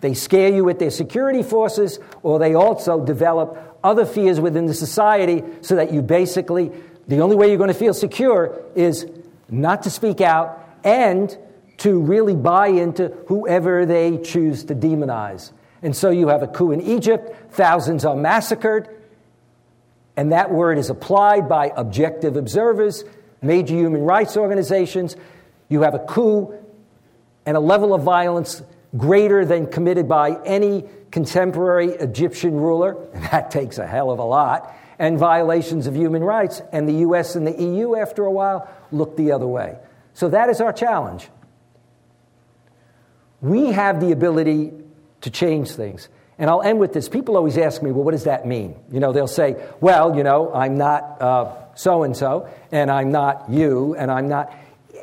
They 0.00 0.14
scare 0.14 0.48
you 0.48 0.64
with 0.64 0.78
their 0.78 0.90
security 0.90 1.42
forces, 1.42 1.98
or 2.22 2.38
they 2.38 2.54
also 2.54 3.04
develop 3.04 3.78
other 3.82 4.04
fears 4.04 4.40
within 4.40 4.66
the 4.66 4.74
society 4.74 5.42
so 5.60 5.76
that 5.76 5.92
you 5.92 6.02
basically 6.02 6.72
the 7.08 7.20
only 7.20 7.36
way 7.36 7.48
you're 7.48 7.58
going 7.58 7.68
to 7.68 7.74
feel 7.74 7.94
secure 7.94 8.62
is 8.74 9.06
not 9.48 9.82
to 9.84 9.90
speak 9.90 10.20
out 10.20 10.62
and 10.84 11.36
to 11.78 11.98
really 12.00 12.36
buy 12.36 12.68
into 12.68 13.08
whoever 13.28 13.86
they 13.86 14.18
choose 14.18 14.64
to 14.64 14.74
demonize. 14.74 15.52
And 15.80 15.96
so 15.96 16.10
you 16.10 16.28
have 16.28 16.42
a 16.42 16.46
coup 16.46 16.72
in 16.72 16.82
Egypt, 16.82 17.52
thousands 17.54 18.04
are 18.04 18.14
massacred, 18.14 18.88
and 20.16 20.32
that 20.32 20.50
word 20.50 20.76
is 20.76 20.90
applied 20.90 21.48
by 21.48 21.72
objective 21.76 22.36
observers, 22.36 23.04
major 23.40 23.74
human 23.74 24.02
rights 24.02 24.36
organizations. 24.36 25.16
You 25.68 25.82
have 25.82 25.94
a 25.94 26.00
coup 26.00 26.52
and 27.46 27.56
a 27.56 27.60
level 27.60 27.94
of 27.94 28.02
violence 28.02 28.60
greater 28.96 29.44
than 29.44 29.66
committed 29.66 30.08
by 30.08 30.40
any 30.44 30.84
contemporary 31.10 31.90
Egyptian 31.90 32.56
ruler, 32.56 32.96
and 33.12 33.24
that 33.24 33.50
takes 33.50 33.78
a 33.78 33.86
hell 33.86 34.10
of 34.10 34.18
a 34.18 34.24
lot 34.24 34.74
and 34.98 35.18
violations 35.18 35.86
of 35.86 35.94
human 35.94 36.24
rights, 36.24 36.60
and 36.72 36.88
the 36.88 36.94
US 37.06 37.36
and 37.36 37.46
the 37.46 37.62
EU, 37.62 37.94
after 37.94 38.24
a 38.24 38.32
while, 38.32 38.68
look 38.90 39.16
the 39.16 39.30
other 39.30 39.46
way. 39.46 39.78
So 40.12 40.28
that 40.30 40.50
is 40.50 40.60
our 40.60 40.72
challenge. 40.72 41.28
We 43.40 43.66
have 43.66 44.00
the 44.00 44.10
ability 44.10 44.72
to 45.20 45.30
change 45.30 45.70
things. 45.70 46.08
And 46.38 46.50
I'll 46.50 46.62
end 46.62 46.80
with 46.80 46.92
this. 46.92 47.08
People 47.08 47.36
always 47.36 47.56
ask 47.58 47.82
me, 47.82 47.92
well, 47.92 48.04
what 48.04 48.12
does 48.12 48.24
that 48.24 48.46
mean? 48.46 48.76
You 48.90 49.00
know, 49.00 49.12
they'll 49.12 49.26
say, 49.26 49.56
well, 49.80 50.16
you 50.16 50.24
know, 50.24 50.52
I'm 50.52 50.76
not 50.76 51.78
so 51.78 52.02
and 52.02 52.16
so, 52.16 52.48
and 52.72 52.90
I'm 52.90 53.12
not 53.12 53.50
you, 53.50 53.94
and 53.96 54.10
I'm 54.10 54.28
not. 54.28 54.52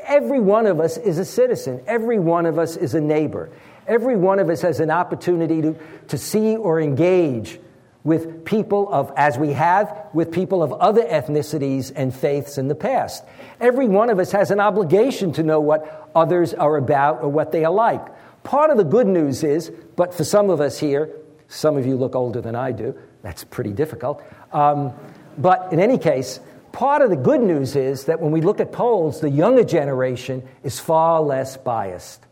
Every 0.04 0.40
one 0.40 0.66
of 0.66 0.80
us 0.80 0.98
is 0.98 1.18
a 1.18 1.26
citizen, 1.26 1.82
every 1.88 2.20
one 2.20 2.46
of 2.46 2.60
us 2.60 2.76
is 2.76 2.94
a 2.94 3.02
neighbor. 3.02 3.50
Every 3.88 4.16
one 4.16 4.40
of 4.40 4.50
us 4.50 4.62
has 4.62 4.80
an 4.80 4.92
opportunity 4.92 5.62
to, 5.62 5.76
to 6.08 6.18
see 6.18 6.56
or 6.56 6.82
engage 6.82 7.60
with 8.04 8.46
people 8.46 8.88
of, 8.94 9.12
as 9.18 9.38
we 9.38 9.52
have 9.54 10.10
with 10.14 10.32
people 10.32 10.62
of 10.62 10.72
other 10.74 11.04
ethnicities 11.04 11.92
and 11.96 12.14
faiths 12.14 12.58
in 12.58 12.68
the 12.68 12.76
past. 12.76 13.24
Every 13.60 13.88
one 13.88 14.12
of 14.12 14.20
us 14.20 14.32
has 14.32 14.52
an 14.52 14.60
obligation 14.60 15.34
to 15.34 15.44
know 15.44 15.60
what 15.60 16.12
others 16.16 16.54
are 16.54 16.78
about 16.78 17.24
or 17.24 17.30
what 17.30 17.52
they 17.52 17.66
are 17.66 17.74
like. 17.74 18.06
Part 18.44 18.70
of 18.70 18.78
the 18.78 18.84
good 18.84 19.08
news 19.08 19.44
is, 19.44 19.72
but 19.96 20.14
for 20.14 20.24
some 20.24 20.52
of 20.52 20.62
us 20.62 20.80
here, 20.80 21.10
some 21.48 21.78
of 21.78 21.86
you 21.88 21.96
look 21.96 22.16
older 22.16 22.42
than 22.42 22.56
I 22.56 22.72
do, 22.72 22.96
that's 23.24 23.44
pretty 23.44 23.72
difficult. 23.72 24.24
Um, 24.54 24.94
but 25.38 25.74
in 25.74 25.80
any 25.80 25.98
case, 25.98 26.40
part 26.72 27.02
of 27.02 27.10
the 27.10 27.16
good 27.16 27.42
news 27.42 27.76
is 27.76 28.06
that 28.06 28.22
when 28.22 28.32
we 28.32 28.42
look 28.42 28.60
at 28.60 28.72
polls, 28.72 29.20
the 29.20 29.32
younger 29.32 29.64
generation 29.64 30.48
is 30.64 30.80
far 30.80 31.22
less 31.22 31.58
biased. 31.58 32.24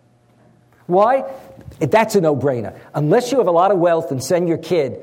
Why? 0.88 1.23
That's 1.79 2.15
a 2.15 2.21
no 2.21 2.36
brainer. 2.36 2.77
Unless 2.93 3.31
you 3.31 3.38
have 3.38 3.47
a 3.47 3.51
lot 3.51 3.71
of 3.71 3.79
wealth 3.79 4.11
and 4.11 4.23
send 4.23 4.47
your 4.47 4.57
kid 4.57 4.99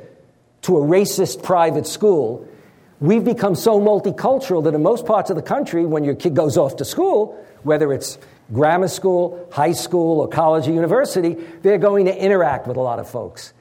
to 0.63 0.77
a 0.77 0.81
racist 0.81 1.43
private 1.43 1.87
school, 1.87 2.47
we've 3.01 3.25
become 3.25 3.55
so 3.55 3.81
multicultural 3.81 4.65
that 4.65 4.75
in 4.75 4.83
most 4.83 5.07
parts 5.07 5.31
of 5.31 5.37
the 5.37 5.43
country, 5.43 5.87
when 5.87 6.05
your 6.05 6.15
kid 6.15 6.35
goes 6.35 6.57
off 6.57 6.77
to 6.77 6.85
school, 6.85 7.43
whether 7.63 7.93
it's 7.93 8.19
grammar 8.53 8.89
school, 8.89 9.49
high 9.53 9.73
school, 9.73 10.21
or 10.21 10.29
college 10.29 10.69
or 10.69 10.73
university, 10.73 11.35
they're 11.63 11.79
going 11.79 12.07
to 12.07 12.17
interact 12.17 12.67
with 12.67 12.77
a 12.77 12.81
lot 12.81 12.99
of 12.99 13.09
folks. 13.09 13.53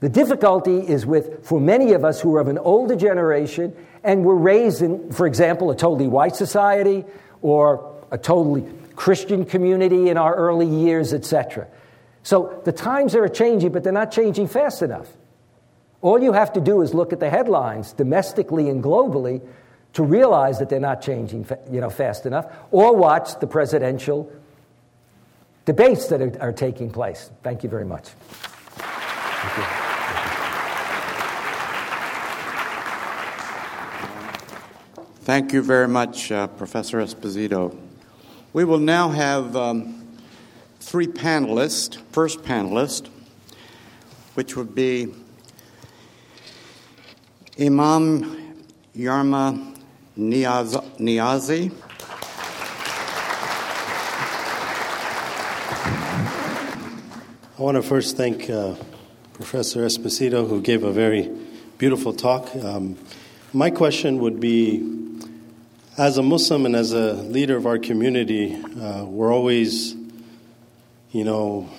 The 0.00 0.08
difficulty 0.08 0.80
is 0.80 1.06
with, 1.06 1.46
for 1.46 1.60
many 1.60 1.92
of 1.92 2.04
us 2.04 2.20
who 2.20 2.34
are 2.36 2.40
of 2.40 2.48
an 2.48 2.58
older 2.58 2.96
generation 2.96 3.74
and 4.02 4.24
were 4.24 4.36
raised 4.36 4.82
in, 4.82 5.10
for 5.12 5.26
example, 5.26 5.70
a 5.70 5.76
totally 5.76 6.08
white 6.08 6.36
society 6.36 7.04
or 7.40 8.02
a 8.10 8.18
totally 8.18 8.64
Christian 8.96 9.44
community 9.44 10.08
in 10.08 10.16
our 10.16 10.34
early 10.34 10.66
years, 10.66 11.12
etc. 11.12 11.66
So 12.22 12.60
the 12.64 12.72
times 12.72 13.14
are 13.14 13.28
changing, 13.28 13.72
but 13.72 13.84
they're 13.84 13.92
not 13.92 14.10
changing 14.10 14.48
fast 14.48 14.82
enough. 14.82 15.08
All 16.00 16.22
you 16.22 16.32
have 16.32 16.52
to 16.54 16.60
do 16.60 16.82
is 16.82 16.94
look 16.94 17.12
at 17.12 17.20
the 17.20 17.30
headlines 17.30 17.92
domestically 17.92 18.68
and 18.68 18.82
globally 18.82 19.40
to 19.94 20.02
realize 20.02 20.58
that 20.58 20.68
they're 20.68 20.80
not 20.80 21.00
changing 21.00 21.46
you 21.70 21.80
know, 21.80 21.90
fast 21.90 22.26
enough, 22.26 22.46
or 22.70 22.96
watch 22.96 23.38
the 23.40 23.46
presidential 23.46 24.30
debates 25.64 26.08
that 26.08 26.20
are, 26.20 26.42
are 26.42 26.52
taking 26.52 26.90
place. 26.90 27.30
Thank 27.42 27.62
you 27.62 27.70
very 27.70 27.86
much. 27.86 28.08
Thank 28.08 29.58
you. 29.58 29.84
Thank 35.24 35.54
you 35.54 35.62
very 35.62 35.88
much, 35.88 36.30
uh, 36.30 36.48
Professor 36.48 36.98
Esposito. 36.98 37.83
We 38.54 38.62
will 38.64 38.78
now 38.78 39.08
have 39.08 39.56
um, 39.56 40.06
three 40.78 41.08
panelists. 41.08 41.96
First 42.12 42.42
panelist, 42.42 43.08
which 44.34 44.54
would 44.54 44.76
be 44.76 45.12
Imam 47.58 48.64
Yama 48.94 49.74
Niazi. 50.16 51.72
I 57.58 57.60
want 57.60 57.74
to 57.74 57.82
first 57.82 58.16
thank 58.16 58.48
uh, 58.48 58.76
Professor 59.32 59.80
Esposito, 59.80 60.48
who 60.48 60.62
gave 60.62 60.84
a 60.84 60.92
very 60.92 61.28
beautiful 61.78 62.12
talk. 62.12 62.54
Um, 62.54 62.98
my 63.52 63.70
question 63.70 64.18
would 64.18 64.38
be 64.38 64.93
as 65.96 66.18
a 66.18 66.22
Muslim 66.22 66.66
and 66.66 66.74
as 66.74 66.92
a 66.92 67.12
leader 67.12 67.56
of 67.56 67.66
our 67.66 67.78
community, 67.78 68.54
uh, 68.80 69.04
we're 69.04 69.32
always, 69.32 69.94
you 71.12 71.22
know, 71.22 71.70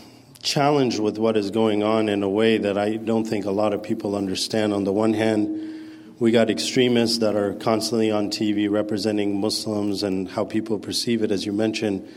challenged 0.42 1.00
with 1.00 1.18
what 1.18 1.36
is 1.36 1.52
going 1.52 1.84
on 1.84 2.08
in 2.08 2.24
a 2.24 2.30
way 2.30 2.58
that 2.58 2.78
I 2.78 2.96
don't 2.96 3.26
think 3.26 3.44
a 3.44 3.52
lot 3.52 3.74
of 3.74 3.84
people 3.84 4.16
understand. 4.16 4.74
On 4.74 4.86
the 4.86 4.94
one 4.94 5.14
hand, 5.14 6.16
we 6.18 6.32
got 6.32 6.50
extremists 6.50 7.18
that 7.18 7.36
are 7.36 7.56
constantly 7.56 8.10
on 8.10 8.30
TV 8.30 8.70
representing 8.70 9.42
Muslims 9.42 10.02
and 10.02 10.30
how 10.30 10.46
people 10.46 10.80
perceive 10.80 11.22
it, 11.22 11.32
as 11.32 11.46
you 11.46 11.52
mentioned. 11.52 12.08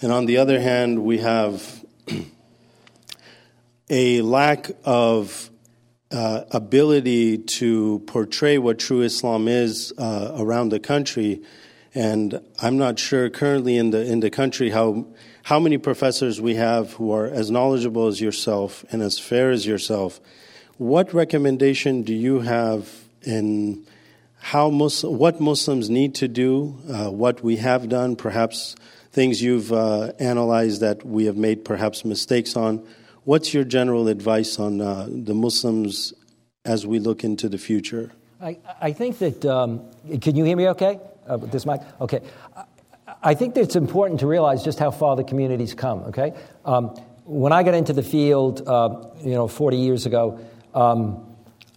And 0.00 0.12
on 0.12 0.24
the 0.24 0.38
other 0.38 0.60
hand, 0.60 1.04
we 1.04 1.18
have 1.18 1.84
a 3.90 4.22
lack 4.22 4.70
of 4.84 5.50
uh, 6.14 6.44
ability 6.52 7.38
to 7.38 7.98
portray 8.06 8.56
what 8.56 8.78
true 8.78 9.02
Islam 9.02 9.48
is 9.48 9.92
uh, 9.98 10.32
around 10.38 10.68
the 10.68 10.78
country. 10.78 11.42
And 11.92 12.40
I'm 12.62 12.78
not 12.78 12.98
sure 12.98 13.28
currently 13.30 13.76
in 13.76 13.90
the 13.90 14.04
in 14.04 14.20
the 14.20 14.30
country 14.30 14.70
how 14.70 15.06
how 15.44 15.58
many 15.58 15.76
professors 15.76 16.40
we 16.40 16.54
have 16.54 16.92
who 16.94 17.12
are 17.12 17.26
as 17.26 17.50
knowledgeable 17.50 18.06
as 18.06 18.20
yourself 18.20 18.84
and 18.92 19.02
as 19.02 19.18
fair 19.18 19.50
as 19.50 19.66
yourself. 19.66 20.20
What 20.78 21.12
recommendation 21.12 22.02
do 22.02 22.14
you 22.14 22.40
have 22.40 22.88
in 23.22 23.84
how 24.38 24.68
what 24.68 25.40
Muslims 25.40 25.90
need 25.90 26.14
to 26.16 26.28
do, 26.28 26.78
uh, 26.88 27.10
what 27.10 27.42
we 27.42 27.56
have 27.56 27.88
done, 27.88 28.14
perhaps 28.14 28.76
things 29.10 29.42
you've 29.42 29.72
uh, 29.72 30.12
analyzed 30.18 30.80
that 30.80 31.04
we 31.04 31.24
have 31.26 31.36
made 31.36 31.64
perhaps 31.64 32.04
mistakes 32.04 32.56
on? 32.56 32.86
What's 33.24 33.54
your 33.54 33.64
general 33.64 34.08
advice 34.08 34.58
on 34.58 34.82
uh, 34.82 35.08
the 35.08 35.32
Muslims 35.32 36.12
as 36.66 36.86
we 36.86 36.98
look 36.98 37.24
into 37.24 37.48
the 37.48 37.56
future? 37.56 38.12
I, 38.38 38.58
I 38.82 38.92
think 38.92 39.18
that, 39.18 39.46
um, 39.46 39.80
can 40.20 40.36
you 40.36 40.44
hear 40.44 40.54
me 40.54 40.68
okay? 40.68 41.00
Uh, 41.26 41.38
with 41.38 41.50
this 41.50 41.64
mic? 41.64 41.80
Okay. 42.02 42.20
I 43.22 43.32
think 43.32 43.54
that 43.54 43.62
it's 43.62 43.76
important 43.76 44.20
to 44.20 44.26
realize 44.26 44.62
just 44.62 44.78
how 44.78 44.90
far 44.90 45.16
the 45.16 45.24
community's 45.24 45.72
come, 45.72 46.00
okay? 46.00 46.34
Um, 46.66 46.88
when 47.24 47.54
I 47.54 47.62
got 47.62 47.72
into 47.72 47.94
the 47.94 48.02
field, 48.02 48.68
uh, 48.68 49.06
you 49.22 49.32
know, 49.32 49.48
40 49.48 49.78
years 49.78 50.04
ago, 50.04 50.38
um, 50.74 51.34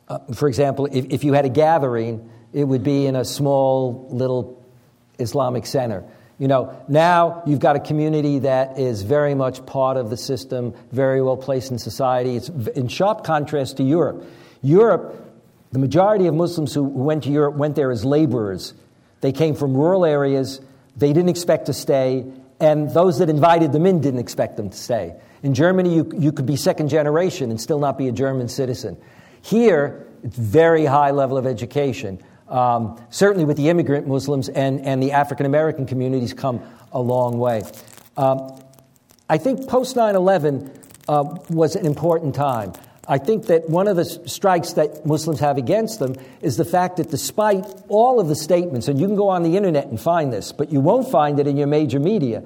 uh, 0.10 0.20
for 0.34 0.50
example, 0.50 0.88
if, 0.88 1.06
if 1.06 1.24
you 1.24 1.32
had 1.32 1.46
a 1.46 1.50
gathering, 1.50 2.30
it 2.52 2.66
would 2.66 2.84
be 2.84 3.06
in 3.06 3.16
a 3.16 3.24
small 3.24 4.10
little 4.12 4.66
Islamic 5.18 5.66
center. 5.66 6.04
You 6.40 6.48
know, 6.48 6.86
now 6.88 7.42
you've 7.48 7.60
got 7.60 7.76
a 7.76 7.80
community 7.80 8.40
that 8.40 8.78
is 8.78 9.02
very 9.02 9.34
much 9.34 9.66
part 9.66 9.98
of 9.98 10.12
the 10.12 10.18
system, 10.18 10.74
very 10.92 11.22
well 11.22 11.38
placed 11.38 11.72
in 11.72 11.80
society. 11.80 12.36
It's 12.36 12.50
in 12.50 12.90
sharp 12.90 13.24
contrast 13.24 13.78
to 13.78 13.84
Europe. 13.84 14.24
Europe, 14.62 15.16
the 15.72 15.80
majority 15.80 16.28
of 16.28 16.36
Muslims 16.36 16.74
who 16.74 16.84
went 16.84 17.24
to 17.24 17.32
Europe 17.32 17.56
went 17.56 17.76
there 17.76 17.90
as 17.90 18.06
laborers. 18.06 18.76
They 19.22 19.32
came 19.32 19.56
from 19.56 19.74
rural 19.74 20.06
areas, 20.06 20.62
they 20.96 21.12
didn't 21.12 21.30
expect 21.30 21.66
to 21.68 21.74
stay, 21.74 22.26
and 22.60 22.90
those 22.92 23.18
that 23.20 23.30
invited 23.30 23.72
them 23.72 23.86
in 23.86 24.02
didn't 24.02 24.20
expect 24.20 24.58
them 24.58 24.70
to 24.70 24.78
stay. 24.78 25.16
In 25.42 25.54
Germany, 25.54 25.96
you, 25.96 26.12
you 26.18 26.32
could 26.32 26.46
be 26.46 26.56
second 26.56 26.90
generation 26.90 27.50
and 27.50 27.60
still 27.60 27.80
not 27.80 27.98
be 27.98 28.08
a 28.08 28.12
German 28.12 28.48
citizen. 28.48 28.98
Here, 29.42 30.08
it's 30.24 30.38
very 30.38 30.86
high 30.86 31.12
level 31.12 31.38
of 31.38 31.48
education. 31.48 32.20
Um, 32.50 33.02
certainly 33.10 33.44
with 33.44 33.58
the 33.58 33.70
immigrant 33.70 34.08
Muslims 34.08 34.48
and, 34.48 34.80
and 34.86 35.04
the 35.04 35.12
African 35.12 35.46
American 35.46 35.86
communities 35.86 36.34
come 36.34 36.62
a 36.94 37.02
long 37.02 37.40
way. 37.40 37.64
Um, 38.16 38.58
I 39.30 39.38
think 39.38 39.68
post 39.68 39.96
9 39.96 40.16
11 40.16 40.72
uh, 41.10 41.38
was 41.50 41.76
an 41.76 41.86
important 41.86 42.36
time. 42.36 42.74
I 43.08 43.18
think 43.18 43.46
that 43.46 43.70
one 43.70 43.88
of 43.88 43.96
the 43.96 44.04
strikes 44.04 44.74
that 44.74 45.06
Muslims 45.06 45.40
have 45.40 45.58
against 45.58 46.00
them 46.00 46.16
is 46.42 46.58
the 46.58 46.66
fact 46.66 46.98
that 46.98 47.10
despite 47.10 47.66
all 47.88 48.20
of 48.20 48.28
the 48.28 48.36
statements, 48.36 48.90
and 48.90 49.00
you 49.00 49.08
can 49.08 49.16
go 49.16 49.30
on 49.30 49.44
the 49.44 49.56
internet 49.56 49.88
and 49.88 50.00
find 50.00 50.32
this, 50.34 50.52
but 50.52 50.74
you 50.74 50.82
won't 50.82 51.10
find 51.10 51.40
it 51.40 51.48
in 51.48 51.56
your 51.56 51.68
major 51.68 52.00
media, 52.00 52.44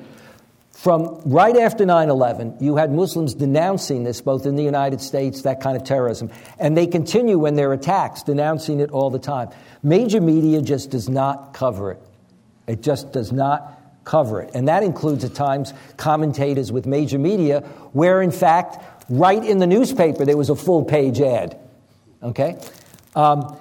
from 0.82 1.22
right 1.26 1.58
after 1.58 1.86
9 1.86 2.10
11, 2.10 2.58
you 2.60 2.76
had 2.76 2.92
Muslims 2.92 3.36
denouncing 3.36 4.04
this 4.04 4.20
both 4.20 4.48
in 4.48 4.56
the 4.56 4.64
United 4.64 5.00
States, 5.00 5.44
that 5.44 5.62
kind 5.62 5.78
of 5.78 5.84
terrorism, 5.84 6.32
and 6.58 6.76
they 6.76 6.88
continue 6.88 7.38
when 7.38 7.54
they're 7.54 7.72
attacks, 7.72 8.24
denouncing 8.24 8.80
it 8.80 8.90
all 8.90 9.12
the 9.12 9.20
time. 9.20 9.50
Major 9.84 10.20
media 10.20 10.60
just 10.60 10.90
does 10.90 11.08
not 11.08 11.54
cover 11.54 11.92
it. 11.92 12.00
It 12.66 12.82
just 12.82 13.14
does 13.14 13.32
not 13.32 13.80
cover 14.06 14.42
it. 14.42 14.56
And 14.56 14.68
that 14.70 14.82
includes 14.82 15.24
at 15.24 15.36
times 15.36 15.72
commentators 15.98 16.72
with 16.72 16.88
major 16.88 17.20
media, 17.20 17.60
where 17.94 18.20
in 18.24 18.32
fact, 18.32 18.84
right 19.08 19.44
in 19.44 19.60
the 19.60 19.68
newspaper, 19.68 20.26
there 20.26 20.38
was 20.38 20.50
a 20.50 20.56
full 20.56 20.84
page 20.84 21.22
ad. 21.22 21.60
Okay? 22.24 22.60
Um, 23.16 23.56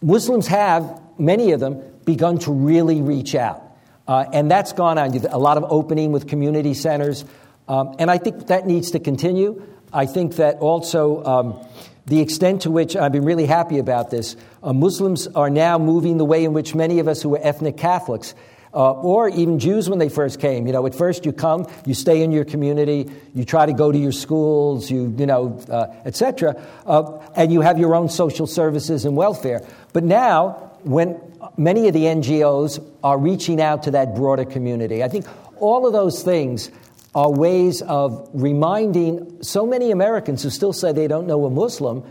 Muslims 0.00 0.46
have, 0.46 0.98
many 1.18 1.52
of 1.52 1.60
them, 1.60 1.82
begun 2.06 2.38
to 2.38 2.52
really 2.52 3.02
reach 3.02 3.34
out. 3.34 3.67
Uh, 4.08 4.24
and 4.32 4.50
that's 4.50 4.72
gone 4.72 4.98
on. 4.98 5.14
A 5.26 5.38
lot 5.38 5.58
of 5.58 5.66
opening 5.68 6.12
with 6.12 6.26
community 6.26 6.72
centers. 6.72 7.24
Um, 7.68 7.94
and 7.98 8.10
I 8.10 8.16
think 8.16 8.46
that 8.46 8.66
needs 8.66 8.92
to 8.92 8.98
continue. 8.98 9.62
I 9.92 10.06
think 10.06 10.36
that 10.36 10.56
also 10.56 11.22
um, 11.24 11.66
the 12.06 12.20
extent 12.20 12.62
to 12.62 12.70
which 12.70 12.96
I've 12.96 13.12
been 13.12 13.26
really 13.26 13.44
happy 13.44 13.78
about 13.78 14.10
this, 14.10 14.34
uh, 14.62 14.72
Muslims 14.72 15.26
are 15.28 15.50
now 15.50 15.78
moving 15.78 16.16
the 16.16 16.24
way 16.24 16.44
in 16.44 16.54
which 16.54 16.74
many 16.74 17.00
of 17.00 17.08
us 17.08 17.20
who 17.20 17.34
are 17.34 17.40
ethnic 17.42 17.76
Catholics 17.76 18.34
uh, 18.72 18.92
or 18.92 19.28
even 19.28 19.58
Jews 19.58 19.88
when 19.88 19.98
they 19.98 20.08
first 20.08 20.40
came. 20.40 20.66
You 20.66 20.72
know, 20.72 20.86
at 20.86 20.94
first 20.94 21.26
you 21.26 21.32
come, 21.32 21.66
you 21.84 21.94
stay 21.94 22.22
in 22.22 22.32
your 22.32 22.44
community, 22.44 23.10
you 23.34 23.44
try 23.44 23.66
to 23.66 23.72
go 23.72 23.92
to 23.92 23.98
your 23.98 24.12
schools, 24.12 24.90
you, 24.90 25.14
you 25.18 25.26
know, 25.26 25.58
uh, 25.70 25.94
etc., 26.04 26.62
uh, 26.86 27.18
and 27.34 27.52
you 27.52 27.60
have 27.60 27.78
your 27.78 27.94
own 27.94 28.08
social 28.08 28.46
services 28.46 29.04
and 29.04 29.16
welfare. 29.16 29.66
But 29.92 30.04
now, 30.04 30.67
when 30.84 31.20
many 31.56 31.88
of 31.88 31.94
the 31.94 32.04
NGOs 32.04 32.84
are 33.02 33.18
reaching 33.18 33.60
out 33.60 33.82
to 33.84 33.90
that 33.92 34.14
broader 34.14 34.44
community. 34.44 35.02
I 35.02 35.08
think 35.08 35.26
all 35.56 35.86
of 35.86 35.92
those 35.92 36.22
things 36.22 36.70
are 37.14 37.30
ways 37.30 37.82
of 37.82 38.28
reminding 38.32 39.42
so 39.42 39.66
many 39.66 39.90
Americans 39.90 40.42
who 40.42 40.50
still 40.50 40.72
say 40.72 40.92
they 40.92 41.08
don't 41.08 41.26
know 41.26 41.44
a 41.46 41.50
Muslim 41.50 42.04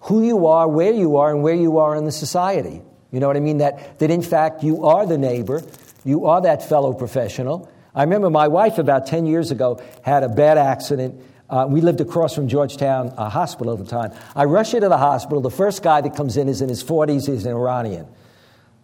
who 0.00 0.24
you 0.24 0.46
are, 0.46 0.68
where 0.68 0.92
you 0.92 1.16
are, 1.16 1.30
and 1.32 1.42
where 1.42 1.54
you 1.54 1.78
are 1.78 1.96
in 1.96 2.04
the 2.04 2.12
society. 2.12 2.80
You 3.10 3.20
know 3.20 3.26
what 3.26 3.36
I 3.36 3.40
mean? 3.40 3.58
That, 3.58 3.98
that 3.98 4.10
in 4.10 4.22
fact 4.22 4.62
you 4.62 4.84
are 4.84 5.06
the 5.06 5.18
neighbor, 5.18 5.62
you 6.04 6.26
are 6.26 6.40
that 6.42 6.68
fellow 6.68 6.92
professional. 6.92 7.70
I 7.94 8.02
remember 8.02 8.30
my 8.30 8.48
wife 8.48 8.78
about 8.78 9.06
10 9.06 9.26
years 9.26 9.50
ago 9.50 9.82
had 10.02 10.22
a 10.22 10.28
bad 10.28 10.58
accident. 10.58 11.20
Uh, 11.50 11.66
we 11.68 11.80
lived 11.80 12.00
across 12.00 12.34
from 12.34 12.46
Georgetown 12.48 13.12
uh, 13.16 13.28
Hospital 13.30 13.72
at 13.72 13.78
the 13.78 13.86
time. 13.86 14.12
I 14.36 14.44
rush 14.44 14.74
into 14.74 14.88
the 14.88 14.98
hospital. 14.98 15.40
The 15.40 15.50
first 15.50 15.82
guy 15.82 16.00
that 16.00 16.14
comes 16.14 16.36
in 16.36 16.48
is 16.48 16.60
in 16.60 16.68
his 16.68 16.84
40s, 16.84 17.26
he's 17.26 17.46
an 17.46 17.52
Iranian. 17.52 18.06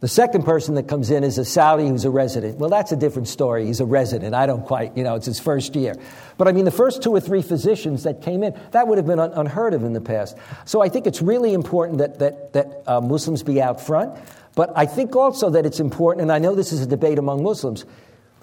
The 0.01 0.09
second 0.09 0.45
person 0.45 0.75
that 0.75 0.87
comes 0.87 1.11
in 1.11 1.25
is 1.25 1.39
a 1.39 1.45
Saudi 1.45 1.89
who's 1.89 2.05
a 2.05 2.11
resident. 2.11 2.59
Well, 2.59 2.69
that's 2.69 2.93
a 2.93 2.97
different 2.97 3.29
story. 3.29 3.67
He's 3.67 3.81
a 3.81 3.87
resident. 3.87 4.35
I 4.35 4.45
don't 4.45 4.65
quite, 4.65 4.97
you 4.97 5.03
know, 5.03 5.15
it's 5.15 5.27
his 5.27 5.41
first 5.41 5.75
year. 5.77 5.95
But 6.37 6.47
I 6.49 6.53
mean, 6.53 6.67
the 6.67 6.71
first 6.71 7.03
two 7.03 7.11
or 7.11 7.21
three 7.21 7.41
physicians 7.41 8.03
that 8.03 8.21
came 8.21 8.43
in, 8.43 8.59
that 8.73 8.87
would 8.87 8.99
have 8.99 9.07
been 9.07 9.21
un- 9.21 9.33
unheard 9.33 9.73
of 9.73 9.83
in 9.83 9.95
the 9.95 10.03
past. 10.03 10.37
So 10.67 10.83
I 10.83 10.89
think 10.89 11.07
it's 11.07 11.23
really 11.23 11.55
important 11.55 11.99
that, 11.99 12.19
that, 12.19 12.53
that 12.53 12.83
uh, 12.87 13.01
Muslims 13.01 13.43
be 13.43 13.63
out 13.63 13.81
front. 13.81 14.19
But 14.55 14.73
I 14.77 14.87
think 14.87 15.17
also 15.17 15.51
that 15.51 15.65
it's 15.65 15.81
important, 15.81 16.23
and 16.23 16.33
I 16.33 16.39
know 16.39 16.55
this 16.55 16.73
is 16.73 16.83
a 16.83 16.87
debate 16.87 17.19
among 17.19 17.43
Muslims, 17.43 17.87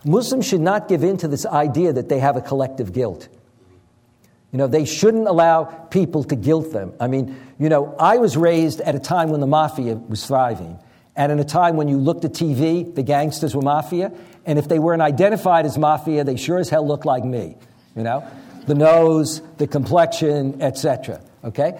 Muslims 0.04 0.48
should 0.48 0.62
not 0.62 0.88
give 0.88 1.04
in 1.04 1.18
to 1.18 1.28
this 1.28 1.46
idea 1.46 1.94
that 1.94 2.10
they 2.10 2.20
have 2.20 2.38
a 2.38 2.42
collective 2.42 2.92
guilt. 2.92 3.30
You 4.52 4.58
know, 4.58 4.68
they 4.68 4.86
shouldn't 4.86 5.28
allow 5.28 5.64
people 5.64 6.24
to 6.26 6.36
guilt 6.36 6.74
them. 6.74 6.94
I 7.00 7.08
mean, 7.08 7.36
you 7.58 7.70
know, 7.70 7.96
I 7.98 8.18
was 8.18 8.36
raised 8.36 8.82
at 8.82 8.96
a 8.96 9.00
time 9.00 9.30
when 9.30 9.40
the 9.40 9.48
mafia 9.48 9.96
was 9.96 10.26
thriving. 10.26 10.78
And 11.16 11.32
in 11.32 11.40
a 11.40 11.44
time 11.44 11.78
when 11.78 11.88
you 11.88 11.98
looked 11.98 12.26
at 12.26 12.32
TV, 12.32 12.94
the 12.94 13.04
gangsters 13.04 13.56
were 13.56 13.62
mafia. 13.62 14.12
And 14.46 14.60
if 14.60 14.68
they 14.68 14.80
weren't 14.80 15.02
identified 15.02 15.66
as 15.66 15.78
mafia, 15.78 16.24
they 16.24 16.36
sure 16.36 16.58
as 16.58 16.70
hell 16.70 16.86
looked 16.86 17.06
like 17.06 17.24
me. 17.24 17.56
You 17.96 18.04
know? 18.04 18.28
The 18.68 18.76
nose, 18.76 19.42
the 19.58 19.68
complexion, 19.68 20.62
etc. 20.62 21.22
Okay? 21.44 21.80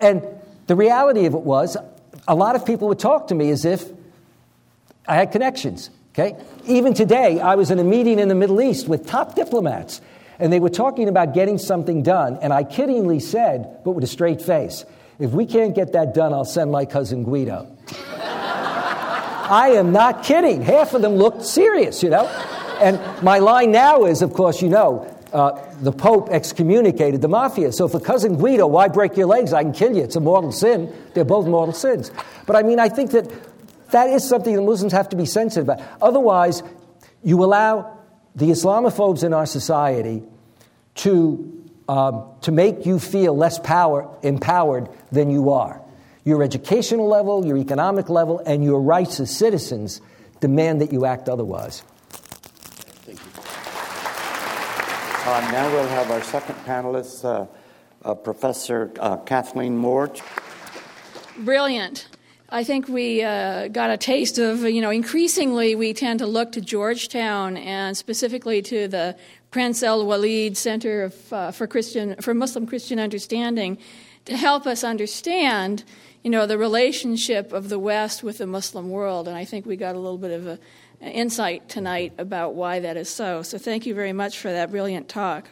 And 0.00 0.22
the 0.66 0.76
reality 0.76 1.26
of 1.26 1.34
it 1.34 1.42
was, 1.42 1.76
a 2.28 2.34
lot 2.34 2.54
of 2.54 2.66
people 2.66 2.88
would 2.88 2.98
talk 2.98 3.28
to 3.28 3.34
me 3.34 3.50
as 3.50 3.64
if 3.64 3.90
I 5.06 5.16
had 5.16 5.32
connections. 5.32 5.90
Okay? 6.12 6.36
Even 6.66 6.92
today, 6.92 7.40
I 7.40 7.54
was 7.54 7.70
in 7.70 7.78
a 7.78 7.84
meeting 7.84 8.18
in 8.18 8.28
the 8.28 8.34
Middle 8.34 8.60
East 8.60 8.88
with 8.88 9.06
top 9.06 9.34
diplomats, 9.34 10.00
and 10.40 10.52
they 10.52 10.58
were 10.58 10.70
talking 10.70 11.08
about 11.08 11.34
getting 11.34 11.58
something 11.58 12.02
done, 12.02 12.38
and 12.42 12.52
I 12.52 12.64
kiddingly 12.64 13.20
said, 13.20 13.84
but 13.84 13.92
with 13.92 14.04
a 14.04 14.08
straight 14.08 14.42
face, 14.42 14.84
if 15.18 15.32
we 15.32 15.44
can't 15.44 15.74
get 15.74 15.92
that 15.92 16.14
done, 16.14 16.32
I'll 16.32 16.46
send 16.46 16.72
my 16.72 16.86
cousin 16.86 17.24
Guido. 17.24 17.68
I 19.50 19.72
am 19.74 19.92
not 19.92 20.22
kidding. 20.24 20.62
Half 20.62 20.94
of 20.94 21.02
them 21.02 21.14
looked 21.14 21.44
serious, 21.44 22.02
you 22.02 22.08
know? 22.08 22.26
And 22.80 22.98
my 23.22 23.38
line 23.38 23.72
now 23.72 24.04
is, 24.04 24.22
of 24.22 24.32
course, 24.32 24.62
you 24.62 24.70
know, 24.70 25.14
uh, 25.32 25.60
the 25.80 25.92
Pope 25.92 26.30
excommunicated 26.30 27.20
the 27.20 27.28
mafia. 27.28 27.72
So 27.72 27.86
for 27.86 28.00
cousin 28.00 28.36
Guido, 28.36 28.66
why 28.66 28.88
break 28.88 29.16
your 29.16 29.26
legs? 29.26 29.52
I 29.52 29.62
can 29.62 29.72
kill 29.72 29.94
you. 29.94 30.02
It's 30.02 30.16
a 30.16 30.20
mortal 30.20 30.52
sin. 30.52 30.92
They're 31.14 31.24
both 31.24 31.46
mortal 31.46 31.74
sins. 31.74 32.10
But 32.46 32.56
I 32.56 32.62
mean, 32.62 32.80
I 32.80 32.88
think 32.88 33.10
that 33.10 33.30
that 33.90 34.08
is 34.08 34.26
something 34.26 34.54
that 34.54 34.62
Muslims 34.62 34.92
have 34.92 35.08
to 35.10 35.16
be 35.16 35.26
sensitive 35.26 35.68
about. 35.68 35.86
Otherwise, 36.00 36.62
you 37.22 37.44
allow 37.44 37.99
the 38.34 38.46
Islamophobes 38.46 39.24
in 39.24 39.32
our 39.32 39.46
society 39.46 40.22
to, 40.96 41.70
um, 41.88 42.24
to 42.42 42.52
make 42.52 42.86
you 42.86 42.98
feel 42.98 43.36
less 43.36 43.58
power, 43.58 44.08
empowered 44.22 44.88
than 45.10 45.30
you 45.30 45.50
are. 45.50 45.80
Your 46.24 46.42
educational 46.42 47.08
level, 47.08 47.44
your 47.46 47.56
economic 47.56 48.08
level, 48.08 48.40
and 48.46 48.62
your 48.62 48.80
rights 48.80 49.20
as 49.20 49.34
citizens 49.34 50.00
demand 50.40 50.80
that 50.80 50.92
you 50.92 51.04
act 51.06 51.28
otherwise. 51.28 51.82
Thank 53.06 53.18
you. 53.18 53.40
Uh, 55.30 55.50
now 55.52 55.70
we'll 55.72 55.88
have 55.88 56.10
our 56.10 56.22
second 56.22 56.56
panelist, 56.66 57.24
uh, 57.24 57.46
uh, 58.04 58.14
Professor 58.14 58.90
uh, 59.00 59.16
Kathleen 59.18 59.76
Moore. 59.76 60.10
Brilliant. 61.38 62.08
I 62.52 62.64
think 62.64 62.88
we 62.88 63.22
uh, 63.22 63.68
got 63.68 63.90
a 63.90 63.96
taste 63.96 64.38
of, 64.38 64.62
you 64.62 64.80
know, 64.80 64.90
increasingly 64.90 65.76
we 65.76 65.94
tend 65.94 66.18
to 66.18 66.26
look 66.26 66.50
to 66.52 66.60
Georgetown 66.60 67.56
and 67.56 67.96
specifically 67.96 68.60
to 68.62 68.88
the 68.88 69.16
Prince 69.52 69.84
Alwaleed 69.84 70.56
Center 70.56 71.04
of, 71.04 71.32
uh, 71.32 71.50
for 71.52 71.68
Christian 71.68 72.16
for 72.16 72.34
Muslim 72.34 72.66
Christian 72.66 72.98
Understanding 72.98 73.78
to 74.24 74.36
help 74.36 74.66
us 74.66 74.82
understand 74.82 75.84
you 76.24 76.30
know, 76.30 76.44
the 76.44 76.58
relationship 76.58 77.52
of 77.52 77.68
the 77.68 77.78
West 77.78 78.24
with 78.24 78.38
the 78.38 78.46
Muslim 78.46 78.90
world. 78.90 79.28
And 79.28 79.36
I 79.36 79.44
think 79.44 79.64
we 79.64 79.76
got 79.76 79.94
a 79.94 79.98
little 79.98 80.18
bit 80.18 80.32
of 80.32 80.46
a, 80.46 80.58
an 81.00 81.12
insight 81.12 81.68
tonight 81.68 82.12
about 82.18 82.54
why 82.54 82.80
that 82.80 82.96
is 82.96 83.08
so. 83.08 83.42
So 83.42 83.58
thank 83.58 83.86
you 83.86 83.94
very 83.94 84.12
much 84.12 84.38
for 84.38 84.50
that 84.50 84.70
brilliant 84.70 85.08
talk. 85.08 85.48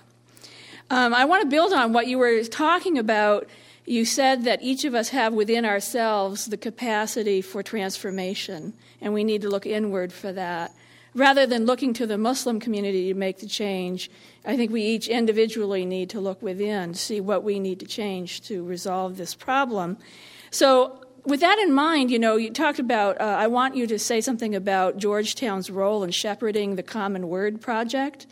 Um, 0.91 1.15
I 1.15 1.27
want 1.27 1.43
to 1.43 1.49
build 1.49 1.73
on 1.73 1.93
what 1.93 2.07
you 2.07 2.19
were 2.19 2.43
talking 2.45 2.99
about. 2.99 3.49
You 3.89 4.05
said 4.05 4.45
that 4.45 4.62
each 4.62 4.84
of 4.84 4.95
us 4.95 5.09
have 5.09 5.32
within 5.32 5.64
ourselves 5.64 6.45
the 6.45 6.59
capacity 6.59 7.41
for 7.41 7.62
transformation, 7.62 8.74
and 9.01 9.14
we 9.14 9.24
need 9.24 9.41
to 9.41 9.49
look 9.49 9.64
inward 9.64 10.12
for 10.12 10.30
that. 10.30 10.74
Rather 11.14 11.47
than 11.47 11.64
looking 11.64 11.95
to 11.95 12.07
the 12.07 12.18
Muslim 12.18 12.61
community 12.61 13.11
to 13.11 13.18
make 13.18 13.39
the 13.39 13.47
change, 13.47 14.11
I 14.45 14.59
think 14.59 14.70
we 14.70 14.82
each 14.82 15.09
individually 15.09 15.86
need 15.86 16.11
to 16.11 16.20
look 16.20 16.43
within 16.43 16.93
see 16.93 17.22
what 17.22 17.43
we 17.43 17.59
need 17.59 17.80
to 17.80 17.86
change 17.86 18.43
to 18.43 18.62
resolve 18.62 19.16
this 19.16 19.34
problem. 19.34 19.97
So, 20.51 21.03
with 21.24 21.41
that 21.41 21.59
in 21.59 21.72
mind, 21.72 22.11
you 22.11 22.18
know, 22.18 22.36
you 22.36 22.51
talked 22.51 22.78
about, 22.78 23.18
uh, 23.18 23.24
I 23.24 23.47
want 23.47 23.74
you 23.74 23.86
to 23.86 23.99
say 23.99 24.20
something 24.20 24.55
about 24.55 24.99
Georgetown's 24.99 25.70
role 25.70 26.05
in 26.05 26.11
shepherding 26.11 26.76
the 26.76 26.82
Common 26.82 27.30
Word 27.30 27.62
Project. 27.62 28.26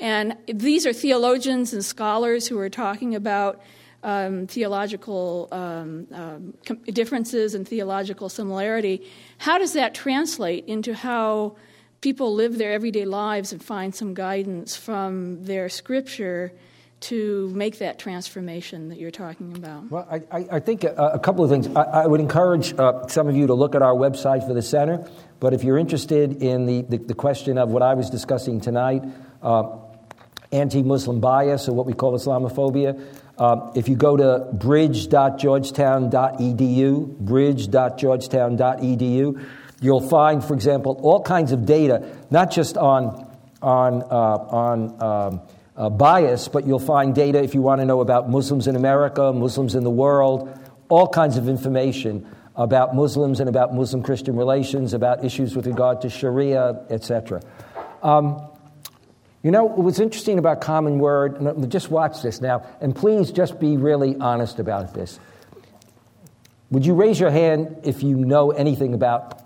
And 0.00 0.36
these 0.52 0.84
are 0.84 0.92
theologians 0.92 1.72
and 1.72 1.84
scholars 1.84 2.48
who 2.48 2.58
are 2.58 2.68
talking 2.68 3.14
about 3.14 3.60
um, 4.06 4.46
theological 4.46 5.48
um, 5.50 6.06
um, 6.12 6.54
differences 6.84 7.56
and 7.56 7.66
theological 7.66 8.28
similarity. 8.28 9.04
How 9.38 9.58
does 9.58 9.72
that 9.72 9.94
translate 9.94 10.64
into 10.66 10.94
how 10.94 11.56
people 12.00 12.32
live 12.32 12.56
their 12.56 12.72
everyday 12.72 13.04
lives 13.04 13.52
and 13.52 13.62
find 13.62 13.92
some 13.92 14.14
guidance 14.14 14.76
from 14.76 15.42
their 15.42 15.68
scripture 15.68 16.52
to 16.98 17.50
make 17.52 17.78
that 17.78 17.98
transformation 17.98 18.90
that 18.90 18.98
you're 18.98 19.10
talking 19.10 19.56
about? 19.56 19.90
Well, 19.90 20.06
I, 20.08 20.46
I 20.52 20.60
think 20.60 20.84
a, 20.84 20.94
a, 20.94 21.18
couple 21.18 21.42
of 21.42 21.50
things. 21.50 21.66
I, 21.74 21.82
I 21.82 22.06
would 22.06 22.20
encourage 22.20 22.74
uh, 22.78 23.08
some 23.08 23.26
of 23.26 23.36
you 23.36 23.48
to 23.48 23.54
look 23.54 23.74
at 23.74 23.82
our 23.82 23.94
website 23.94 24.46
for 24.46 24.54
the 24.54 24.62
center, 24.62 25.10
but 25.40 25.52
if 25.52 25.64
you're 25.64 25.78
interested 25.78 26.42
in 26.42 26.64
the, 26.66 26.82
the, 26.82 26.98
the 26.98 27.14
question 27.14 27.58
of 27.58 27.70
what 27.70 27.82
I 27.82 27.94
was 27.94 28.08
discussing 28.08 28.60
tonight, 28.60 29.02
uh, 29.42 29.64
anti 30.56 30.82
Muslim 30.82 31.20
bias, 31.20 31.68
or 31.68 31.74
what 31.74 31.84
we 31.86 31.92
call 31.92 32.14
Islamophobia, 32.14 32.98
uh, 33.38 33.70
if 33.74 33.88
you 33.88 33.96
go 33.96 34.16
to 34.16 34.46
bridge.georgetown.edu, 34.52 37.18
bridge.georgetown.edu, 37.18 39.46
you'll 39.80 40.08
find, 40.08 40.44
for 40.44 40.54
example, 40.54 40.98
all 41.02 41.22
kinds 41.22 41.52
of 41.52 41.66
data, 41.66 42.16
not 42.30 42.50
just 42.50 42.78
on, 42.78 43.30
on, 43.60 44.02
uh, 44.02 44.06
on 44.06 45.02
um, 45.02 45.42
uh, 45.76 45.90
bias, 45.90 46.48
but 46.48 46.66
you'll 46.66 46.78
find 46.78 47.14
data 47.14 47.42
if 47.42 47.54
you 47.54 47.60
want 47.60 47.80
to 47.80 47.84
know 47.84 48.00
about 48.00 48.30
Muslims 48.30 48.66
in 48.66 48.76
America, 48.76 49.32
Muslims 49.32 49.74
in 49.74 49.84
the 49.84 49.90
world, 49.90 50.58
all 50.88 51.08
kinds 51.08 51.36
of 51.36 51.48
information 51.48 52.26
about 52.56 52.94
Muslims 52.94 53.40
and 53.40 53.48
about 53.48 53.74
Muslim 53.74 54.02
Christian 54.02 54.36
relations, 54.36 54.94
about 54.94 55.24
issues 55.24 55.54
with 55.54 55.66
regard 55.66 56.00
to 56.00 56.08
Sharia, 56.08 56.84
etc. 56.88 57.42
Um, 58.02 58.48
you 59.46 59.52
know, 59.52 59.62
what's 59.62 60.00
interesting 60.00 60.40
about 60.40 60.60
Common 60.60 60.98
Word, 60.98 61.70
just 61.70 61.88
watch 61.88 62.20
this 62.20 62.40
now, 62.40 62.66
and 62.80 62.96
please 62.96 63.30
just 63.30 63.60
be 63.60 63.76
really 63.76 64.16
honest 64.16 64.58
about 64.58 64.92
this. 64.92 65.20
Would 66.72 66.84
you 66.84 66.94
raise 66.94 67.20
your 67.20 67.30
hand 67.30 67.76
if 67.84 68.02
you 68.02 68.16
know 68.16 68.50
anything 68.50 68.92
about 68.92 69.40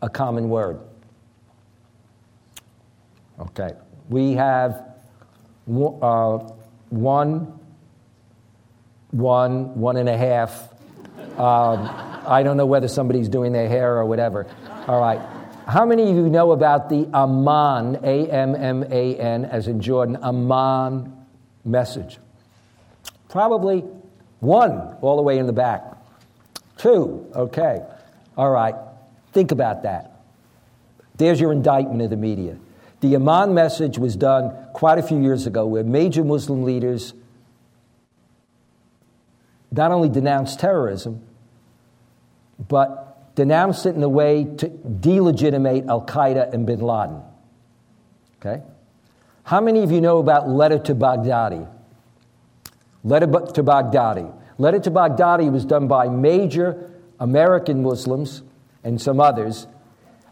a 0.00 0.08
common 0.08 0.48
word? 0.48 0.80
Okay. 3.38 3.72
We 4.08 4.32
have 4.32 4.86
uh, 5.68 6.38
one, 6.88 7.60
one, 9.10 9.78
one 9.78 9.96
and 9.98 10.08
a 10.08 10.16
half. 10.16 10.72
Um, 11.38 11.90
I 12.26 12.42
don't 12.42 12.56
know 12.56 12.64
whether 12.64 12.88
somebody's 12.88 13.28
doing 13.28 13.52
their 13.52 13.68
hair 13.68 13.98
or 13.98 14.06
whatever. 14.06 14.46
All 14.88 14.98
right. 14.98 15.20
How 15.72 15.86
many 15.86 16.02
of 16.10 16.14
you 16.14 16.28
know 16.28 16.52
about 16.52 16.90
the 16.90 17.08
Amman, 17.14 18.00
A 18.04 18.28
M 18.28 18.54
M 18.54 18.84
A 18.90 19.16
N, 19.16 19.46
as 19.46 19.68
in 19.68 19.80
Jordan, 19.80 20.18
Amman 20.22 21.16
message? 21.64 22.18
Probably 23.30 23.78
one, 24.40 24.98
all 25.00 25.16
the 25.16 25.22
way 25.22 25.38
in 25.38 25.46
the 25.46 25.54
back. 25.54 25.96
Two, 26.76 27.26
okay. 27.34 27.80
All 28.36 28.50
right. 28.50 28.74
Think 29.32 29.50
about 29.50 29.84
that. 29.84 30.20
There's 31.16 31.40
your 31.40 31.52
indictment 31.52 32.02
of 32.02 32.10
the 32.10 32.18
media. 32.18 32.58
The 33.00 33.14
Amman 33.14 33.54
message 33.54 33.96
was 33.96 34.14
done 34.14 34.54
quite 34.74 34.98
a 34.98 35.02
few 35.02 35.22
years 35.22 35.46
ago 35.46 35.64
where 35.64 35.84
major 35.84 36.22
Muslim 36.22 36.64
leaders 36.64 37.14
not 39.70 39.90
only 39.90 40.10
denounced 40.10 40.60
terrorism, 40.60 41.22
but 42.68 43.01
denounced 43.34 43.86
it 43.86 43.94
in 43.94 44.02
a 44.02 44.08
way 44.08 44.44
to 44.44 44.68
delegitimate 44.68 45.86
Al 45.86 46.04
Qaeda 46.04 46.52
and 46.52 46.66
bin 46.66 46.80
Laden. 46.80 47.22
Okay? 48.40 48.62
How 49.44 49.60
many 49.60 49.82
of 49.82 49.90
you 49.90 50.00
know 50.00 50.18
about 50.18 50.48
Letter 50.48 50.78
to 50.80 50.94
Baghdadi? 50.94 51.68
Letter 53.04 53.26
to 53.26 53.62
Baghdadi. 53.62 54.32
Letter 54.58 54.78
to 54.80 54.90
Baghdadi 54.90 55.50
was 55.50 55.64
done 55.64 55.88
by 55.88 56.08
major 56.08 56.90
American 57.18 57.82
Muslims 57.82 58.42
and 58.84 59.00
some 59.00 59.20
others, 59.20 59.66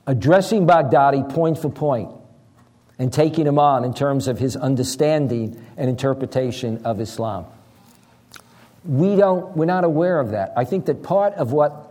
addressing 0.07 0.67
Baghdadi 0.67 1.33
point 1.33 1.59
for 1.59 1.71
point 1.71 2.11
and 2.99 3.13
taking 3.13 3.47
him 3.47 3.59
on 3.59 3.85
in 3.85 3.95
terms 3.95 4.29
of 4.29 4.39
his 4.39 4.57
understanding 4.57 5.65
and 5.77 5.89
interpretation 5.89 6.85
of 6.85 7.01
Islam. 7.01 7.47
We 8.85 9.17
don't, 9.17 9.57
we're 9.57 9.67
not 9.67 9.85
aware 9.85 10.21
of 10.21 10.31
that. 10.31 10.53
I 10.57 10.65
think 10.65 10.87
that 10.87 11.03
part 11.03 11.35
of 11.35 11.53
what 11.53 11.90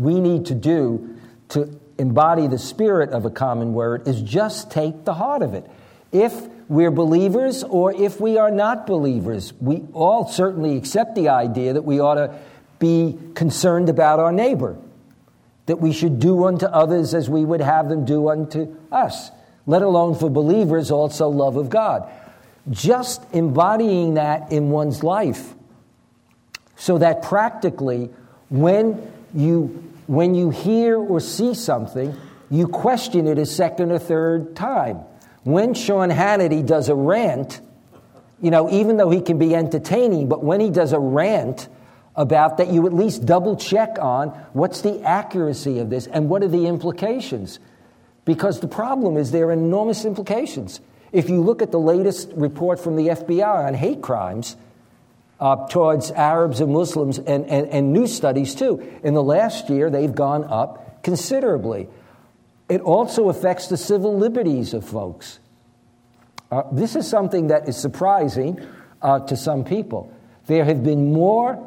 we 0.00 0.18
need 0.20 0.46
to 0.46 0.54
do 0.54 1.16
to 1.50 1.78
embody 1.98 2.46
the 2.46 2.58
spirit 2.58 3.10
of 3.10 3.26
a 3.26 3.30
common 3.30 3.74
word 3.74 4.08
is 4.08 4.22
just 4.22 4.70
take 4.70 5.04
the 5.04 5.14
heart 5.14 5.42
of 5.42 5.52
it. 5.52 5.70
If 6.10 6.34
we're 6.68 6.90
believers 6.90 7.62
or 7.62 7.92
if 7.92 8.20
we 8.20 8.38
are 8.38 8.50
not 8.50 8.86
believers, 8.86 9.52
we 9.60 9.82
all 9.92 10.26
certainly 10.26 10.76
accept 10.76 11.14
the 11.14 11.28
idea 11.28 11.74
that 11.74 11.82
we 11.82 12.00
ought 12.00 12.14
to 12.14 12.38
be 12.78 13.18
concerned 13.34 13.90
about 13.90 14.18
our 14.18 14.32
neighbor, 14.32 14.78
that 15.66 15.76
we 15.76 15.92
should 15.92 16.18
do 16.18 16.46
unto 16.46 16.66
others 16.66 17.12
as 17.12 17.28
we 17.28 17.44
would 17.44 17.60
have 17.60 17.88
them 17.90 18.06
do 18.06 18.30
unto 18.30 18.74
us, 18.90 19.30
let 19.66 19.82
alone 19.82 20.14
for 20.14 20.30
believers 20.30 20.90
also 20.90 21.28
love 21.28 21.56
of 21.56 21.68
God. 21.68 22.10
Just 22.70 23.22
embodying 23.34 24.14
that 24.14 24.50
in 24.50 24.70
one's 24.70 25.02
life 25.02 25.54
so 26.76 26.96
that 26.96 27.22
practically 27.22 28.08
when 28.48 29.12
you 29.34 29.89
when 30.10 30.34
you 30.34 30.50
hear 30.50 30.98
or 30.98 31.20
see 31.20 31.54
something, 31.54 32.16
you 32.50 32.66
question 32.66 33.28
it 33.28 33.38
a 33.38 33.46
second 33.46 33.92
or 33.92 33.98
third 34.00 34.56
time. 34.56 34.96
When 35.44 35.72
Sean 35.72 36.10
Hannity 36.10 36.66
does 36.66 36.88
a 36.88 36.96
rant, 36.96 37.60
you 38.42 38.50
know, 38.50 38.68
even 38.72 38.96
though 38.96 39.10
he 39.10 39.20
can 39.20 39.38
be 39.38 39.54
entertaining, 39.54 40.28
but 40.28 40.42
when 40.42 40.58
he 40.58 40.68
does 40.68 40.92
a 40.92 40.98
rant 40.98 41.68
about 42.16 42.56
that, 42.56 42.72
you 42.72 42.88
at 42.88 42.92
least 42.92 43.24
double 43.24 43.54
check 43.54 43.98
on 44.00 44.30
what's 44.52 44.80
the 44.80 45.00
accuracy 45.02 45.78
of 45.78 45.90
this 45.90 46.08
and 46.08 46.28
what 46.28 46.42
are 46.42 46.48
the 46.48 46.66
implications. 46.66 47.60
Because 48.24 48.58
the 48.58 48.66
problem 48.66 49.16
is 49.16 49.30
there 49.30 49.46
are 49.46 49.52
enormous 49.52 50.04
implications. 50.04 50.80
If 51.12 51.30
you 51.30 51.40
look 51.40 51.62
at 51.62 51.70
the 51.70 51.78
latest 51.78 52.32
report 52.34 52.80
from 52.80 52.96
the 52.96 53.10
FBI 53.10 53.64
on 53.64 53.74
hate 53.74 54.02
crimes, 54.02 54.56
uh, 55.40 55.66
towards 55.68 56.10
Arabs 56.10 56.60
and 56.60 56.72
Muslims 56.72 57.18
and, 57.18 57.46
and, 57.46 57.66
and 57.68 57.92
new 57.92 58.06
studies 58.06 58.54
too. 58.54 59.00
In 59.02 59.14
the 59.14 59.22
last 59.22 59.70
year, 59.70 59.90
they've 59.90 60.14
gone 60.14 60.44
up 60.44 61.02
considerably. 61.02 61.88
It 62.68 62.82
also 62.82 63.30
affects 63.30 63.68
the 63.68 63.76
civil 63.76 64.16
liberties 64.16 64.74
of 64.74 64.84
folks. 64.84 65.40
Uh, 66.50 66.62
this 66.72 66.94
is 66.94 67.08
something 67.08 67.48
that 67.48 67.68
is 67.68 67.76
surprising 67.76 68.60
uh, 69.02 69.20
to 69.20 69.36
some 69.36 69.64
people. 69.64 70.12
There 70.46 70.64
have 70.64 70.84
been 70.84 71.12
more 71.12 71.66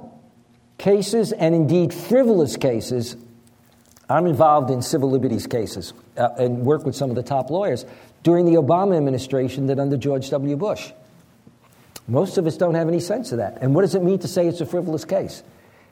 cases, 0.78 1.32
and 1.32 1.56
indeed 1.56 1.94
frivolous 1.94 2.58
cases. 2.58 3.16
I'm 4.10 4.28
involved 4.28 4.70
in 4.70 4.82
civil 4.82 5.10
liberties 5.10 5.48
cases 5.48 5.94
uh, 6.18 6.30
and 6.38 6.60
work 6.66 6.86
with 6.86 6.96
some 6.96 7.10
of 7.10 7.16
the 7.16 7.24
top 7.24 7.50
lawyers 7.50 7.86
during 8.22 8.46
the 8.46 8.54
Obama 8.54 8.96
administration 8.98 9.68
than 9.68 9.80
under 9.80 9.98
George 9.98 10.30
W. 10.30 10.56
Bush. 10.58 10.92
Most 12.08 12.38
of 12.38 12.46
us 12.46 12.58
don't 12.58 12.76
have 12.76 12.88
any 12.88 13.00
sense 13.00 13.32
of 13.32 13.38
that. 13.38 13.60
And 13.62 13.74
what 13.74 13.82
does 13.82 13.96
it 13.96 14.04
mean 14.04 14.20
to 14.20 14.28
say 14.28 14.48
it's 14.48 14.62
a 14.62 14.66
frivolous 14.66 15.06
case? 15.06 15.44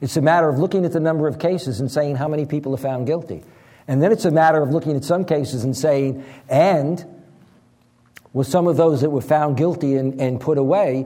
It's 0.02 0.18
a 0.18 0.22
matter 0.22 0.50
of 0.50 0.60
looking 0.60 0.84
at 0.84 0.92
the 0.92 1.00
number 1.00 1.28
of 1.28 1.40
cases 1.40 1.80
and 1.80 1.90
saying 1.90 2.16
how 2.16 2.28
many 2.28 2.46
people 2.46 2.74
are 2.74 2.78
found 2.78 3.08
guilty. 3.08 3.44
And 3.88 4.02
then 4.02 4.12
it's 4.12 4.26
a 4.26 4.32
matter 4.32 4.62
of 4.62 4.72
looking 4.72 4.96
at 4.96 5.04
some 5.04 5.26
cases 5.26 5.64
and 5.64 5.76
saying, 5.76 6.24
and 6.50 7.06
with 8.34 8.48
some 8.48 8.68
of 8.68 8.78
those 8.78 9.02
that 9.02 9.10
were 9.10 9.22
found 9.22 9.58
guilty 9.58 9.96
and, 9.96 10.20
and 10.20 10.40
put 10.40 10.58
away, 10.58 11.06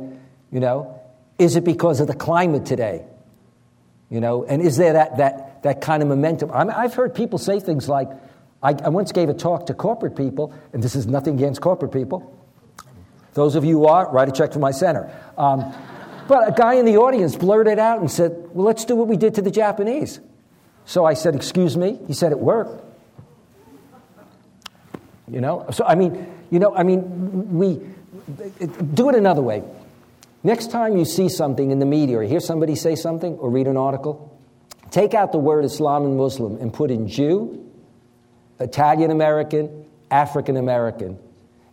you 0.51 0.59
know, 0.59 0.99
is 1.37 1.55
it 1.55 1.63
because 1.63 1.99
of 1.99 2.07
the 2.07 2.15
climate 2.15 2.65
today? 2.65 3.05
You 4.09 4.21
know, 4.21 4.45
and 4.45 4.61
is 4.61 4.77
there 4.77 4.93
that, 4.93 5.17
that, 5.17 5.63
that 5.63 5.81
kind 5.81 6.01
of 6.01 6.09
momentum? 6.09 6.51
I 6.51 6.83
have 6.83 6.93
heard 6.93 7.13
people 7.15 7.39
say 7.39 7.59
things 7.59 7.89
like, 7.89 8.09
I, 8.61 8.69
I 8.69 8.89
once 8.89 9.11
gave 9.11 9.29
a 9.29 9.33
talk 9.33 9.65
to 9.67 9.73
corporate 9.73 10.15
people, 10.15 10.53
and 10.73 10.81
this 10.81 10.95
is 10.95 11.07
nothing 11.07 11.35
against 11.35 11.61
corporate 11.61 11.91
people. 11.91 12.31
Those 13.35 13.55
of 13.55 13.65
you 13.65 13.79
who 13.79 13.85
are, 13.85 14.09
write 14.11 14.29
a 14.29 14.31
check 14.31 14.53
for 14.53 14.59
my 14.59 14.71
center. 14.71 15.13
Um, 15.37 15.73
but 16.27 16.47
a 16.47 16.51
guy 16.53 16.75
in 16.75 16.85
the 16.85 16.97
audience 16.97 17.35
blurted 17.35 17.77
out 17.77 17.99
and 17.99 18.09
said, 18.09 18.31
Well, 18.51 18.65
let's 18.65 18.85
do 18.85 18.95
what 18.95 19.07
we 19.07 19.17
did 19.17 19.35
to 19.35 19.41
the 19.41 19.51
Japanese. 19.51 20.19
So 20.85 21.05
I 21.05 21.13
said, 21.13 21.35
Excuse 21.35 21.77
me? 21.77 21.99
He 22.07 22.13
said, 22.13 22.31
It 22.31 22.39
worked. 22.39 22.81
You 25.29 25.41
know? 25.41 25.65
So, 25.71 25.83
I 25.85 25.95
mean, 25.95 26.33
you 26.49 26.59
know, 26.59 26.73
I 26.73 26.83
mean, 26.83 27.57
we 27.57 27.81
do 28.93 29.09
it 29.09 29.15
another 29.15 29.41
way. 29.41 29.63
Next 30.41 30.71
time 30.71 30.95
you 30.95 31.03
see 31.03 31.27
something 31.27 31.71
in 31.71 31.79
the 31.79 31.85
media 31.85 32.19
or 32.19 32.23
hear 32.23 32.39
somebody 32.39 32.75
say 32.75 32.95
something 32.95 33.33
or 33.35 33.49
read 33.49 33.67
an 33.67 33.77
article, 33.77 34.39
take 34.91 35.13
out 35.13 35.31
the 35.33 35.39
word 35.39 35.65
Islam 35.65 36.05
and 36.05 36.15
Muslim 36.15 36.57
and 36.61 36.73
put 36.73 36.89
in 36.89 37.07
Jew, 37.07 37.69
Italian 38.59 39.11
American, 39.11 39.85
African 40.09 40.55
American, 40.55 41.19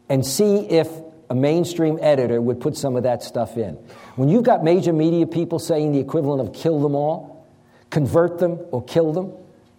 and 0.09 0.27
see 0.27 0.69
if 0.69 0.89
a 1.33 1.35
mainstream 1.35 1.99
editor 2.03 2.43
would 2.43 2.61
put 2.61 2.77
some 2.77 2.95
of 2.95 3.05
that 3.05 3.23
stuff 3.23 3.57
in. 3.57 3.73
When 4.17 4.29
you've 4.29 4.43
got 4.43 4.63
major 4.63 4.93
media 4.93 5.27
people 5.27 5.59
saying 5.59 5.93
the 5.93 5.99
equivalent 5.99 6.47
of 6.47 6.55
kill 6.55 6.79
them 6.79 6.95
all, 6.95 7.49
convert 7.89 8.39
them 8.39 8.61
or 8.71 8.85
kill 8.85 9.15
them, 9.15 9.33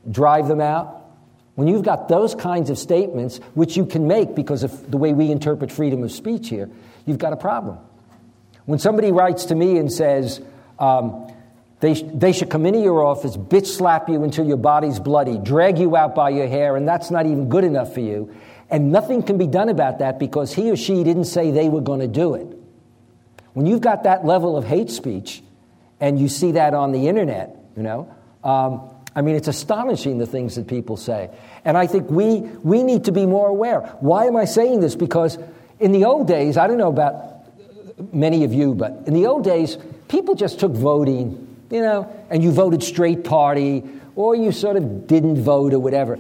drive 0.10 0.48
them 0.48 0.60
out, 0.60 1.06
when 1.54 1.68
you've 1.68 1.84
got 1.84 2.08
those 2.08 2.34
kinds 2.34 2.72
of 2.72 2.80
statements, 2.80 3.38
which 3.54 3.78
you 3.78 3.86
can 3.86 4.08
make 4.08 4.34
because 4.34 4.64
of 4.64 4.90
the 4.90 4.98
way 4.98 5.14
we 5.14 5.30
interpret 5.30 5.72
freedom 5.72 6.02
of 6.02 6.12
speech 6.12 6.50
here, 6.50 6.72
you've 7.06 7.20
got 7.20 7.34
a 7.34 7.38
problem. 7.38 7.78
When 8.66 8.80
somebody 8.80 9.12
writes 9.12 9.46
to 9.46 9.56
me 9.56 9.78
and 9.78 9.94
says, 9.94 10.42
um, 10.80 11.32
they, 11.82 11.94
sh- 11.94 12.04
they 12.12 12.32
should 12.32 12.50
come 12.50 12.66
into 12.66 12.80
your 12.80 13.06
office, 13.06 13.38
bitch 13.38 13.68
slap 13.68 14.10
you 14.10 14.24
until 14.24 14.48
your 14.48 14.58
body's 14.58 15.00
bloody, 15.00 15.38
drag 15.38 15.78
you 15.78 15.96
out 15.96 16.16
by 16.16 16.32
your 16.32 16.48
hair, 16.48 16.76
and 16.76 16.88
that's 16.88 17.12
not 17.12 17.28
even 17.28 17.48
good 17.48 17.64
enough 17.64 17.94
for 17.94 18.00
you. 18.00 18.34
And 18.74 18.92
nothing 18.92 19.22
can 19.22 19.38
be 19.38 19.46
done 19.46 19.70
about 19.70 20.00
that 20.00 20.18
because 20.18 20.52
he 20.52 20.72
or 20.72 20.76
she 20.76 21.04
didn't 21.04 21.26
say 21.26 21.52
they 21.52 21.70
were 21.70 21.80
going 21.80 22.00
to 22.00 22.08
do 22.08 22.34
it. 22.34 22.48
When 23.54 23.68
you've 23.68 23.82
got 23.82 24.02
that 24.06 24.26
level 24.26 24.58
of 24.58 24.66
hate 24.66 24.90
speech 24.90 25.44
and 26.00 26.20
you 26.20 26.28
see 26.28 26.54
that 26.54 26.74
on 26.74 26.92
the 26.92 27.08
internet, 27.08 27.56
you 27.78 27.84
know, 27.84 28.12
um, 28.44 28.90
I 29.16 29.22
mean, 29.22 29.36
it's 29.36 29.48
astonishing 29.48 30.18
the 30.18 30.26
things 30.26 30.56
that 30.56 30.68
people 30.68 30.98
say. 30.98 31.30
And 31.64 31.78
I 31.78 31.86
think 31.86 32.10
we, 32.10 32.40
we 32.40 32.82
need 32.82 33.06
to 33.06 33.12
be 33.12 33.28
more 33.28 33.48
aware. 33.48 33.82
Why 34.00 34.26
am 34.26 34.36
I 34.36 34.46
saying 34.46 34.80
this? 34.80 34.96
Because 34.96 35.38
in 35.80 35.92
the 35.92 36.06
old 36.06 36.28
days, 36.28 36.58
I 36.58 36.66
don't 36.66 36.80
know 36.80 36.90
about 36.90 37.46
many 38.12 38.44
of 38.44 38.56
you, 38.56 38.74
but 38.74 39.04
in 39.06 39.14
the 39.14 39.28
old 39.28 39.44
days, 39.44 39.78
people 40.08 40.34
just 40.34 40.60
took 40.60 40.72
voting, 40.72 41.64
you 41.70 41.82
know, 41.82 42.12
and 42.32 42.44
you 42.44 42.52
voted 42.52 42.82
straight 42.82 43.24
party 43.24 43.84
or 44.16 44.36
you 44.36 44.52
sort 44.52 44.78
of 44.78 45.06
didn't 45.06 45.44
vote 45.44 45.76
or 45.76 45.80
whatever. 45.80 46.18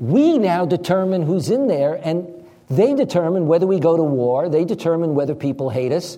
We 0.00 0.38
now 0.38 0.64
determine 0.64 1.22
who's 1.22 1.50
in 1.50 1.66
there, 1.66 2.00
and 2.02 2.26
they 2.70 2.94
determine 2.94 3.46
whether 3.46 3.66
we 3.66 3.78
go 3.78 3.98
to 3.98 4.02
war, 4.02 4.48
they 4.48 4.64
determine 4.64 5.14
whether 5.14 5.34
people 5.34 5.68
hate 5.68 5.92
us, 5.92 6.16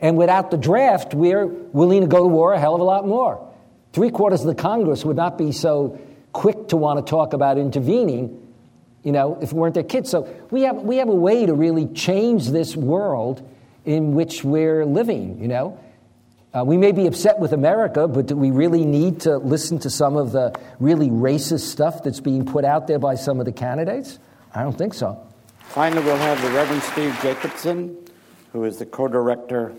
and 0.00 0.16
without 0.16 0.50
the 0.50 0.56
draft, 0.56 1.14
we're 1.14 1.46
willing 1.46 2.00
to 2.00 2.08
go 2.08 2.18
to 2.18 2.26
war 2.26 2.52
a 2.54 2.58
hell 2.58 2.74
of 2.74 2.80
a 2.80 2.84
lot 2.84 3.06
more. 3.06 3.46
Three 3.92 4.10
quarters 4.10 4.40
of 4.40 4.48
the 4.48 4.60
Congress 4.60 5.04
would 5.04 5.16
not 5.16 5.38
be 5.38 5.52
so 5.52 6.00
quick 6.32 6.68
to 6.68 6.76
want 6.76 7.04
to 7.04 7.08
talk 7.08 7.32
about 7.32 7.56
intervening, 7.56 8.52
you 9.04 9.12
know, 9.12 9.38
if 9.40 9.52
it 9.52 9.54
weren't 9.54 9.74
their 9.74 9.84
kids. 9.84 10.10
So 10.10 10.28
we 10.50 10.62
have, 10.62 10.76
we 10.76 10.96
have 10.96 11.08
a 11.08 11.14
way 11.14 11.46
to 11.46 11.54
really 11.54 11.86
change 11.86 12.48
this 12.48 12.76
world 12.76 13.48
in 13.84 14.14
which 14.14 14.42
we're 14.42 14.84
living, 14.84 15.40
you 15.40 15.48
know. 15.48 15.78
Uh, 16.52 16.64
we 16.64 16.76
may 16.76 16.90
be 16.90 17.06
upset 17.06 17.38
with 17.38 17.52
America, 17.52 18.08
but 18.08 18.26
do 18.26 18.36
we 18.36 18.50
really 18.50 18.84
need 18.84 19.20
to 19.20 19.38
listen 19.38 19.78
to 19.78 19.88
some 19.88 20.16
of 20.16 20.32
the 20.32 20.52
really 20.80 21.08
racist 21.08 21.60
stuff 21.60 22.02
that's 22.02 22.18
being 22.18 22.44
put 22.44 22.64
out 22.64 22.88
there 22.88 22.98
by 22.98 23.14
some 23.14 23.38
of 23.38 23.46
the 23.46 23.52
candidates? 23.52 24.18
I 24.52 24.64
don't 24.64 24.76
think 24.76 24.94
so. 24.94 25.24
Finally, 25.68 26.02
we'll 26.04 26.16
have 26.16 26.42
the 26.42 26.50
Reverend 26.50 26.82
Steve 26.82 27.16
Jacobson, 27.22 27.96
who 28.52 28.64
is 28.64 28.78
the 28.78 28.86
co 28.86 29.06
director 29.06 29.72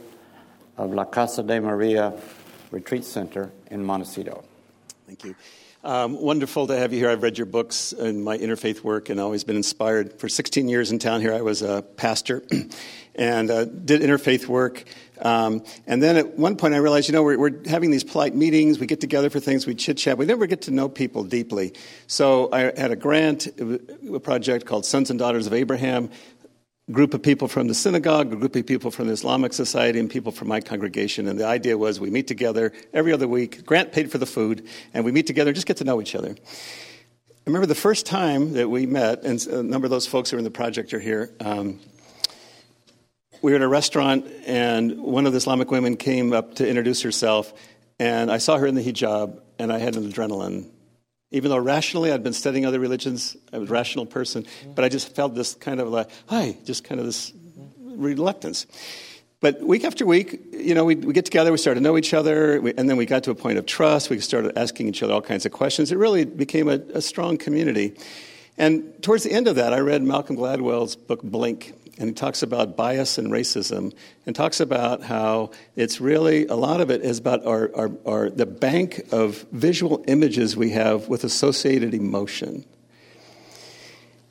of 0.78 0.94
La 0.94 1.04
Casa 1.04 1.44
de 1.44 1.60
Maria 1.60 2.14
Retreat 2.72 3.04
Center 3.04 3.52
in 3.70 3.84
Montecito. 3.84 4.46
Thank 5.08 5.26
you. 5.26 5.36
Um, 5.84 6.14
wonderful 6.22 6.68
to 6.68 6.78
have 6.78 6.94
you 6.94 7.00
here. 7.00 7.10
I've 7.10 7.24
read 7.24 7.38
your 7.38 7.48
books 7.48 7.92
and 7.92 8.24
my 8.24 8.38
interfaith 8.38 8.82
work 8.82 9.10
and 9.10 9.20
always 9.20 9.44
been 9.44 9.56
inspired. 9.58 10.20
For 10.20 10.30
16 10.30 10.70
years 10.70 10.92
in 10.92 11.00
town 11.00 11.20
here, 11.20 11.34
I 11.34 11.42
was 11.42 11.64
a 11.64 11.82
pastor 11.82 12.44
and 13.16 13.50
uh, 13.50 13.66
did 13.66 14.02
interfaith 14.02 14.48
work. 14.48 14.84
Um, 15.22 15.64
and 15.86 16.02
then 16.02 16.18
at 16.18 16.38
one 16.38 16.56
point, 16.56 16.74
I 16.74 16.78
realized, 16.78 17.08
you 17.08 17.14
know, 17.14 17.24
we're, 17.24 17.38
we're, 17.38 17.68
having 17.68 17.92
these 17.92 18.04
polite 18.04 18.36
meetings. 18.36 18.80
We 18.80 18.88
get 18.88 19.02
together 19.02 19.30
for 19.30 19.40
things. 19.40 19.68
We 19.68 19.76
chit 19.76 19.98
chat. 19.98 20.18
We 20.18 20.26
never 20.26 20.48
get 20.48 20.64
to 20.64 20.72
know 20.72 20.90
people 20.90 21.24
deeply. 21.24 21.74
So 22.08 22.50
I 22.52 22.72
had 22.80 22.92
a 22.92 22.96
grant, 22.96 23.48
a 23.48 24.20
project 24.20 24.66
called 24.66 24.86
Sons 24.86 25.10
and 25.10 25.20
Daughters 25.20 25.46
of 25.46 25.54
Abraham, 25.54 26.10
group 26.92 27.14
of 27.14 27.22
people 27.22 27.48
from 27.48 27.68
the 27.68 27.76
synagogue, 27.76 28.34
a 28.34 28.36
group 28.36 28.56
of 28.56 28.66
people 28.66 28.90
from 28.90 29.08
the 29.08 29.14
Islamic 29.14 29.54
Society, 29.54 30.00
and 30.00 30.10
people 30.10 30.32
from 30.32 30.48
my 30.48 30.60
congregation. 30.60 31.28
And 31.28 31.40
the 31.40 31.46
idea 31.46 31.78
was 31.78 32.00
we 32.00 32.10
meet 32.10 32.28
together 32.28 32.74
every 32.92 33.14
other 33.14 33.28
week. 33.28 33.66
Grant 33.66 33.92
paid 33.92 34.12
for 34.12 34.18
the 34.18 34.26
food, 34.26 34.68
and 34.94 35.06
we 35.06 35.12
meet 35.12 35.28
together 35.28 35.50
and 35.50 35.56
just 35.56 35.68
get 35.68 35.78
to 35.78 35.84
know 35.84 36.02
each 36.02 36.16
other. 36.16 36.36
I 36.36 37.50
remember 37.50 37.66
the 37.66 37.76
first 37.76 38.06
time 38.06 38.54
that 38.54 38.70
we 38.70 38.86
met, 38.86 39.24
and 39.24 39.46
a 39.48 39.64
number 39.64 39.86
of 39.86 39.92
those 39.92 40.08
folks 40.08 40.30
who 40.30 40.38
are 40.38 40.40
in 40.40 40.44
the 40.44 40.52
project 40.52 40.94
are 40.94 41.00
here. 41.00 41.32
Um, 41.40 41.80
we 43.42 43.52
were 43.52 43.56
in 43.56 43.64
a 43.64 43.68
restaurant, 43.68 44.26
and 44.46 45.02
one 45.02 45.26
of 45.26 45.34
the 45.34 45.38
Islamic 45.38 45.72
women 45.72 45.98
came 45.98 46.34
up 46.34 46.56
to 46.56 46.68
introduce 46.68 47.02
herself, 47.02 47.54
and 48.00 48.32
I 48.32 48.38
saw 48.38 48.58
her 48.58 48.68
in 48.68 48.76
the 48.76 48.84
hijab, 48.84 49.40
and 49.58 49.74
I 49.74 49.80
had 49.80 49.96
an 49.96 50.12
adrenaline. 50.12 50.70
Even 51.32 51.50
though 51.50 51.58
rationally 51.58 52.12
I'd 52.12 52.24
been 52.24 52.34
studying 52.34 52.66
other 52.66 52.80
religions, 52.80 53.38
I 53.52 53.58
was 53.58 53.70
a 53.70 53.74
rational 53.74 54.06
person, 54.06 54.46
but 54.76 54.86
I 54.86 54.90
just 54.90 55.16
felt 55.16 55.34
this 55.34 55.56
kind 55.56 55.80
of 55.80 55.88
like, 55.88 56.10
hi, 56.28 56.58
just 56.66 56.84
kind 56.84 57.00
of 57.00 57.06
this 57.06 57.32
reluctance. 57.80 58.68
But 59.40 59.62
week 59.62 59.86
after 59.86 60.06
week, 60.06 60.40
you 60.52 60.76
know, 60.76 60.86
we 60.86 60.96
we 60.96 61.14
get 61.14 61.26
together, 61.26 61.52
we 61.52 61.58
started 61.58 61.80
to 61.80 61.84
know 61.84 61.98
each 61.98 62.14
other, 62.14 62.62
we, 62.62 62.74
and 62.78 62.88
then 62.88 62.96
we 62.98 63.08
got 63.08 63.24
to 63.24 63.32
a 63.32 63.36
point 63.36 63.58
of 63.58 63.66
trust. 63.66 64.12
We 64.12 64.20
started 64.20 64.56
asking 64.56 64.88
each 64.88 65.02
other 65.02 65.14
all 65.14 65.22
kinds 65.22 65.48
of 65.48 65.52
questions. 65.52 65.92
It 65.92 65.98
really 65.98 66.26
became 66.26 66.70
a, 66.70 66.80
a 66.94 67.02
strong 67.02 67.38
community. 67.38 67.98
And 68.58 69.02
towards 69.02 69.24
the 69.24 69.32
end 69.32 69.48
of 69.48 69.56
that, 69.56 69.74
I 69.74 69.80
read 69.80 70.04
Malcolm 70.04 70.36
Gladwell's 70.36 70.96
book, 70.96 71.24
Blink, 71.24 71.74
and 72.02 72.10
he 72.10 72.14
talks 72.16 72.42
about 72.42 72.76
bias 72.76 73.20
and 73.20 73.32
racism 73.32 73.94
and 74.26 74.36
talks 74.36 74.60
about 74.60 75.04
how 75.04 75.52
it's 75.76 76.02
really 76.02 76.48
a 76.48 76.56
lot 76.56 76.82
of 76.82 76.90
it 76.90 77.02
is 77.02 77.20
about 77.20 77.46
our, 77.46 77.70
our, 77.76 77.92
our, 78.08 78.30
the 78.32 78.48
bank 78.48 79.02
of 79.12 79.46
visual 79.52 80.04
images 80.08 80.58
we 80.58 80.72
have 80.72 81.08
with 81.08 81.24
associated 81.24 81.94
emotion 81.94 82.66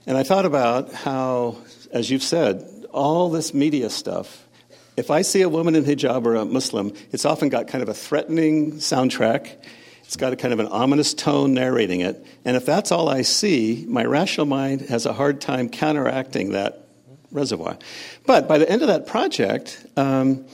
and 0.04 0.18
i 0.18 0.24
thought 0.24 0.44
about 0.44 0.92
how 0.92 1.56
as 1.92 2.10
you've 2.10 2.24
said 2.24 2.86
all 2.92 3.30
this 3.30 3.54
media 3.54 3.88
stuff 3.88 4.48
if 4.96 5.08
i 5.08 5.22
see 5.22 5.42
a 5.42 5.48
woman 5.48 5.76
in 5.76 5.84
hijab 5.84 6.26
or 6.26 6.34
a 6.34 6.44
muslim 6.44 6.92
it's 7.12 7.24
often 7.24 7.48
got 7.48 7.68
kind 7.68 7.82
of 7.82 7.88
a 7.88 7.94
threatening 7.94 8.72
soundtrack 8.72 9.64
it's 10.02 10.16
got 10.16 10.32
a 10.32 10.36
kind 10.36 10.52
of 10.52 10.58
an 10.58 10.66
ominous 10.66 11.14
tone 11.14 11.54
narrating 11.54 12.00
it. 12.00 12.26
And 12.44 12.56
if 12.56 12.66
that's 12.66 12.90
all 12.90 13.08
I 13.08 13.22
see, 13.22 13.84
my 13.88 14.04
rational 14.04 14.44
mind 14.44 14.80
has 14.88 15.06
a 15.06 15.12
hard 15.12 15.40
time 15.40 15.68
counteracting 15.68 16.50
that 16.50 16.89
reservoir. 17.30 17.78
But 18.26 18.48
by 18.48 18.58
the 18.58 18.68
end 18.68 18.82
of 18.82 18.88
that 18.88 19.06
project, 19.06 19.84
um, 19.96 20.46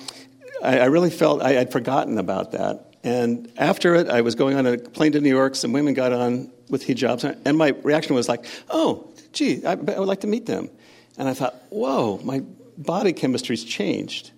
I, 0.62 0.80
I, 0.80 0.84
really 0.86 1.10
felt 1.10 1.42
I, 1.42 1.56
would 1.56 1.72
forgotten 1.72 2.18
about 2.18 2.52
that. 2.52 2.94
And 3.04 3.52
after 3.56 3.94
it, 3.94 4.08
I 4.08 4.20
was 4.22 4.34
going 4.34 4.56
on 4.56 4.66
a 4.66 4.78
plane 4.78 5.12
to 5.12 5.20
New 5.20 5.30
York. 5.30 5.54
Some 5.54 5.72
women 5.72 5.94
got 5.94 6.12
on 6.12 6.50
with 6.68 6.84
hijabs, 6.84 7.24
and 7.44 7.56
my 7.56 7.68
reaction 7.82 8.16
was 8.16 8.28
like, 8.28 8.44
"Oh, 8.68 9.12
gee, 9.32 9.64
I, 9.64 9.72
I 9.72 9.74
would 9.74 10.08
like 10.08 10.22
to 10.22 10.26
meet 10.26 10.46
them." 10.46 10.68
And 11.16 11.28
I 11.28 11.34
thought, 11.34 11.54
"Whoa, 11.70 12.18
my 12.24 12.42
body 12.76 13.12
chemistry's 13.12 13.62
changed." 13.62 14.32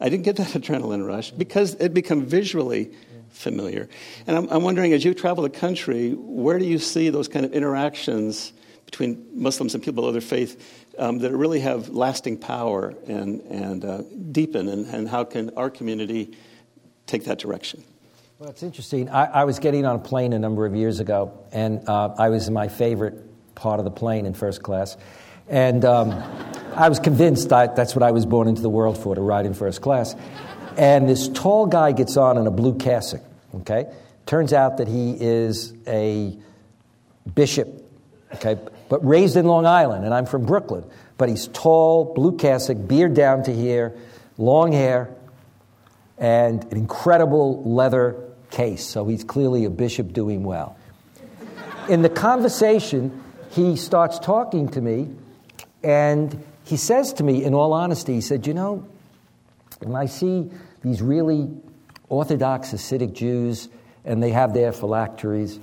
I 0.00 0.08
didn't 0.08 0.24
get 0.24 0.36
that 0.36 0.48
adrenaline 0.60 1.06
rush 1.06 1.30
because 1.30 1.74
it 1.74 1.92
became 1.92 2.24
visually 2.24 2.92
familiar. 3.30 3.88
And 4.26 4.36
I'm, 4.36 4.48
I'm, 4.48 4.62
wondering, 4.62 4.92
as 4.92 5.04
you 5.04 5.12
travel 5.12 5.42
the 5.42 5.50
country, 5.50 6.12
where 6.12 6.58
do 6.58 6.64
you 6.64 6.78
see 6.78 7.10
those 7.10 7.28
kind 7.28 7.44
of 7.44 7.52
interactions 7.52 8.52
between 8.86 9.26
Muslims 9.32 9.74
and 9.74 9.82
people 9.82 10.04
of 10.04 10.08
other 10.08 10.20
faith 10.20 10.85
um, 10.98 11.18
that 11.18 11.32
really 11.32 11.60
have 11.60 11.88
lasting 11.90 12.38
power 12.38 12.94
and, 13.06 13.40
and 13.42 13.84
uh, 13.84 14.02
deepen, 14.32 14.68
and, 14.68 14.86
and 14.86 15.08
how 15.08 15.24
can 15.24 15.50
our 15.56 15.70
community 15.70 16.36
take 17.06 17.24
that 17.24 17.38
direction? 17.38 17.84
Well, 18.38 18.50
it's 18.50 18.62
interesting. 18.62 19.08
I, 19.08 19.24
I, 19.24 19.44
was 19.44 19.58
getting 19.58 19.86
on 19.86 19.96
a 19.96 19.98
plane 19.98 20.34
a 20.34 20.38
number 20.38 20.66
of 20.66 20.74
years 20.74 21.00
ago, 21.00 21.32
and 21.52 21.88
uh, 21.88 22.14
I 22.18 22.28
was 22.28 22.48
in 22.48 22.54
my 22.54 22.68
favorite 22.68 23.14
part 23.54 23.78
of 23.78 23.84
the 23.84 23.90
plane 23.90 24.26
in 24.26 24.34
first 24.34 24.62
class. 24.62 24.96
And 25.48 25.84
um, 25.84 26.10
I 26.74 26.88
was 26.88 26.98
convinced 26.98 27.48
that 27.48 27.76
that's 27.76 27.94
what 27.94 28.02
I 28.02 28.10
was 28.10 28.26
born 28.26 28.48
into 28.48 28.62
the 28.62 28.68
world 28.68 28.98
for, 28.98 29.14
to 29.14 29.20
ride 29.20 29.46
in 29.46 29.54
first 29.54 29.80
class. 29.80 30.14
And 30.76 31.08
this 31.08 31.28
tall 31.28 31.66
guy 31.66 31.92
gets 31.92 32.18
on 32.18 32.36
in 32.36 32.46
a 32.46 32.50
blue 32.50 32.76
cassock, 32.76 33.22
okay? 33.54 33.86
Turns 34.26 34.52
out 34.52 34.76
that 34.78 34.88
he 34.88 35.16
is 35.18 35.72
a 35.86 36.36
bishop, 37.34 37.68
okay? 38.34 38.58
But 38.88 39.04
raised 39.06 39.36
in 39.36 39.46
Long 39.46 39.66
Island, 39.66 40.04
and 40.04 40.14
I'm 40.14 40.26
from 40.26 40.46
Brooklyn. 40.46 40.84
But 41.18 41.28
he's 41.28 41.48
tall, 41.48 42.14
blue 42.14 42.36
cassock, 42.36 42.86
beard 42.86 43.14
down 43.14 43.42
to 43.44 43.54
here, 43.54 43.96
long 44.38 44.72
hair, 44.72 45.14
and 46.18 46.62
an 46.64 46.78
incredible 46.78 47.62
leather 47.64 48.16
case. 48.50 48.84
So 48.84 49.06
he's 49.06 49.24
clearly 49.24 49.64
a 49.64 49.70
bishop 49.70 50.12
doing 50.12 50.44
well. 50.44 50.76
In 51.88 52.02
the 52.02 52.08
conversation, 52.08 53.22
he 53.50 53.76
starts 53.76 54.18
talking 54.18 54.68
to 54.70 54.80
me, 54.80 55.08
and 55.82 56.44
he 56.64 56.76
says 56.76 57.12
to 57.14 57.24
me, 57.24 57.44
in 57.44 57.54
all 57.54 57.72
honesty, 57.72 58.14
he 58.14 58.20
said, 58.20 58.46
You 58.46 58.54
know, 58.54 58.88
when 59.80 59.94
I 59.94 60.06
see 60.06 60.50
these 60.82 61.02
really 61.02 61.48
Orthodox 62.08 62.70
Hasidic 62.70 63.12
Jews, 63.12 63.68
and 64.04 64.22
they 64.22 64.30
have 64.30 64.54
their 64.54 64.72
phylacteries. 64.72 65.58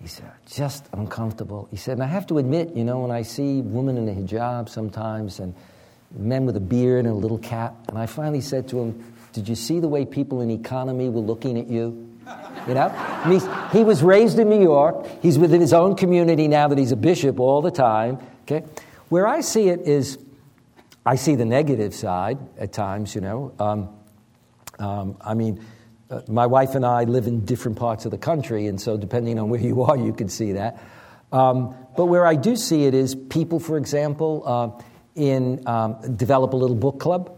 He 0.00 0.08
said, 0.08 0.30
just 0.46 0.86
uncomfortable. 0.92 1.68
He 1.70 1.76
said, 1.76 1.94
and 1.94 2.02
I 2.02 2.06
have 2.06 2.26
to 2.28 2.38
admit, 2.38 2.76
you 2.76 2.84
know, 2.84 3.00
when 3.00 3.10
I 3.10 3.22
see 3.22 3.62
women 3.62 3.96
in 3.96 4.08
a 4.08 4.12
hijab 4.12 4.68
sometimes 4.68 5.40
and 5.40 5.54
men 6.14 6.44
with 6.44 6.56
a 6.56 6.60
beard 6.60 7.06
and 7.06 7.14
a 7.14 7.16
little 7.16 7.38
cap, 7.38 7.74
and 7.88 7.98
I 7.98 8.06
finally 8.06 8.40
said 8.40 8.68
to 8.68 8.80
him, 8.80 9.14
Did 9.32 9.48
you 9.48 9.54
see 9.54 9.80
the 9.80 9.88
way 9.88 10.04
people 10.04 10.42
in 10.42 10.50
economy 10.50 11.08
were 11.08 11.20
looking 11.20 11.58
at 11.58 11.68
you? 11.68 12.06
You 12.66 12.74
know? 12.74 13.22
Mean, 13.26 13.40
he 13.72 13.84
was 13.84 14.02
raised 14.02 14.38
in 14.38 14.48
New 14.50 14.62
York. 14.62 15.06
He's 15.22 15.38
within 15.38 15.60
his 15.60 15.72
own 15.72 15.96
community 15.96 16.48
now 16.48 16.68
that 16.68 16.78
he's 16.78 16.92
a 16.92 16.96
bishop 16.96 17.38
all 17.38 17.62
the 17.62 17.70
time. 17.70 18.18
Okay? 18.42 18.66
Where 19.08 19.26
I 19.26 19.40
see 19.40 19.68
it 19.68 19.82
is, 19.82 20.18
I 21.04 21.16
see 21.16 21.36
the 21.36 21.44
negative 21.44 21.94
side 21.94 22.38
at 22.58 22.72
times, 22.72 23.14
you 23.14 23.20
know. 23.20 23.52
Um, 23.58 23.88
um, 24.78 25.16
I 25.20 25.34
mean, 25.34 25.64
my 26.28 26.46
wife 26.46 26.74
and 26.74 26.84
I 26.86 27.04
live 27.04 27.26
in 27.26 27.44
different 27.44 27.78
parts 27.78 28.04
of 28.04 28.10
the 28.10 28.18
country, 28.18 28.66
and 28.66 28.80
so 28.80 28.96
depending 28.96 29.38
on 29.38 29.48
where 29.48 29.60
you 29.60 29.82
are, 29.82 29.96
you 29.96 30.12
can 30.12 30.28
see 30.28 30.52
that. 30.52 30.82
Um, 31.32 31.74
but 31.96 32.06
where 32.06 32.26
I 32.26 32.36
do 32.36 32.56
see 32.56 32.84
it 32.84 32.94
is 32.94 33.14
people, 33.14 33.58
for 33.58 33.76
example, 33.76 34.42
uh, 34.46 34.82
in 35.14 35.66
um, 35.66 36.16
develop 36.16 36.52
a 36.52 36.56
little 36.56 36.76
book 36.76 37.00
club, 37.00 37.36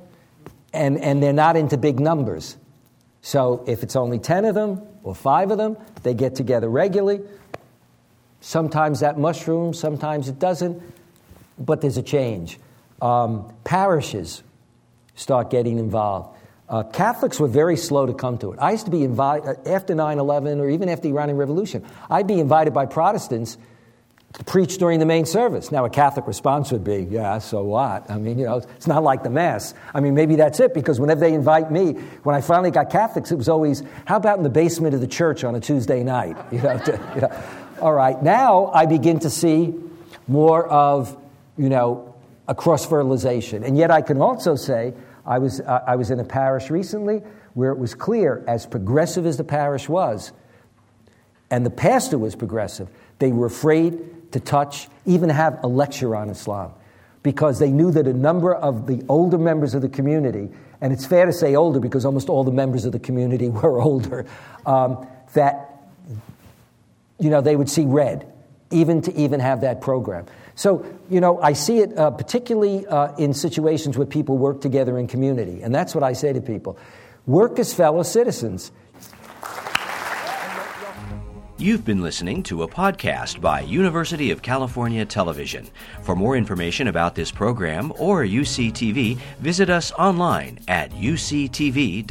and, 0.73 0.99
and 0.99 1.23
they're 1.23 1.33
not 1.33 1.57
into 1.57 1.79
big 1.79 1.99
numbers. 1.99 2.57
So 3.23 3.65
if 3.67 3.83
it's 3.83 3.97
only 3.97 4.19
10 4.19 4.45
of 4.45 4.55
them 4.55 4.83
or 5.03 5.15
five 5.15 5.51
of 5.51 5.59
them, 5.59 5.77
they 6.03 6.15
get 6.15 6.35
together 6.35 6.69
regularly. 6.69 7.25
Sometimes 8.41 9.01
that 9.01 9.19
mushrooms, 9.19 9.79
sometimes 9.79 10.29
it 10.29 10.39
doesn't, 10.39 10.83
but 11.59 11.81
there's 11.81 11.97
a 11.97 12.03
change. 12.03 12.59
Um, 13.01 13.53
parishes 13.65 14.43
start 15.15 15.51
getting 15.51 15.79
involved. 15.79 16.38
Uh, 16.69 16.83
Catholics 16.83 17.41
were 17.41 17.49
very 17.49 17.77
slow 17.77 18.05
to 18.07 18.13
come 18.13 18.37
to 18.39 18.53
it. 18.53 18.59
I 18.59 18.73
used 18.73 18.85
to 18.85 18.91
be 18.91 19.03
invited, 19.03 19.49
uh, 19.49 19.71
after 19.71 19.95
9 19.95 20.19
11 20.19 20.61
or 20.61 20.69
even 20.69 20.89
after 20.89 21.05
the 21.05 21.11
Iranian 21.11 21.39
Revolution, 21.39 21.85
I'd 22.11 22.27
be 22.27 22.41
invited 22.41 22.75
by 22.75 22.87
Protestants 22.87 23.57
to 24.35 24.45
preach 24.45 24.77
during 24.77 25.01
the 25.01 25.07
main 25.07 25.25
service. 25.25 25.73
Now, 25.73 25.87
a 25.87 25.91
Catholic 25.91 26.27
response 26.27 26.71
would 26.71 26.85
be, 26.85 27.09
yeah, 27.11 27.39
so 27.39 27.65
what? 27.65 28.11
I 28.11 28.19
mean, 28.19 28.39
you 28.39 28.45
know, 28.45 28.59
it's 28.59 28.87
not 28.87 29.03
like 29.03 29.23
the 29.23 29.31
Mass. 29.31 29.73
I 29.95 30.01
mean, 30.01 30.15
maybe 30.15 30.37
that's 30.37 30.61
it, 30.61 30.75
because 30.75 31.01
whenever 31.01 31.21
they 31.21 31.33
invite 31.33 31.71
me, 31.71 31.93
when 32.25 32.37
I 32.37 32.43
finally 32.43 32.71
got 32.71 32.91
Catholics, 32.91 33.33
it 33.33 33.37
was 33.37 33.49
always, 33.49 33.83
how 34.05 34.17
about 34.17 34.37
in 34.37 34.45
the 34.45 34.51
basement 34.51 34.95
of 34.95 35.01
the 35.01 35.07
church 35.07 35.45
on 35.45 35.55
a 35.55 35.61
Tuesday 35.61 36.03
night? 36.03 36.37
You 36.53 36.63
know, 36.63 36.79
to, 36.79 37.13
you 37.15 37.21
know. 37.23 37.43
All 37.81 37.95
right, 37.95 38.21
now 38.23 38.71
I 38.75 38.87
begin 38.87 39.21
to 39.21 39.31
see 39.31 39.75
more 40.27 40.67
of, 40.69 41.17
you 41.57 41.69
know, 41.69 42.15
a 42.49 42.55
cross 42.55 42.85
fertilization. 42.85 43.63
And 43.63 43.77
yet 43.77 43.91
I 43.91 44.03
can 44.03 44.21
also 44.21 44.57
say, 44.57 44.93
I 45.29 45.39
was, 45.39 45.61
uh, 45.61 45.85
I 45.87 45.95
was 45.97 46.11
in 46.11 46.19
a 46.21 46.25
parish 46.25 46.71
recently 46.71 47.23
where 47.53 47.71
it 47.71 47.79
was 47.79 47.95
clear, 47.95 48.43
as 48.49 48.65
progressive 48.65 49.27
as 49.27 49.37
the 49.37 49.45
parish 49.45 49.89
was, 49.89 50.33
and 51.51 51.67
the 51.67 51.71
pastor 51.71 52.19
was 52.19 52.35
progressive, 52.35 52.89
they 53.19 53.31
were 53.31 53.47
afraid 53.47 54.33
to 54.33 54.41
touch, 54.41 54.89
even 55.05 55.29
have 55.29 55.63
a 55.63 55.67
lecture 55.69 56.17
on 56.17 56.31
Islam, 56.31 56.73
because 57.23 57.59
they 57.59 57.71
knew 57.71 57.91
that 57.91 58.07
a 58.07 58.13
number 58.13 58.55
of 58.55 58.87
the 58.87 59.05
older 59.09 59.37
members 59.37 59.75
of 59.75 59.83
the 59.83 59.89
community, 59.89 60.49
and 60.81 60.95
it's 60.95 61.05
fair 61.05 61.27
to 61.27 61.33
say 61.33 61.55
older 61.57 61.79
because 61.79 62.07
almost 62.07 62.31
all 62.31 62.43
the 62.43 62.53
members 62.53 62.87
of 62.87 62.93
the 62.93 62.99
community 62.99 63.49
were 63.51 63.81
older, 63.81 64.25
um, 64.65 65.07
that 65.35 65.79
you 67.19 67.29
know 67.29 67.43
they 67.43 67.57
would 67.57 67.69
see 67.69 67.85
red, 67.85 68.33
even 68.71 69.03
to 69.03 69.15
even 69.15 69.41
have 69.41 69.61
that 69.61 69.83
program. 69.83 70.25
So, 70.59 70.85
you 71.09 71.21
know, 71.21 71.41
I 71.41 71.53
see 71.53 71.79
it 71.79 71.97
uh, 71.97 72.11
particularly 72.11 72.85
uh, 72.89 73.15
in 73.15 73.33
situations 73.33 73.97
where 73.97 74.09
people 74.09 74.37
work 74.39 74.61
together 74.61 74.99
in 74.99 75.07
community. 75.07 75.63
And 75.63 75.73
that's 75.73 75.95
what 75.95 76.03
I 76.03 76.15
say 76.15 76.33
to 76.33 76.41
people 76.41 76.77
work 77.27 77.61
as 77.61 77.73
fellow 77.73 78.03
citizens. 78.03 78.73
You've 81.59 81.85
been 81.85 82.03
listening 82.03 82.43
to 82.45 82.65
a 82.65 82.69
podcast 82.69 83.41
by 83.41 83.61
University 83.61 84.33
of 84.33 84.43
California 84.43 85.05
Television. 85.05 85.69
For 86.03 86.17
more 86.17 86.37
information 86.37 86.89
about 86.89 87.15
this 87.15 87.31
program 87.31 87.93
or 87.97 88.25
UCTV, 88.25 89.17
visit 89.39 89.71
us 89.71 89.93
online 89.93 90.59
at 90.67 90.91
uctv.tv. 90.91 92.09